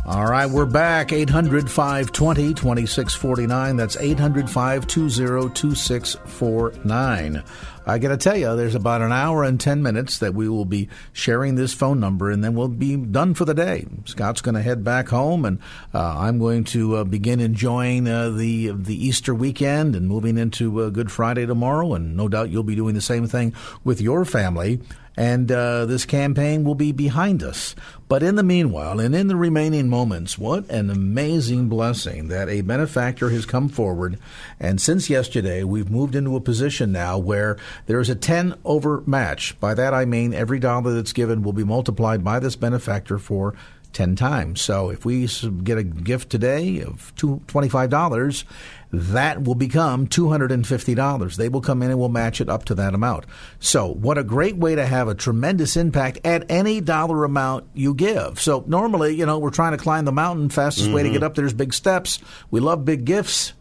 All 0.07 0.25
right, 0.25 0.49
we're 0.49 0.65
back. 0.65 1.13
800 1.13 1.69
520 1.69 2.55
2649. 2.55 3.75
That's 3.75 3.95
800 3.95 4.49
520 4.49 5.53
2649. 5.53 7.43
I 7.87 7.99
got 7.99 8.07
to 8.07 8.17
tell 8.17 8.35
you, 8.35 8.55
there's 8.55 8.73
about 8.73 9.03
an 9.03 9.11
hour 9.11 9.43
and 9.43 9.59
10 9.59 9.83
minutes 9.83 10.17
that 10.17 10.33
we 10.33 10.49
will 10.49 10.65
be 10.65 10.89
sharing 11.13 11.53
this 11.53 11.75
phone 11.75 11.99
number, 11.99 12.31
and 12.31 12.43
then 12.43 12.55
we'll 12.55 12.69
be 12.69 12.97
done 12.97 13.35
for 13.35 13.45
the 13.45 13.53
day. 13.53 13.85
Scott's 14.05 14.41
going 14.41 14.55
to 14.55 14.63
head 14.63 14.83
back 14.83 15.09
home, 15.09 15.45
and 15.45 15.59
uh, 15.93 16.17
I'm 16.17 16.39
going 16.39 16.63
to 16.65 16.95
uh, 16.95 17.03
begin 17.03 17.39
enjoying 17.39 18.07
uh, 18.07 18.31
the 18.31 18.71
the 18.71 18.95
Easter 18.95 19.35
weekend 19.35 19.95
and 19.95 20.07
moving 20.07 20.39
into 20.39 20.81
uh, 20.81 20.89
Good 20.89 21.11
Friday 21.11 21.45
tomorrow, 21.45 21.93
and 21.93 22.17
no 22.17 22.27
doubt 22.27 22.49
you'll 22.49 22.63
be 22.63 22.75
doing 22.75 22.95
the 22.95 23.01
same 23.01 23.27
thing 23.27 23.53
with 23.83 24.01
your 24.01 24.25
family 24.25 24.81
and 25.17 25.51
uh, 25.51 25.85
this 25.85 26.05
campaign 26.05 26.63
will 26.63 26.75
be 26.75 26.91
behind 26.91 27.43
us. 27.43 27.75
But 28.07 28.21
in 28.21 28.35
the 28.35 28.43
meanwhile, 28.43 28.99
and 28.99 29.15
in 29.15 29.27
the 29.27 29.35
remaining 29.35 29.89
moments, 29.89 30.37
what 30.37 30.69
an 30.69 30.89
amazing 30.89 31.69
blessing 31.69 32.27
that 32.27 32.49
a 32.49 32.61
benefactor 32.61 33.29
has 33.29 33.45
come 33.45 33.67
forward. 33.67 34.19
And 34.59 34.79
since 34.79 35.09
yesterday, 35.09 35.63
we've 35.63 35.89
moved 35.89 36.15
into 36.15 36.35
a 36.35 36.41
position 36.41 36.91
now 36.91 37.17
where 37.17 37.57
there 37.87 37.99
is 37.99 38.09
a 38.09 38.15
10 38.15 38.55
over 38.63 39.01
match. 39.07 39.59
By 39.59 39.73
that 39.73 39.93
I 39.93 40.05
mean 40.05 40.33
every 40.33 40.59
dollar 40.59 40.93
that's 40.93 41.13
given 41.13 41.41
will 41.41 41.53
be 41.53 41.63
multiplied 41.63 42.23
by 42.23 42.39
this 42.39 42.55
benefactor 42.55 43.17
for 43.17 43.55
10 43.95 44.15
times. 44.17 44.61
So 44.61 44.89
if 44.89 45.05
we 45.05 45.27
get 45.63 45.77
a 45.77 45.83
gift 45.83 46.29
today 46.29 46.81
of 46.81 47.15
$25, 47.15 48.43
that 48.91 49.43
will 49.43 49.55
become 49.55 50.07
$250. 50.07 51.35
They 51.35 51.49
will 51.49 51.61
come 51.61 51.81
in 51.81 51.89
and 51.89 51.99
will 51.99 52.09
match 52.09 52.41
it 52.41 52.49
up 52.49 52.65
to 52.65 52.75
that 52.75 52.93
amount. 52.93 53.25
So, 53.59 53.87
what 53.87 54.17
a 54.17 54.23
great 54.23 54.57
way 54.57 54.75
to 54.75 54.85
have 54.85 55.07
a 55.07 55.15
tremendous 55.15 55.75
impact 55.75 56.19
at 56.23 56.49
any 56.49 56.81
dollar 56.81 57.23
amount 57.23 57.65
you 57.73 57.93
give. 57.93 58.39
So, 58.39 58.63
normally, 58.67 59.15
you 59.15 59.25
know, 59.25 59.39
we're 59.39 59.49
trying 59.49 59.71
to 59.71 59.77
climb 59.77 60.05
the 60.05 60.11
mountain, 60.11 60.49
fastest 60.49 60.87
mm-hmm. 60.87 60.95
way 60.95 61.03
to 61.03 61.09
get 61.09 61.23
up 61.23 61.35
there's 61.35 61.53
big 61.53 61.73
steps. 61.73 62.19
We 62.51 62.59
love 62.59 62.85
big 62.85 63.05
gifts. 63.05 63.53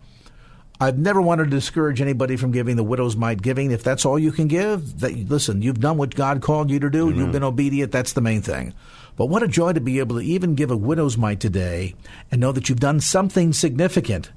I've 0.80 0.98
never 0.98 1.22
wanted 1.22 1.44
to 1.44 1.50
discourage 1.50 2.00
anybody 2.00 2.36
from 2.36 2.50
giving 2.50 2.76
the 2.76 2.84
widow's 2.84 3.16
mite 3.16 3.40
giving. 3.40 3.70
If 3.70 3.84
that's 3.84 4.04
all 4.04 4.18
you 4.18 4.32
can 4.32 4.48
give, 4.48 5.00
that 5.00 5.16
listen, 5.28 5.62
you've 5.62 5.80
done 5.80 5.96
what 5.96 6.14
God 6.14 6.42
called 6.42 6.70
you 6.70 6.80
to 6.80 6.90
do. 6.90 7.06
Mm-hmm. 7.06 7.18
You've 7.18 7.32
been 7.32 7.44
obedient. 7.44 7.92
That's 7.92 8.12
the 8.12 8.20
main 8.20 8.42
thing. 8.42 8.74
But 9.16 9.26
what 9.26 9.44
a 9.44 9.48
joy 9.48 9.72
to 9.72 9.80
be 9.80 10.00
able 10.00 10.16
to 10.16 10.24
even 10.24 10.56
give 10.56 10.72
a 10.72 10.76
widow's 10.76 11.16
mite 11.16 11.38
today 11.38 11.94
and 12.30 12.40
know 12.40 12.50
that 12.50 12.68
you've 12.68 12.80
done 12.80 12.98
something 12.98 13.52
significant 13.52 14.30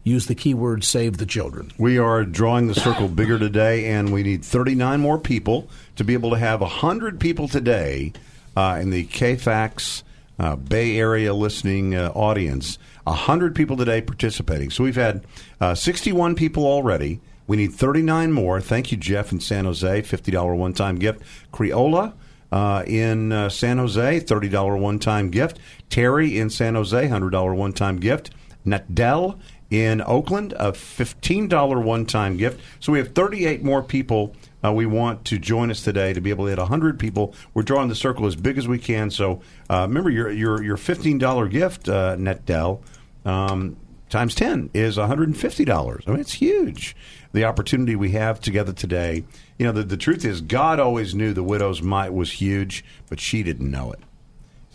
use 0.02 0.26
the 0.26 0.34
keyword 0.34 0.84
save 0.84 1.16
the 1.16 1.26
children. 1.26 1.72
We 1.78 1.98
are 1.98 2.24
drawing 2.24 2.66
the 2.68 2.74
circle 2.74 3.08
bigger 3.08 3.38
today, 3.38 3.86
and 3.86 4.12
we 4.12 4.22
need 4.22 4.44
39 4.44 5.00
more 5.00 5.18
people 5.18 5.68
to 5.96 6.04
be 6.04 6.12
able 6.12 6.30
to 6.30 6.38
have 6.38 6.60
100 6.60 7.18
people 7.18 7.48
today 7.48 8.12
uh, 8.56 8.78
in 8.80 8.90
the 8.90 9.06
KFAX 9.06 10.02
uh, 10.38 10.56
Bay 10.56 10.98
Area 10.98 11.32
listening 11.32 11.94
uh, 11.94 12.10
audience 12.14 12.78
100 13.04 13.54
people 13.54 13.76
today 13.76 14.00
participating. 14.00 14.70
So 14.70 14.84
we've 14.84 14.96
had 14.96 15.24
uh, 15.60 15.74
61 15.74 16.34
people 16.34 16.66
already. 16.66 17.20
We 17.46 17.56
need 17.56 17.72
39 17.72 18.32
more. 18.32 18.60
Thank 18.60 18.90
you, 18.90 18.96
Jeff 18.96 19.30
in 19.30 19.40
San 19.40 19.66
Jose, 19.66 20.02
$50 20.02 20.56
one 20.56 20.72
time 20.72 20.96
gift. 20.96 21.22
Creola 21.52 22.14
uh, 22.50 22.84
in 22.86 23.32
uh, 23.32 23.48
San 23.48 23.78
Jose, 23.78 24.20
$30 24.20 24.78
one 24.78 24.98
time 24.98 25.30
gift. 25.30 25.58
Terry 25.90 26.38
in 26.38 26.48
San 26.48 26.74
Jose, 26.74 27.08
$100 27.08 27.56
one 27.56 27.72
time 27.72 27.98
gift. 27.98 28.30
Nutdell 28.64 29.38
in 29.70 30.00
Oakland, 30.02 30.54
a 30.54 30.72
$15 30.72 31.82
one 31.82 32.06
time 32.06 32.36
gift. 32.36 32.60
So 32.80 32.92
we 32.92 32.98
have 32.98 33.14
38 33.14 33.62
more 33.62 33.82
people 33.82 34.34
uh, 34.64 34.72
we 34.72 34.86
want 34.86 35.24
to 35.26 35.38
join 35.38 35.70
us 35.70 35.82
today 35.82 36.12
to 36.12 36.20
be 36.20 36.30
able 36.30 36.46
to 36.46 36.50
hit 36.50 36.58
100 36.58 36.98
people. 36.98 37.34
We're 37.52 37.62
drawing 37.62 37.88
the 37.88 37.94
circle 37.94 38.26
as 38.26 38.36
big 38.36 38.58
as 38.58 38.66
we 38.66 38.78
can. 38.78 39.10
So 39.10 39.42
uh, 39.68 39.86
remember, 39.88 40.10
your, 40.10 40.30
your, 40.30 40.62
your 40.62 40.76
$15 40.76 41.50
gift, 41.50 41.88
uh, 41.88 42.16
Nutdell, 42.16 42.82
um, 43.24 43.76
times 44.08 44.34
10 44.34 44.70
is 44.74 44.96
$150. 44.96 46.02
I 46.06 46.10
mean, 46.10 46.20
it's 46.20 46.34
huge. 46.34 46.96
The 47.32 47.44
opportunity 47.44 47.96
we 47.96 48.12
have 48.12 48.40
together 48.40 48.72
today. 48.72 49.24
You 49.58 49.66
know, 49.66 49.72
the, 49.72 49.82
the 49.82 49.96
truth 49.96 50.24
is, 50.24 50.40
God 50.40 50.80
always 50.80 51.14
knew 51.14 51.32
the 51.32 51.42
widow's 51.42 51.82
mite 51.82 52.14
was 52.14 52.32
huge, 52.32 52.84
but 53.08 53.20
she 53.20 53.42
didn't 53.42 53.70
know 53.70 53.92
it. 53.92 54.00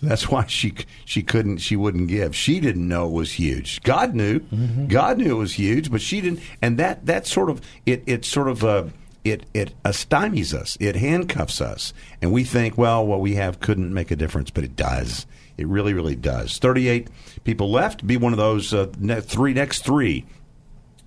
That's 0.02 0.30
why 0.30 0.46
she 0.48 0.74
she 1.04 1.24
couldn't 1.24 1.58
she 1.58 1.76
wouldn't 1.76 2.08
give. 2.08 2.36
She 2.36 2.60
didn't 2.60 2.88
know 2.88 3.08
it 3.08 3.12
was 3.12 3.34
huge. 3.34 3.82
God 3.84 4.16
knew. 4.16 4.40
Mm-hmm. 4.40 4.88
God 4.88 5.18
knew 5.18 5.32
it 5.32 5.40
was 5.40 5.60
huge, 5.60 5.92
but 5.92 6.02
she 6.02 6.22
didn't. 6.22 6.40
And 6.62 6.78
that 6.78 7.06
that 7.06 7.28
sort 7.28 7.50
of 7.50 7.62
it 7.86 8.04
it 8.06 8.24
sort 8.24 8.48
of 8.48 8.64
uh, 8.64 8.86
it 9.24 9.46
it 9.54 9.74
stymies 9.84 10.54
us. 10.54 10.78
It 10.80 10.96
handcuffs 10.96 11.62
us, 11.62 11.94
and 12.22 12.32
we 12.32 12.44
think, 12.44 12.78
well, 12.78 13.06
what 13.06 13.22
we 13.22 13.36
have 13.36 13.60
couldn't 13.60 13.94
make 13.94 14.12
a 14.12 14.16
difference, 14.16 14.50
but 14.50 14.64
it 14.64 14.76
does. 14.76 15.26
It 15.58 15.68
really, 15.68 15.94
really 15.94 16.16
does. 16.16 16.58
Thirty-eight 16.58 17.10
people 17.44 17.72
left. 17.72 18.08
Be 18.08 18.18
one 18.18 18.34
of 18.34 18.38
those 18.38 18.74
uh, 18.74 18.92
ne- 18.98 19.22
three 19.22 19.54
next 19.54 19.84
three 19.84 20.26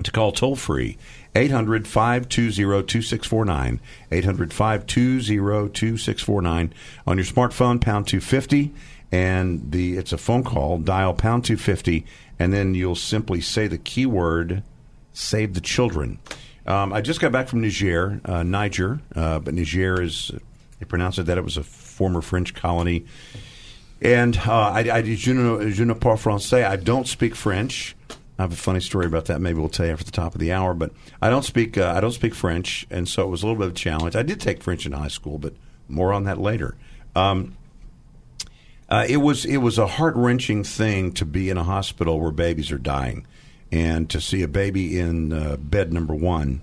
to 0.02 0.10
call 0.10 0.32
toll 0.32 0.56
free 0.56 0.98
800 1.34 1.86
520 1.88 2.52
2649. 2.86 3.80
800 4.10 4.52
520 4.52 5.70
2649. 5.70 6.74
On 7.06 7.16
your 7.16 7.24
smartphone, 7.24 7.80
pound 7.80 8.06
250. 8.06 8.72
And 9.10 9.72
the 9.72 9.96
it's 9.96 10.12
a 10.12 10.18
phone 10.18 10.44
call. 10.44 10.78
Dial 10.78 11.14
pound 11.14 11.44
250. 11.44 12.04
And 12.38 12.52
then 12.52 12.74
you'll 12.74 12.94
simply 12.94 13.40
say 13.40 13.66
the 13.66 13.78
keyword 13.78 14.62
save 15.12 15.54
the 15.54 15.60
children. 15.60 16.18
Um, 16.66 16.92
I 16.92 17.00
just 17.00 17.20
got 17.20 17.32
back 17.32 17.48
from 17.48 17.60
Niger, 17.60 18.20
uh, 18.24 18.42
Niger, 18.42 19.00
uh, 19.16 19.38
but 19.40 19.54
Niger 19.54 20.00
is, 20.00 20.30
they 20.78 20.86
pronounce 20.86 21.18
it 21.18 21.26
that 21.26 21.38
it 21.38 21.44
was 21.44 21.56
a 21.56 21.62
former 21.62 22.20
French 22.20 22.54
colony. 22.54 23.04
And 24.00 24.36
uh, 24.36 24.52
I, 24.52 24.80
I, 24.90 25.02
je 25.02 25.32
ne, 25.32 25.70
je 25.70 25.84
ne 25.84 25.94
parle 25.94 26.16
français. 26.16 26.64
I 26.64 26.76
don't 26.76 27.06
speak 27.06 27.34
French. 27.34 27.96
I 28.38 28.42
have 28.42 28.52
a 28.52 28.56
funny 28.56 28.80
story 28.80 29.06
about 29.06 29.26
that. 29.26 29.40
Maybe 29.40 29.60
we'll 29.60 29.68
tell 29.68 29.86
you 29.86 29.92
after 29.92 30.04
the 30.04 30.10
top 30.10 30.34
of 30.34 30.40
the 30.40 30.52
hour. 30.52 30.74
But 30.74 30.92
I 31.20 31.30
don't 31.30 31.44
speak 31.44 31.78
uh, 31.78 31.92
I 31.94 32.00
don't 32.00 32.12
speak 32.12 32.34
French, 32.34 32.86
and 32.90 33.08
so 33.08 33.22
it 33.22 33.28
was 33.28 33.42
a 33.42 33.46
little 33.46 33.58
bit 33.60 33.66
of 33.68 33.72
a 33.72 33.76
challenge. 33.76 34.16
I 34.16 34.22
did 34.22 34.40
take 34.40 34.62
French 34.62 34.86
in 34.86 34.92
high 34.92 35.08
school, 35.08 35.38
but 35.38 35.54
more 35.88 36.12
on 36.12 36.24
that 36.24 36.38
later. 36.38 36.74
Um, 37.14 37.56
uh, 38.88 39.06
it 39.08 39.18
was 39.18 39.44
it 39.44 39.58
was 39.58 39.78
a 39.78 39.86
heart 39.86 40.16
wrenching 40.16 40.64
thing 40.64 41.12
to 41.12 41.24
be 41.24 41.50
in 41.50 41.56
a 41.56 41.62
hospital 41.62 42.18
where 42.18 42.32
babies 42.32 42.72
are 42.72 42.78
dying, 42.78 43.26
and 43.72 44.08
to 44.10 44.20
see 44.20 44.42
a 44.42 44.48
baby 44.48 45.00
in 45.00 45.32
uh, 45.32 45.56
bed 45.56 45.92
number 45.92 46.14
one, 46.14 46.62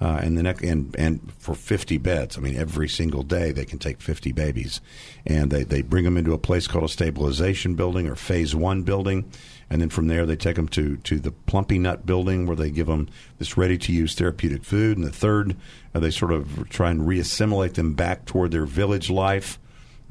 uh, 0.00 0.20
and 0.22 0.38
the 0.38 0.42
next 0.42 0.62
and 0.62 0.94
and 0.98 1.32
for 1.38 1.54
fifty 1.54 1.98
beds. 1.98 2.38
I 2.38 2.40
mean, 2.40 2.56
every 2.56 2.88
single 2.88 3.22
day 3.22 3.52
they 3.52 3.66
can 3.66 3.78
take 3.78 4.00
fifty 4.00 4.32
babies, 4.32 4.80
and 5.26 5.50
they 5.50 5.64
they 5.64 5.82
bring 5.82 6.04
them 6.04 6.16
into 6.16 6.32
a 6.32 6.38
place 6.38 6.66
called 6.66 6.84
a 6.84 6.88
stabilization 6.88 7.74
building 7.74 8.08
or 8.08 8.16
phase 8.16 8.54
one 8.54 8.82
building 8.82 9.30
and 9.70 9.80
then 9.80 9.88
from 9.88 10.06
there 10.08 10.26
they 10.26 10.36
take 10.36 10.56
them 10.56 10.68
to 10.68 10.96
to 10.98 11.18
the 11.18 11.32
Plumpy'Nut 11.32 12.06
building 12.06 12.46
where 12.46 12.56
they 12.56 12.70
give 12.70 12.86
them 12.86 13.08
this 13.38 13.56
ready 13.56 13.78
to 13.78 13.92
use 13.92 14.14
therapeutic 14.14 14.64
food, 14.64 14.96
and 14.96 15.06
the 15.06 15.12
third 15.12 15.56
uh, 15.94 16.00
they 16.00 16.10
sort 16.10 16.32
of 16.32 16.68
try 16.68 16.90
and 16.90 17.02
reassimilate 17.02 17.74
them 17.74 17.94
back 17.94 18.24
toward 18.24 18.50
their 18.50 18.66
village 18.66 19.10
life. 19.10 19.58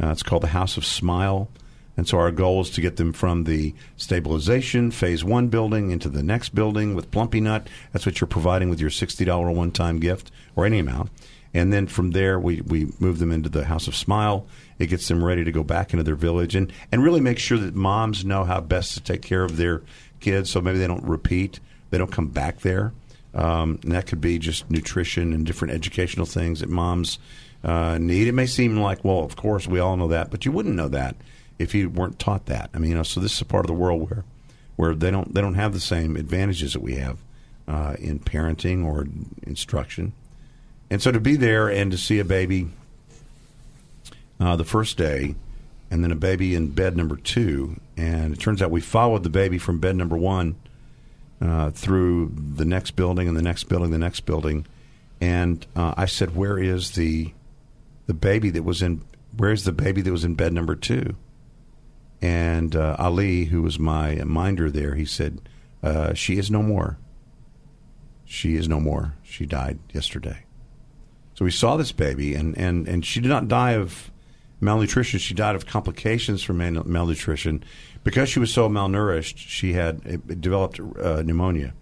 Uh, 0.01 0.07
it's 0.07 0.23
called 0.23 0.43
the 0.43 0.47
House 0.47 0.77
of 0.77 0.85
Smile. 0.85 1.49
And 1.95 2.07
so 2.07 2.17
our 2.17 2.31
goal 2.31 2.61
is 2.61 2.69
to 2.71 2.81
get 2.81 2.95
them 2.97 3.13
from 3.13 3.43
the 3.43 3.73
stabilization 3.97 4.91
phase 4.91 5.23
one 5.23 5.47
building 5.47 5.91
into 5.91 6.09
the 6.09 6.23
next 6.23 6.55
building 6.55 6.95
with 6.95 7.11
Plumpy'Nut. 7.11 7.67
That's 7.91 8.05
what 8.05 8.19
you're 8.19 8.27
providing 8.27 8.69
with 8.69 8.79
your 8.79 8.89
$60 8.89 9.55
one 9.55 9.71
time 9.71 9.99
gift 9.99 10.31
or 10.55 10.65
any 10.65 10.79
amount. 10.79 11.11
And 11.53 11.71
then 11.71 11.85
from 11.85 12.11
there, 12.11 12.39
we, 12.39 12.61
we 12.61 12.91
move 12.99 13.19
them 13.19 13.31
into 13.31 13.49
the 13.49 13.65
House 13.65 13.87
of 13.87 13.95
Smile. 13.95 14.47
It 14.79 14.87
gets 14.87 15.07
them 15.07 15.23
ready 15.23 15.43
to 15.43 15.51
go 15.51 15.63
back 15.63 15.93
into 15.93 16.03
their 16.03 16.15
village 16.15 16.55
and, 16.55 16.73
and 16.91 17.03
really 17.03 17.21
make 17.21 17.37
sure 17.37 17.59
that 17.59 17.75
moms 17.75 18.25
know 18.25 18.43
how 18.43 18.59
best 18.59 18.95
to 18.95 19.01
take 19.01 19.21
care 19.21 19.43
of 19.43 19.57
their 19.57 19.83
kids 20.19 20.49
so 20.49 20.61
maybe 20.61 20.79
they 20.79 20.87
don't 20.87 21.03
repeat, 21.03 21.59
they 21.91 21.99
don't 21.99 22.11
come 22.11 22.27
back 22.27 22.61
there. 22.61 22.91
Um, 23.35 23.79
and 23.83 23.91
that 23.91 24.07
could 24.07 24.21
be 24.21 24.39
just 24.39 24.69
nutrition 24.69 25.31
and 25.31 25.45
different 25.45 25.73
educational 25.73 26.25
things 26.25 26.59
that 26.59 26.69
moms 26.69 27.19
uh, 27.63 27.97
need. 27.99 28.27
It 28.27 28.33
may 28.33 28.45
seem 28.45 28.77
like, 28.77 29.03
well, 29.03 29.19
of 29.19 29.35
course, 29.35 29.67
we 29.67 29.79
all 29.79 29.95
know 29.95 30.07
that, 30.07 30.31
but 30.31 30.45
you 30.45 30.51
wouldn't 30.51 30.75
know 30.75 30.89
that 30.89 31.15
if 31.59 31.73
you 31.73 31.89
weren't 31.89 32.19
taught 32.19 32.47
that. 32.47 32.69
I 32.73 32.79
mean, 32.79 32.91
you 32.91 32.97
know, 32.97 33.03
so 33.03 33.19
this 33.19 33.33
is 33.33 33.41
a 33.41 33.45
part 33.45 33.65
of 33.65 33.67
the 33.67 33.73
world 33.73 34.09
where 34.09 34.23
where 34.75 34.95
they 34.95 35.11
don't 35.11 35.33
they 35.33 35.41
don't 35.41 35.53
have 35.53 35.73
the 35.73 35.79
same 35.79 36.15
advantages 36.15 36.73
that 36.73 36.81
we 36.81 36.95
have 36.95 37.17
uh, 37.67 37.95
in 37.99 38.19
parenting 38.19 38.85
or 38.85 39.07
instruction. 39.43 40.13
And 40.89 41.01
so 41.01 41.11
to 41.11 41.19
be 41.19 41.35
there 41.35 41.69
and 41.69 41.91
to 41.91 41.97
see 41.97 42.19
a 42.19 42.25
baby 42.25 42.69
uh, 44.39 44.55
the 44.55 44.65
first 44.65 44.97
day, 44.97 45.35
and 45.89 46.03
then 46.03 46.11
a 46.11 46.15
baby 46.15 46.55
in 46.55 46.69
bed 46.69 46.97
number 46.97 47.15
two, 47.15 47.79
and 47.95 48.33
it 48.33 48.39
turns 48.39 48.61
out 48.61 48.71
we 48.71 48.81
followed 48.81 49.23
the 49.23 49.29
baby 49.29 49.57
from 49.57 49.79
bed 49.79 49.95
number 49.95 50.17
one 50.17 50.55
uh, 51.41 51.69
through 51.71 52.33
the 52.35 52.65
next 52.65 52.91
building 52.91 53.27
and 53.27 53.37
the 53.37 53.41
next 53.41 53.65
building, 53.65 53.91
the 53.91 53.97
next 53.97 54.21
building, 54.21 54.65
and 55.21 55.65
uh, 55.75 55.93
I 55.95 56.05
said, 56.05 56.35
"Where 56.35 56.57
is 56.57 56.91
the 56.91 57.31
the 58.07 58.13
baby 58.13 58.49
that 58.49 58.63
was 58.63 58.81
in? 58.81 59.01
Where's 59.35 59.63
the 59.63 59.71
baby 59.71 60.01
that 60.01 60.11
was 60.11 60.25
in 60.25 60.35
bed 60.35 60.53
number 60.53 60.75
two? 60.75 61.15
And 62.23 62.73
uh, 62.73 62.95
Ali, 62.97 63.45
who 63.45 63.61
was 63.61 63.77
my 63.77 64.15
minder 64.23 64.71
there, 64.71 64.95
he 64.95 65.03
said, 65.03 65.41
uh, 65.83 66.13
"She 66.13 66.37
is 66.37 66.49
no 66.49 66.63
more. 66.63 66.97
She 68.23 68.55
is 68.55 68.69
no 68.69 68.79
more. 68.79 69.15
She 69.23 69.45
died 69.45 69.79
yesterday." 69.93 70.45
So 71.33 71.43
we 71.43 71.51
saw 71.51 71.75
this 71.75 71.91
baby, 71.91 72.33
and, 72.35 72.57
and, 72.57 72.87
and 72.87 73.05
she 73.05 73.19
did 73.19 73.27
not 73.27 73.49
die 73.49 73.71
of 73.71 74.09
malnutrition. 74.61 75.19
She 75.19 75.33
died 75.33 75.55
of 75.55 75.65
complications 75.65 76.43
from 76.43 76.59
malnutrition. 76.59 77.63
Because 78.03 78.29
she 78.29 78.39
was 78.39 78.53
so 78.53 78.69
malnourished, 78.69 79.35
she 79.37 79.73
had 79.73 80.39
developed 80.39 80.79
uh, 80.79 81.23
pneumonia 81.23 81.73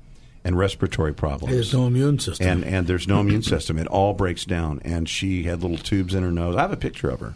and 0.44 0.58
respiratory 0.58 1.14
problems. 1.14 1.54
There's 1.54 1.74
no 1.74 1.86
immune 1.86 2.18
system. 2.18 2.48
And, 2.48 2.64
and 2.64 2.88
there's 2.88 3.08
no 3.08 3.20
immune 3.20 3.44
system. 3.44 3.78
It 3.78 3.88
all 3.88 4.14
breaks 4.14 4.46
down. 4.46 4.82
And 4.84 5.08
she 5.08 5.44
had 5.44 5.62
little 5.62 5.78
tubes 5.78 6.16
in 6.16 6.24
her 6.24 6.32
nose. 6.32 6.56
I 6.56 6.62
have 6.62 6.72
a 6.72 6.78
picture 6.78 7.10
of 7.10 7.20
her. 7.20 7.34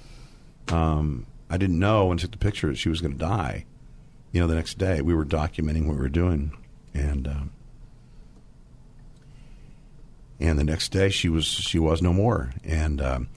Um, 0.69 1.27
I 1.55 1.57
didn't 1.57 1.79
know 1.79 2.07
when 2.07 2.17
I 2.17 2.21
took 2.21 2.31
the 2.31 2.37
picture 2.37 2.67
that 2.67 2.77
she 2.77 2.89
was 2.89 2.99
going 2.99 3.13
to 3.13 3.17
die. 3.17 3.65
You 4.33 4.41
know, 4.41 4.47
the 4.47 4.55
next 4.55 4.77
day 4.77 5.01
we 5.01 5.15
were 5.15 5.23
documenting 5.23 5.87
what 5.87 5.95
we 5.95 6.01
were 6.01 6.09
doing. 6.09 6.51
And. 6.93 7.27
Um, 7.27 7.51
and 10.39 10.59
the 10.59 10.65
next 10.65 10.89
day 10.89 11.09
she 11.09 11.29
was 11.29 11.45
she 11.45 11.79
was 11.79 12.01
no 12.01 12.11
more 12.11 12.51
and 12.65 13.01
um, 13.01 13.29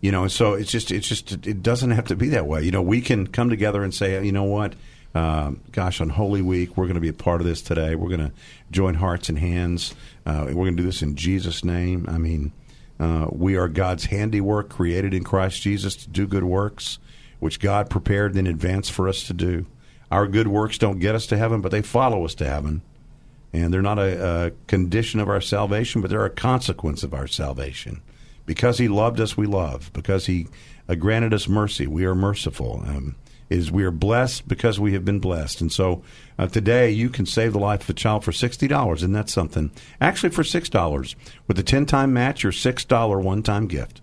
you 0.00 0.10
know 0.10 0.26
so 0.26 0.54
it's 0.54 0.70
just 0.70 0.90
it's 0.90 1.06
just 1.06 1.46
it 1.46 1.62
doesn't 1.62 1.90
have 1.90 2.06
to 2.06 2.16
be 2.16 2.30
that 2.30 2.46
way 2.46 2.62
you 2.62 2.70
know 2.70 2.80
we 2.80 3.02
can 3.02 3.26
come 3.26 3.50
together 3.50 3.82
and 3.82 3.94
say 3.94 4.24
you 4.24 4.32
know 4.32 4.44
what 4.44 4.74
um, 5.14 5.60
gosh 5.70 6.00
on 6.00 6.08
holy 6.08 6.40
week 6.40 6.76
we're 6.76 6.86
going 6.86 6.94
to 6.94 7.00
be 7.00 7.08
a 7.08 7.12
part 7.12 7.42
of 7.42 7.46
this 7.46 7.60
today 7.60 7.94
we're 7.94 8.08
going 8.08 8.26
to 8.26 8.32
join 8.70 8.94
hearts 8.94 9.28
and 9.28 9.38
hands 9.38 9.94
uh, 10.24 10.44
we're 10.46 10.54
going 10.54 10.76
to 10.76 10.82
do 10.82 10.86
this 10.86 11.02
in 11.02 11.14
jesus 11.14 11.64
name 11.64 12.06
i 12.08 12.16
mean 12.16 12.52
uh, 12.98 13.26
we 13.30 13.54
are 13.54 13.68
god's 13.68 14.06
handiwork 14.06 14.70
created 14.70 15.12
in 15.12 15.22
christ 15.22 15.60
jesus 15.60 15.94
to 15.94 16.08
do 16.08 16.26
good 16.26 16.44
works 16.44 16.98
which 17.40 17.60
god 17.60 17.88
prepared 17.90 18.36
in 18.36 18.46
advance 18.46 18.88
for 18.88 19.08
us 19.08 19.22
to 19.24 19.32
do 19.32 19.66
our 20.10 20.26
good 20.26 20.48
works 20.48 20.78
don't 20.78 20.98
get 20.98 21.14
us 21.14 21.26
to 21.26 21.36
heaven 21.36 21.60
but 21.60 21.70
they 21.70 21.82
follow 21.82 22.24
us 22.24 22.34
to 22.34 22.46
heaven 22.46 22.82
and 23.52 23.72
they're 23.72 23.82
not 23.82 23.98
a, 23.98 24.46
a 24.46 24.50
condition 24.66 25.18
of 25.20 25.28
our 25.28 25.40
salvation, 25.40 26.00
but 26.00 26.10
they're 26.10 26.24
a 26.24 26.30
consequence 26.30 27.02
of 27.02 27.14
our 27.14 27.26
salvation. 27.26 28.02
Because 28.44 28.78
He 28.78 28.88
loved 28.88 29.20
us, 29.20 29.36
we 29.36 29.46
love. 29.46 29.90
Because 29.92 30.26
He 30.26 30.48
uh, 30.88 30.94
granted 30.94 31.32
us 31.32 31.48
mercy, 31.48 31.86
we 31.86 32.04
are 32.04 32.14
merciful. 32.14 32.82
Um, 32.86 33.16
is 33.48 33.70
we 33.70 33.84
are 33.84 33.92
blessed 33.92 34.48
because 34.48 34.80
we 34.80 34.92
have 34.92 35.04
been 35.04 35.20
blessed. 35.20 35.60
And 35.60 35.72
so 35.72 36.02
uh, 36.36 36.48
today 36.48 36.90
you 36.90 37.08
can 37.08 37.26
save 37.26 37.52
the 37.52 37.60
life 37.60 37.82
of 37.82 37.90
a 37.90 37.94
child 37.94 38.24
for 38.24 38.32
$60, 38.32 39.04
and 39.04 39.14
that's 39.14 39.32
something. 39.32 39.70
Actually, 40.00 40.30
for 40.30 40.42
$6. 40.42 41.14
With 41.46 41.56
a 41.56 41.62
10 41.62 41.86
time 41.86 42.12
match, 42.12 42.42
your 42.42 42.50
$6 42.50 43.22
one 43.22 43.42
time 43.44 43.68
gift 43.68 44.00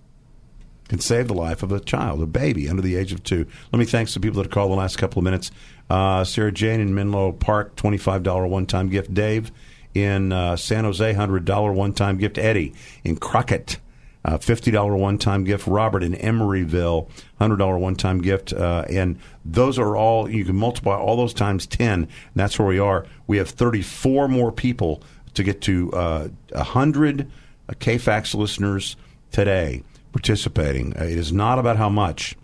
can 0.89 0.99
save 0.99 1.27
the 1.27 1.33
life 1.33 1.63
of 1.63 1.71
a 1.71 1.79
child, 1.79 2.21
a 2.21 2.25
baby 2.25 2.69
under 2.69 2.81
the 2.81 2.95
age 2.95 3.11
of 3.11 3.23
two. 3.23 3.45
Let 3.71 3.79
me 3.79 3.85
thank 3.85 4.09
some 4.09 4.21
people 4.21 4.37
that 4.37 4.47
have 4.47 4.51
called 4.51 4.71
the 4.71 4.75
last 4.75 4.97
couple 4.97 5.19
of 5.19 5.23
minutes. 5.23 5.51
Uh, 5.89 6.23
Sarah 6.23 6.51
Jane 6.51 6.79
in 6.79 6.93
Menlo 6.93 7.31
Park, 7.31 7.75
$25 7.75 8.49
one 8.49 8.65
time 8.65 8.89
gift. 8.89 9.13
Dave 9.13 9.51
in 9.93 10.31
uh, 10.31 10.55
San 10.55 10.83
Jose, 10.83 11.13
$100 11.13 11.73
one 11.73 11.93
time 11.93 12.17
gift. 12.17 12.37
Eddie 12.37 12.73
in 13.03 13.17
Crockett. 13.17 13.77
Uh, 14.25 14.37
$50 14.37 14.97
one 14.97 15.17
time 15.17 15.43
gift. 15.43 15.67
Robert 15.67 16.01
in 16.01 16.13
Emeryville, 16.13 17.09
$100 17.41 17.79
one 17.79 17.95
time 17.95 18.21
gift. 18.21 18.53
Uh, 18.53 18.85
and 18.89 19.19
those 19.43 19.77
are 19.77 19.97
all, 19.97 20.29
you 20.29 20.45
can 20.45 20.55
multiply 20.55 20.95
all 20.95 21.17
those 21.17 21.33
times 21.33 21.65
10. 21.67 22.03
And 22.03 22.07
that's 22.33 22.57
where 22.57 22.67
we 22.67 22.79
are. 22.79 23.05
We 23.27 23.37
have 23.37 23.49
34 23.49 24.29
more 24.29 24.51
people 24.51 25.03
to 25.33 25.43
get 25.43 25.61
to 25.61 25.91
uh, 25.91 26.27
100 26.51 27.29
KFAX 27.69 28.33
listeners 28.35 28.95
today 29.31 29.83
participating. 30.13 30.95
Uh, 30.95 31.03
it 31.03 31.17
is 31.17 31.33
not 31.33 31.59
about 31.59 31.75
how 31.75 31.89
much. 31.89 32.37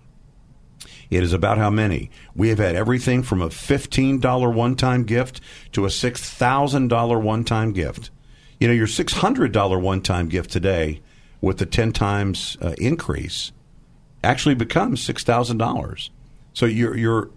It 1.10 1.24
is 1.24 1.34
about 1.34 1.58
how 1.58 1.70
many. 1.70 2.12
We 2.36 2.50
have 2.50 2.60
had 2.60 2.76
everything 2.76 3.24
from 3.24 3.42
a 3.42 3.50
$15 3.50 4.54
one 4.54 4.76
time 4.76 5.04
gift 5.04 5.42
to 5.72 5.86
a 5.86 5.90
$6,000 5.90 7.22
one 7.22 7.44
time 7.44 7.72
gift. 7.72 8.12
You 8.60 8.68
know, 8.68 8.74
your 8.74 8.88
$600 8.88 9.82
one 9.82 10.02
time 10.02 10.28
gift 10.28 10.52
today 10.52 11.02
with 11.42 11.58
the 11.58 11.66
10 11.66 11.94
times 11.94 12.58
uh, 12.62 12.74
increase 12.78 13.52
actually 14.24 14.56
becomes 14.56 15.08
$6,000. 15.08 16.10
So 16.54 16.66
your, 16.66 16.98
your, 16.98 17.30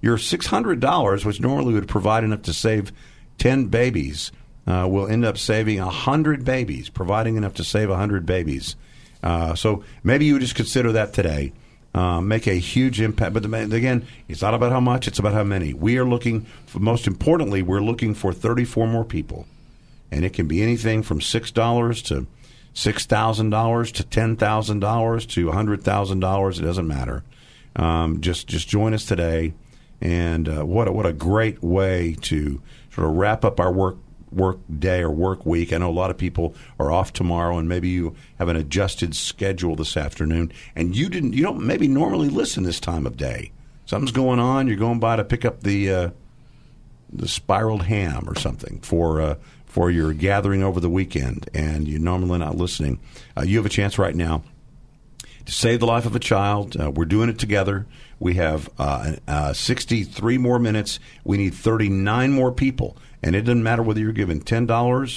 your 0.00 0.16
$600, 0.16 1.24
which 1.24 1.40
normally 1.40 1.74
would 1.74 1.88
provide 1.88 2.24
enough 2.24 2.42
to 2.42 2.54
save 2.54 2.92
10 3.38 3.66
babies, 3.66 4.30
uh, 4.66 4.86
will 4.88 5.08
end 5.08 5.24
up 5.24 5.36
saving 5.36 5.78
100 5.78 6.44
babies, 6.44 6.88
providing 6.88 7.36
enough 7.36 7.54
to 7.54 7.64
save 7.64 7.90
100 7.90 8.24
babies. 8.24 8.76
Uh, 9.24 9.54
so 9.54 9.82
maybe 10.04 10.26
you 10.26 10.38
just 10.38 10.54
consider 10.54 10.92
that 10.92 11.14
today. 11.14 11.52
Uh, 11.94 12.20
make 12.20 12.46
a 12.46 12.54
huge 12.54 13.00
impact. 13.00 13.32
But 13.32 13.44
again, 13.46 14.06
it's 14.28 14.42
not 14.42 14.52
about 14.52 14.70
how 14.70 14.80
much; 14.80 15.08
it's 15.08 15.18
about 15.18 15.32
how 15.32 15.44
many. 15.44 15.72
We 15.72 15.96
are 15.96 16.04
looking. 16.04 16.42
For, 16.66 16.78
most 16.78 17.06
importantly, 17.06 17.62
we're 17.62 17.80
looking 17.80 18.14
for 18.14 18.32
34 18.32 18.86
more 18.86 19.04
people, 19.04 19.46
and 20.10 20.24
it 20.24 20.34
can 20.34 20.46
be 20.46 20.62
anything 20.62 21.02
from 21.02 21.20
six 21.20 21.50
dollars 21.50 22.02
to 22.02 22.26
six 22.74 23.06
thousand 23.06 23.50
dollars 23.50 23.92
to 23.92 24.04
ten 24.04 24.36
thousand 24.36 24.80
dollars 24.80 25.24
to 25.26 25.52
hundred 25.52 25.82
thousand 25.82 26.20
dollars. 26.20 26.58
It 26.58 26.62
doesn't 26.62 26.86
matter. 26.86 27.22
Um, 27.76 28.20
just 28.20 28.48
just 28.48 28.68
join 28.68 28.92
us 28.92 29.06
today, 29.06 29.54
and 30.00 30.48
uh, 30.48 30.66
what 30.66 30.88
a, 30.88 30.92
what 30.92 31.06
a 31.06 31.12
great 31.12 31.62
way 31.62 32.16
to 32.22 32.60
sort 32.90 33.06
of 33.06 33.14
wrap 33.14 33.44
up 33.44 33.60
our 33.60 33.72
work 33.72 33.96
work 34.34 34.58
day 34.78 35.00
or 35.00 35.10
work 35.10 35.46
week. 35.46 35.72
I 35.72 35.78
know 35.78 35.90
a 35.90 35.92
lot 35.92 36.10
of 36.10 36.18
people 36.18 36.54
are 36.78 36.90
off 36.90 37.12
tomorrow, 37.12 37.58
and 37.58 37.68
maybe 37.68 37.88
you 37.88 38.14
have 38.38 38.48
an 38.48 38.56
adjusted 38.56 39.14
schedule 39.14 39.76
this 39.76 39.96
afternoon, 39.96 40.52
and 40.74 40.96
you 40.96 41.08
didn't. 41.08 41.32
You 41.34 41.42
don't 41.42 41.64
maybe 41.64 41.88
normally 41.88 42.28
listen 42.28 42.64
this 42.64 42.80
time 42.80 43.06
of 43.06 43.16
day. 43.16 43.52
Something's 43.86 44.12
going 44.12 44.38
on. 44.38 44.66
You're 44.66 44.76
going 44.76 45.00
by 45.00 45.16
to 45.16 45.24
pick 45.24 45.44
up 45.44 45.62
the 45.62 45.90
uh, 45.90 46.10
the 47.12 47.28
spiraled 47.28 47.84
ham 47.84 48.28
or 48.28 48.34
something 48.34 48.80
for 48.80 49.20
uh, 49.20 49.34
for 49.66 49.90
your 49.90 50.12
gathering 50.12 50.62
over 50.62 50.80
the 50.80 50.90
weekend, 50.90 51.48
and 51.54 51.88
you're 51.88 52.00
normally 52.00 52.38
not 52.38 52.56
listening. 52.56 53.00
Uh, 53.36 53.42
you 53.42 53.56
have 53.56 53.66
a 53.66 53.70
chance 53.70 53.98
right 53.98 54.14
now 54.14 54.42
to 55.46 55.52
save 55.52 55.80
the 55.80 55.86
life 55.86 56.06
of 56.06 56.16
a 56.16 56.20
child. 56.20 56.76
Uh, 56.78 56.90
we're 56.90 57.04
doing 57.04 57.28
it 57.28 57.38
together. 57.38 57.86
We 58.18 58.34
have 58.34 58.70
uh, 58.78 59.16
uh, 59.26 59.52
63 59.52 60.38
more 60.38 60.58
minutes. 60.58 61.00
We 61.24 61.36
need 61.36 61.54
39 61.54 62.32
more 62.32 62.52
people. 62.52 62.96
And 63.24 63.34
it 63.34 63.46
doesn't 63.46 63.62
matter 63.62 63.82
whether 63.82 64.00
you're 64.00 64.12
given 64.12 64.42
$10 64.42 64.68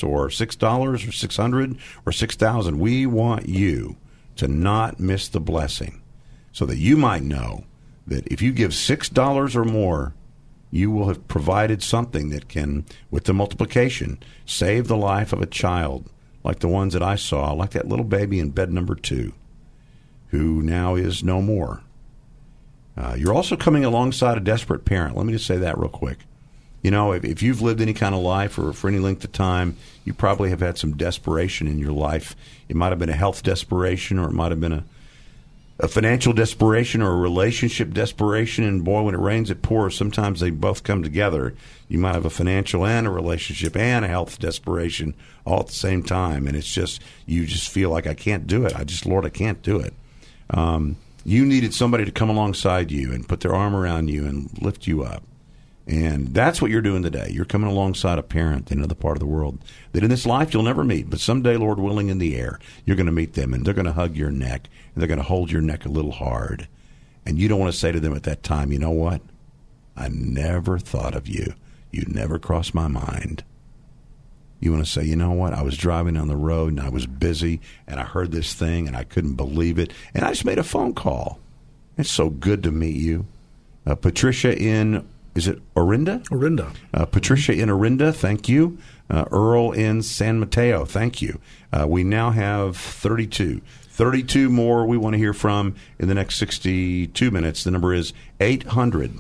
or 0.08 0.30
$6 0.30 0.80
or 0.80 1.12
600 1.12 1.78
or 2.06 2.12
6000 2.14 2.80
We 2.80 3.06
want 3.06 3.50
you 3.50 3.98
to 4.38 4.48
not 4.48 4.98
miss 4.98 5.28
the 5.28 5.42
blessing 5.42 6.02
so 6.54 6.66
that 6.68 6.78
you 6.78 6.96
might 6.96 7.24
know 7.24 7.66
that 8.08 8.26
if 8.28 8.42
you 8.42 8.54
give 8.54 8.72
$6 8.72 9.56
or 9.56 9.66
more, 9.66 10.14
you 10.72 10.90
will 10.90 11.10
have 11.10 11.28
provided 11.28 11.84
something 11.84 12.30
that 12.30 12.48
can, 12.48 12.86
with 13.12 13.26
the 13.26 13.34
multiplication, 13.34 14.24
save 14.46 14.88
the 14.88 14.96
life 14.96 15.34
of 15.34 15.42
a 15.42 15.46
child 15.46 16.10
like 16.46 16.60
the 16.60 16.70
ones 16.70 16.94
that 16.94 17.04
I 17.04 17.18
saw, 17.18 17.52
like 17.52 17.72
that 17.72 17.90
little 17.90 18.06
baby 18.06 18.40
in 18.40 18.52
bed 18.52 18.72
number 18.72 18.96
two, 18.96 19.34
who 20.28 20.62
now 20.62 20.96
is 20.96 21.26
no 21.26 21.42
more. 21.42 21.84
Uh, 22.96 23.16
you're 23.18 23.34
also 23.34 23.58
coming 23.58 23.84
alongside 23.84 24.38
a 24.38 24.42
desperate 24.42 24.86
parent. 24.86 25.18
Let 25.18 25.26
me 25.26 25.34
just 25.34 25.46
say 25.46 25.58
that 25.58 25.78
real 25.78 25.90
quick. 25.90 26.20
You 26.82 26.92
know, 26.92 27.12
if, 27.12 27.24
if 27.24 27.42
you've 27.42 27.62
lived 27.62 27.82
any 27.82 27.94
kind 27.94 28.14
of 28.14 28.22
life 28.22 28.58
or 28.58 28.72
for 28.74 28.88
any 28.88 29.00
length 29.00 29.24
of 29.24 29.32
time, 29.32 29.76
you 30.06 30.14
probably 30.14 30.50
have 30.52 30.62
had 30.62 30.78
some 30.78 30.96
desperation 30.96 31.68
in 31.68 31.80
your 31.80 31.92
life. 31.92 32.36
It 32.70 32.76
might 32.76 32.90
have 32.90 33.00
been 33.00 33.10
a 33.10 33.14
health 33.14 33.44
desperation, 33.44 34.20
or 34.20 34.30
it 34.30 34.34
might 34.34 34.52
have 34.52 34.62
been 34.62 34.72
a 34.74 34.84
a 35.80 35.88
financial 35.88 36.34
desperation 36.34 37.02
or 37.02 37.12
a 37.12 37.18
relationship 37.18 37.94
desperation. 37.94 38.64
And 38.64 38.84
boy, 38.84 39.04
when 39.04 39.14
it 39.14 39.20
rains, 39.20 39.52
it 39.52 39.62
pours. 39.62 39.96
Sometimes 39.96 40.40
they 40.40 40.50
both 40.50 40.84
come 40.84 41.04
together. 41.04 41.54
You 41.88 42.00
might 42.00 42.16
have 42.16 42.26
a 42.26 42.32
financial 42.32 42.86
and 42.86 43.06
a 43.06 43.12
relationship 43.12 43.76
and 43.76 44.04
a 44.04 44.08
health 44.08 44.40
desperation 44.40 45.14
all 45.46 45.60
at 45.60 45.68
the 45.68 45.74
same 45.74 46.02
time. 46.02 46.48
And 46.48 46.58
it's 46.58 46.74
just, 46.74 47.02
you 47.26 47.46
just 47.46 47.70
feel 47.70 47.92
like, 47.92 48.08
I 48.08 48.16
can't 48.16 48.48
do 48.48 48.66
it. 48.66 48.76
I 48.76 48.84
just, 48.84 49.06
Lord, 49.06 49.26
I 49.26 49.30
can't 49.30 49.62
do 49.62 49.80
it. 49.80 49.94
Um, 50.50 50.98
you 51.24 51.46
needed 51.46 51.74
somebody 51.74 52.06
to 52.06 52.12
come 52.12 52.30
alongside 52.30 52.92
you 52.92 53.14
and 53.14 53.28
put 53.28 53.42
their 53.42 53.54
arm 53.54 53.76
around 53.76 54.10
you 54.10 54.26
and 54.26 54.50
lift 54.62 54.88
you 54.88 55.04
up. 55.04 55.22
And 55.88 56.34
that's 56.34 56.62
what 56.62 56.70
you're 56.70 56.82
doing 56.82 57.02
today. 57.02 57.30
You're 57.32 57.46
coming 57.46 57.70
alongside 57.70 58.20
a 58.20 58.24
parent 58.24 58.72
in 58.72 58.80
another 58.80 58.94
part 58.94 59.16
of 59.16 59.22
the 59.22 59.26
world 59.26 59.60
that 59.94 60.04
in 60.04 60.10
this 60.10 60.26
life 60.26 60.54
you'll 60.54 60.64
never 60.64 60.84
meet, 60.84 61.10
but 61.10 61.22
someday, 61.22 61.56
Lord 61.56 61.80
willing, 61.80 62.10
in 62.10 62.18
the 62.18 62.36
air, 62.36 62.60
you're 62.86 62.98
going 62.98 63.06
to 63.06 63.12
meet 63.14 63.34
them 63.34 63.54
and 63.54 63.66
they're 63.66 63.74
going 63.74 63.86
to 63.86 63.94
hug 63.94 64.18
your 64.18 64.30
neck 64.30 64.68
and 64.94 65.02
they're 65.02 65.08
going 65.08 65.18
to 65.20 65.24
hold 65.24 65.50
your 65.50 65.62
neck 65.62 65.86
a 65.86 65.90
little 65.90 66.12
hard. 66.12 66.68
And 67.26 67.40
you 67.40 67.48
don't 67.48 67.60
want 67.60 67.72
to 67.72 67.80
say 67.80 67.94
to 67.94 68.02
them 68.02 68.14
at 68.14 68.24
that 68.24 68.44
time, 68.44 68.74
you 68.74 68.80
know 68.80 68.92
what? 68.92 69.22
I 69.96 70.10
never 70.10 70.78
thought 70.78 71.16
of 71.16 71.28
you. 71.28 71.54
You 71.92 72.04
never 72.08 72.38
crossed 72.38 72.76
my 72.76 72.88
mind. 72.90 73.46
You 74.60 74.74
want 74.74 74.86
to 74.86 74.92
say, 74.92 75.06
you 75.06 75.16
know 75.16 75.32
what? 75.32 75.54
I 75.54 75.62
was 75.62 75.78
driving 75.78 76.16
down 76.16 76.28
the 76.28 76.36
road 76.36 76.72
and 76.72 76.82
I 76.82 76.90
was 76.90 77.06
busy 77.06 77.62
and 77.88 78.00
I 78.00 78.04
heard 78.04 78.32
this 78.32 78.54
thing 78.54 78.88
and 78.88 78.98
I 78.98 79.06
couldn't 79.06 79.36
believe 79.36 79.80
it. 79.80 79.94
And 80.14 80.26
I 80.26 80.32
just 80.32 80.46
made 80.46 80.60
a 80.60 80.64
phone 80.64 80.94
call. 80.94 81.40
It's 81.98 82.12
so 82.12 82.30
good 82.30 82.64
to 82.64 82.72
meet 82.72 82.96
you. 82.98 83.26
Uh, 83.86 83.96
Patricia 83.96 84.58
in 84.58 85.08
is 85.38 85.48
it 85.48 85.62
Orinda? 85.76 86.24
Orinda. 86.32 86.72
Uh, 86.94 87.06
Patricia 87.06 87.54
in 87.54 87.70
Orinda, 87.70 88.12
thank 88.12 88.50
you. 88.50 88.80
Uh, 89.10 89.26
Earl 89.32 89.72
in 89.72 90.02
San 90.02 90.40
Mateo, 90.40 90.84
thank 90.84 91.22
you. 91.22 91.40
Uh, 91.72 91.86
we 91.88 92.04
now 92.04 92.32
have 92.32 92.76
32. 92.76 93.62
32 93.90 94.50
more 94.50 94.86
we 94.86 94.98
want 94.98 95.14
to 95.14 95.18
hear 95.18 95.34
from 95.34 95.76
in 96.00 96.08
the 96.08 96.16
next 96.16 96.38
62 96.38 97.32
minutes. 97.32 97.64
The 97.64 97.72
number 97.72 97.94
is 97.94 98.14
800 98.40 99.20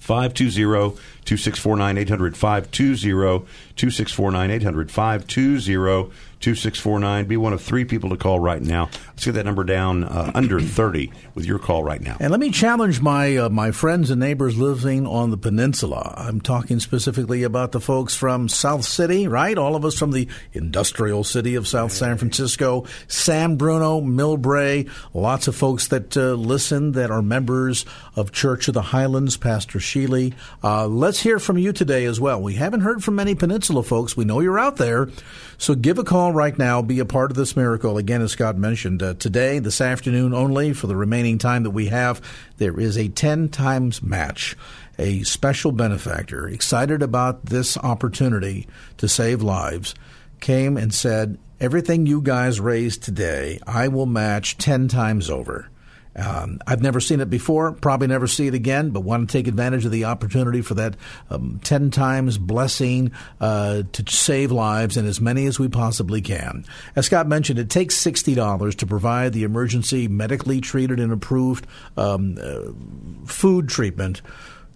520 0.00 1.00
2649 1.24 1.98
800 1.98 2.36
520 2.36 3.46
2649 3.76 4.50
800 4.50 4.90
520 4.90 6.12
2649. 6.40 7.24
Be 7.24 7.36
one 7.36 7.52
of 7.52 7.62
three 7.62 7.84
people 7.84 8.10
to 8.10 8.16
call 8.16 8.38
right 8.38 8.60
now. 8.62 8.90
Let's 9.14 9.26
get 9.26 9.32
that 9.32 9.44
number 9.44 9.62
down 9.62 10.02
uh, 10.02 10.32
under 10.34 10.60
30 10.60 11.12
with 11.34 11.46
your 11.46 11.60
call 11.60 11.84
right 11.84 12.00
now. 12.00 12.16
And 12.18 12.32
let 12.32 12.40
me 12.40 12.50
challenge 12.50 13.00
my 13.00 13.36
uh, 13.36 13.48
my 13.48 13.70
friends 13.70 14.10
and 14.10 14.20
neighbors 14.20 14.58
living 14.58 15.06
on 15.06 15.30
the 15.30 15.36
peninsula. 15.36 16.14
I'm 16.16 16.40
talking 16.40 16.80
specifically 16.80 17.44
about 17.44 17.70
the 17.70 17.80
folks 17.80 18.16
from 18.16 18.48
South 18.48 18.84
City, 18.84 19.28
right? 19.28 19.56
All 19.56 19.76
of 19.76 19.84
us 19.84 19.96
from 19.96 20.10
the 20.10 20.28
industrial 20.52 21.22
city 21.22 21.54
of 21.54 21.68
South 21.68 21.92
San 21.92 22.18
Francisco, 22.18 22.86
San 23.06 23.56
Bruno, 23.56 24.00
Millbrae, 24.00 24.90
lots 25.12 25.46
of 25.46 25.54
folks 25.54 25.86
that 25.88 26.16
uh, 26.16 26.32
listen 26.32 26.92
that 26.92 27.12
are 27.12 27.22
members 27.22 27.86
of 28.16 28.32
Church 28.32 28.66
of 28.66 28.74
the 28.74 28.82
Highlands, 28.82 29.36
Pastor 29.36 29.78
Sheely. 29.78 30.34
Uh, 30.62 30.88
let's 30.88 31.20
hear 31.20 31.38
from 31.38 31.56
you 31.56 31.72
today 31.72 32.04
as 32.04 32.20
well. 32.20 32.42
We 32.42 32.54
haven't 32.54 32.80
heard 32.80 33.04
from 33.04 33.14
many 33.14 33.36
peninsula 33.36 33.84
folks. 33.84 34.16
We 34.16 34.24
know 34.24 34.40
you're 34.40 34.58
out 34.58 34.76
there. 34.76 35.08
So 35.56 35.76
give 35.76 35.98
a 35.98 36.04
call 36.04 36.32
right 36.32 36.58
now. 36.58 36.82
Be 36.82 36.98
a 36.98 37.04
part 37.04 37.30
of 37.30 37.36
this 37.36 37.56
miracle. 37.56 37.96
Again, 37.96 38.20
as 38.22 38.32
Scott 38.32 38.56
mentioned, 38.56 39.03
uh, 39.04 39.14
today, 39.14 39.58
this 39.58 39.80
afternoon 39.80 40.32
only, 40.32 40.72
for 40.72 40.86
the 40.86 40.96
remaining 40.96 41.38
time 41.38 41.62
that 41.64 41.70
we 41.70 41.86
have, 41.86 42.20
there 42.56 42.78
is 42.80 42.96
a 42.96 43.08
10 43.08 43.50
times 43.50 44.02
match. 44.02 44.56
A 44.98 45.22
special 45.24 45.72
benefactor, 45.72 46.48
excited 46.48 47.02
about 47.02 47.46
this 47.46 47.76
opportunity 47.76 48.66
to 48.96 49.08
save 49.08 49.42
lives, 49.42 49.94
came 50.40 50.76
and 50.76 50.94
said, 50.94 51.38
Everything 51.60 52.06
you 52.06 52.20
guys 52.20 52.60
raised 52.60 53.02
today, 53.02 53.60
I 53.66 53.88
will 53.88 54.06
match 54.06 54.58
10 54.58 54.88
times 54.88 55.30
over. 55.30 55.68
Um, 56.16 56.60
I've 56.66 56.82
never 56.82 57.00
seen 57.00 57.20
it 57.20 57.30
before, 57.30 57.72
probably 57.72 58.06
never 58.06 58.26
see 58.26 58.46
it 58.46 58.54
again, 58.54 58.90
but 58.90 59.00
want 59.00 59.28
to 59.28 59.32
take 59.32 59.48
advantage 59.48 59.84
of 59.84 59.90
the 59.90 60.04
opportunity 60.04 60.62
for 60.62 60.74
that 60.74 60.96
um, 61.30 61.60
10 61.64 61.90
times 61.90 62.38
blessing 62.38 63.12
uh, 63.40 63.82
to 63.92 64.04
save 64.08 64.52
lives 64.52 64.96
and 64.96 65.08
as 65.08 65.20
many 65.20 65.46
as 65.46 65.58
we 65.58 65.68
possibly 65.68 66.20
can. 66.20 66.64
As 66.94 67.06
Scott 67.06 67.26
mentioned, 67.26 67.58
it 67.58 67.70
takes 67.70 67.96
$60 67.96 68.76
to 68.76 68.86
provide 68.86 69.32
the 69.32 69.42
emergency 69.42 70.06
medically 70.08 70.60
treated 70.60 71.00
and 71.00 71.12
approved 71.12 71.66
um, 71.96 72.38
uh, 72.40 73.26
food 73.26 73.68
treatment 73.68 74.22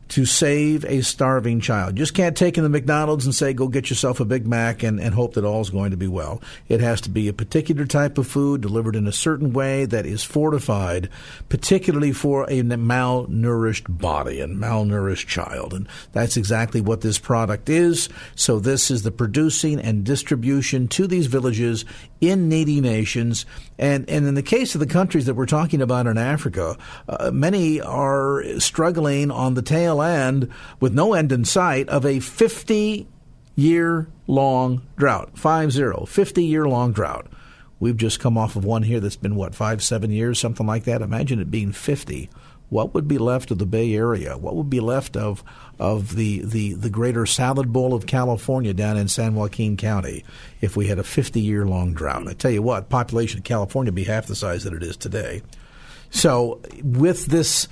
to 0.09 0.25
save 0.25 0.85
a 0.87 1.03
starving 1.03 1.61
child. 1.61 1.99
You 1.99 2.03
just 2.03 2.15
can't 2.15 2.37
take 2.37 2.57
in 2.57 2.65
the 2.65 2.71
McDonald's 2.71 3.27
and 3.27 3.35
say, 3.35 3.53
go 3.53 3.69
get 3.69 3.91
yourself 3.91 4.21
a 4.21 4.25
Big 4.25 4.47
Mac 4.47 4.83
and, 4.83 4.99
and 4.99 5.15
hope 5.15 5.35
that 5.35 5.45
all's 5.45 5.71
going 5.71 5.91
to 5.91 5.97
be 5.97 6.09
well. 6.09 6.41
It 6.69 6.81
has 6.81 7.01
to 7.03 7.11
be 7.11 7.29
a 7.29 7.33
particular 7.33 7.85
type 7.85 8.17
of 8.17 8.27
food 8.27 8.63
delivered 8.63 8.97
in 8.97 9.07
a 9.07 9.13
certain 9.13 9.53
way 9.53 9.85
that 9.85 10.07
is 10.07 10.25
fortified, 10.25 11.11
particularly 11.49 12.13
for 12.13 12.45
a 12.45 12.63
malnourished 12.63 13.99
body 13.99 14.41
and 14.41 14.57
malnourished 14.57 15.27
child. 15.27 15.75
And 15.75 15.87
that's 16.13 16.37
exactly 16.37 16.81
what 16.81 17.03
this 17.03 17.19
product 17.19 17.69
is. 17.69 18.09
So 18.35 18.59
this 18.59 18.91
is 18.91 19.03
the 19.03 19.11
producing 19.11 19.79
and 19.81 20.05
distribution 20.05 20.89
to 20.89 21.07
these 21.07 21.27
villages 21.27 21.85
in 22.21 22.49
needy 22.49 22.81
nations. 22.81 23.47
And, 23.79 24.09
and 24.09 24.27
in 24.27 24.35
the 24.35 24.43
case 24.43 24.75
of 24.75 24.81
the 24.81 24.87
countries 24.87 25.27
that 25.27 25.35
we're 25.35 25.47
talking 25.47 25.83
about 25.83 26.07
in 26.07 26.19
Africa, 26.19 26.77
uh, 27.09 27.31
many 27.33 27.81
are 27.81 28.43
struggling 28.59 29.31
on 29.31 29.55
the 29.55 29.63
tail 29.63 29.98
end 30.01 30.51
with 30.81 30.95
no 30.95 31.15
end 31.15 31.33
in 31.33 31.45
sight 31.45 31.89
of 31.89 32.05
a 32.05 32.21
50 32.21 33.07
year 33.57 34.09
long 34.27 34.83
drought. 34.97 35.39
5 35.39 35.73
0, 35.73 36.07
50 36.07 36.45
year 36.45 36.69
long 36.69 36.93
drought. 36.93 37.27
We've 37.81 37.97
just 37.97 38.19
come 38.21 38.37
off 38.37 38.57
of 38.57 38.65
one 38.65 38.83
here 38.83 38.99
that's 38.99 39.17
been, 39.17 39.37
what, 39.37 39.55
five, 39.55 39.85
seven 39.85 40.11
years, 40.11 40.41
something 40.41 40.67
like 40.67 40.83
that? 40.85 41.01
Imagine 41.01 41.41
it 41.41 41.51
being 41.51 41.71
50 41.71 42.29
what 42.71 42.93
would 42.93 43.09
be 43.09 43.19
left 43.19 43.51
of 43.51 43.59
the 43.59 43.67
Bay 43.67 43.95
Area? 43.95 44.37
What 44.37 44.55
would 44.55 44.69
be 44.69 44.81
left 44.81 45.17
of 45.17 45.43
of 45.79 46.17
the, 46.17 46.41
the, 46.41 46.75
the 46.75 46.91
greater 46.91 47.25
salad 47.25 47.73
bowl 47.73 47.95
of 47.95 48.07
California 48.07 48.75
down 48.75 48.97
in 48.97 49.09
San 49.09 49.35
Joaquin 49.35 49.77
County 49.77 50.25
if 50.61 50.77
we 50.77 50.89
had 50.89 50.99
a 50.99 51.05
50 51.05 51.41
year 51.41 51.65
long 51.65 51.95
drought? 51.95 52.29
I 52.29 52.35
tell 52.35 52.51
you 52.51 52.63
what, 52.63 52.89
population 52.89 53.39
of 53.39 53.45
California 53.45 53.91
would 53.91 53.97
be 53.97 54.05
half 54.05 54.27
the 54.27 54.37
size 54.37 54.65
that 54.65 54.75
it 54.75 54.83
is 54.83 54.97
today. 54.97 55.43
So 56.11 56.61
with 56.83 57.27
this 57.27 57.69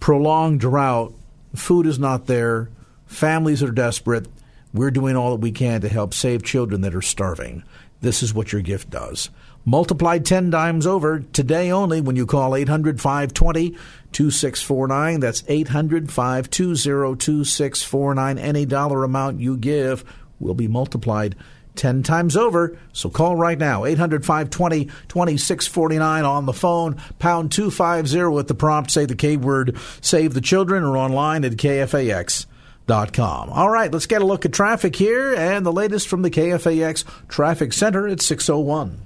prolonged 0.00 0.60
drought, 0.60 1.14
food 1.58 1.86
is 1.86 1.98
not 1.98 2.26
there, 2.26 2.68
families 3.06 3.62
are 3.62 3.72
desperate. 3.72 4.26
We're 4.72 4.90
doing 4.90 5.16
all 5.16 5.30
that 5.30 5.40
we 5.40 5.52
can 5.52 5.80
to 5.80 5.88
help 5.88 6.12
save 6.12 6.42
children 6.42 6.82
that 6.82 6.94
are 6.94 7.02
starving. 7.02 7.64
This 8.00 8.22
is 8.22 8.34
what 8.34 8.52
your 8.52 8.62
gift 8.62 8.90
does 8.90 9.30
multiplied 9.66 10.24
10 10.24 10.52
times 10.52 10.86
over 10.86 11.18
today 11.18 11.70
only 11.70 12.00
when 12.00 12.16
you 12.16 12.24
call 12.24 12.54
800 12.54 13.00
520 13.00 13.70
2649. 14.12 15.20
That's 15.20 15.44
800 15.46 16.10
520 16.10 17.16
2649. 17.16 18.38
Any 18.38 18.64
dollar 18.64 19.04
amount 19.04 19.40
you 19.40 19.58
give 19.58 20.04
will 20.38 20.54
be 20.54 20.68
multiplied 20.68 21.34
10 21.76 22.02
times 22.02 22.36
over. 22.36 22.78
So 22.92 23.08
call 23.08 23.36
right 23.36 23.58
now, 23.58 23.84
800 23.84 24.24
520 24.24 24.86
2649 25.08 26.24
on 26.24 26.46
the 26.46 26.52
phone, 26.52 26.96
pound 27.18 27.52
250 27.52 28.38
at 28.38 28.48
the 28.48 28.54
prompt, 28.54 28.90
say 28.90 29.04
the 29.04 29.14
K 29.14 29.36
word, 29.36 29.76
save 30.00 30.34
the 30.34 30.40
children, 30.40 30.82
or 30.82 30.96
online 30.96 31.44
at 31.44 31.52
KFAX. 31.52 32.46
Dot 32.86 33.12
com. 33.12 33.50
All 33.50 33.68
right, 33.68 33.92
let's 33.92 34.06
get 34.06 34.22
a 34.22 34.26
look 34.26 34.44
at 34.44 34.52
traffic 34.52 34.94
here 34.94 35.34
and 35.34 35.66
the 35.66 35.72
latest 35.72 36.06
from 36.06 36.22
the 36.22 36.30
KFAX 36.30 37.02
Traffic 37.26 37.72
Center 37.72 38.06
at 38.06 38.20
601. 38.20 39.05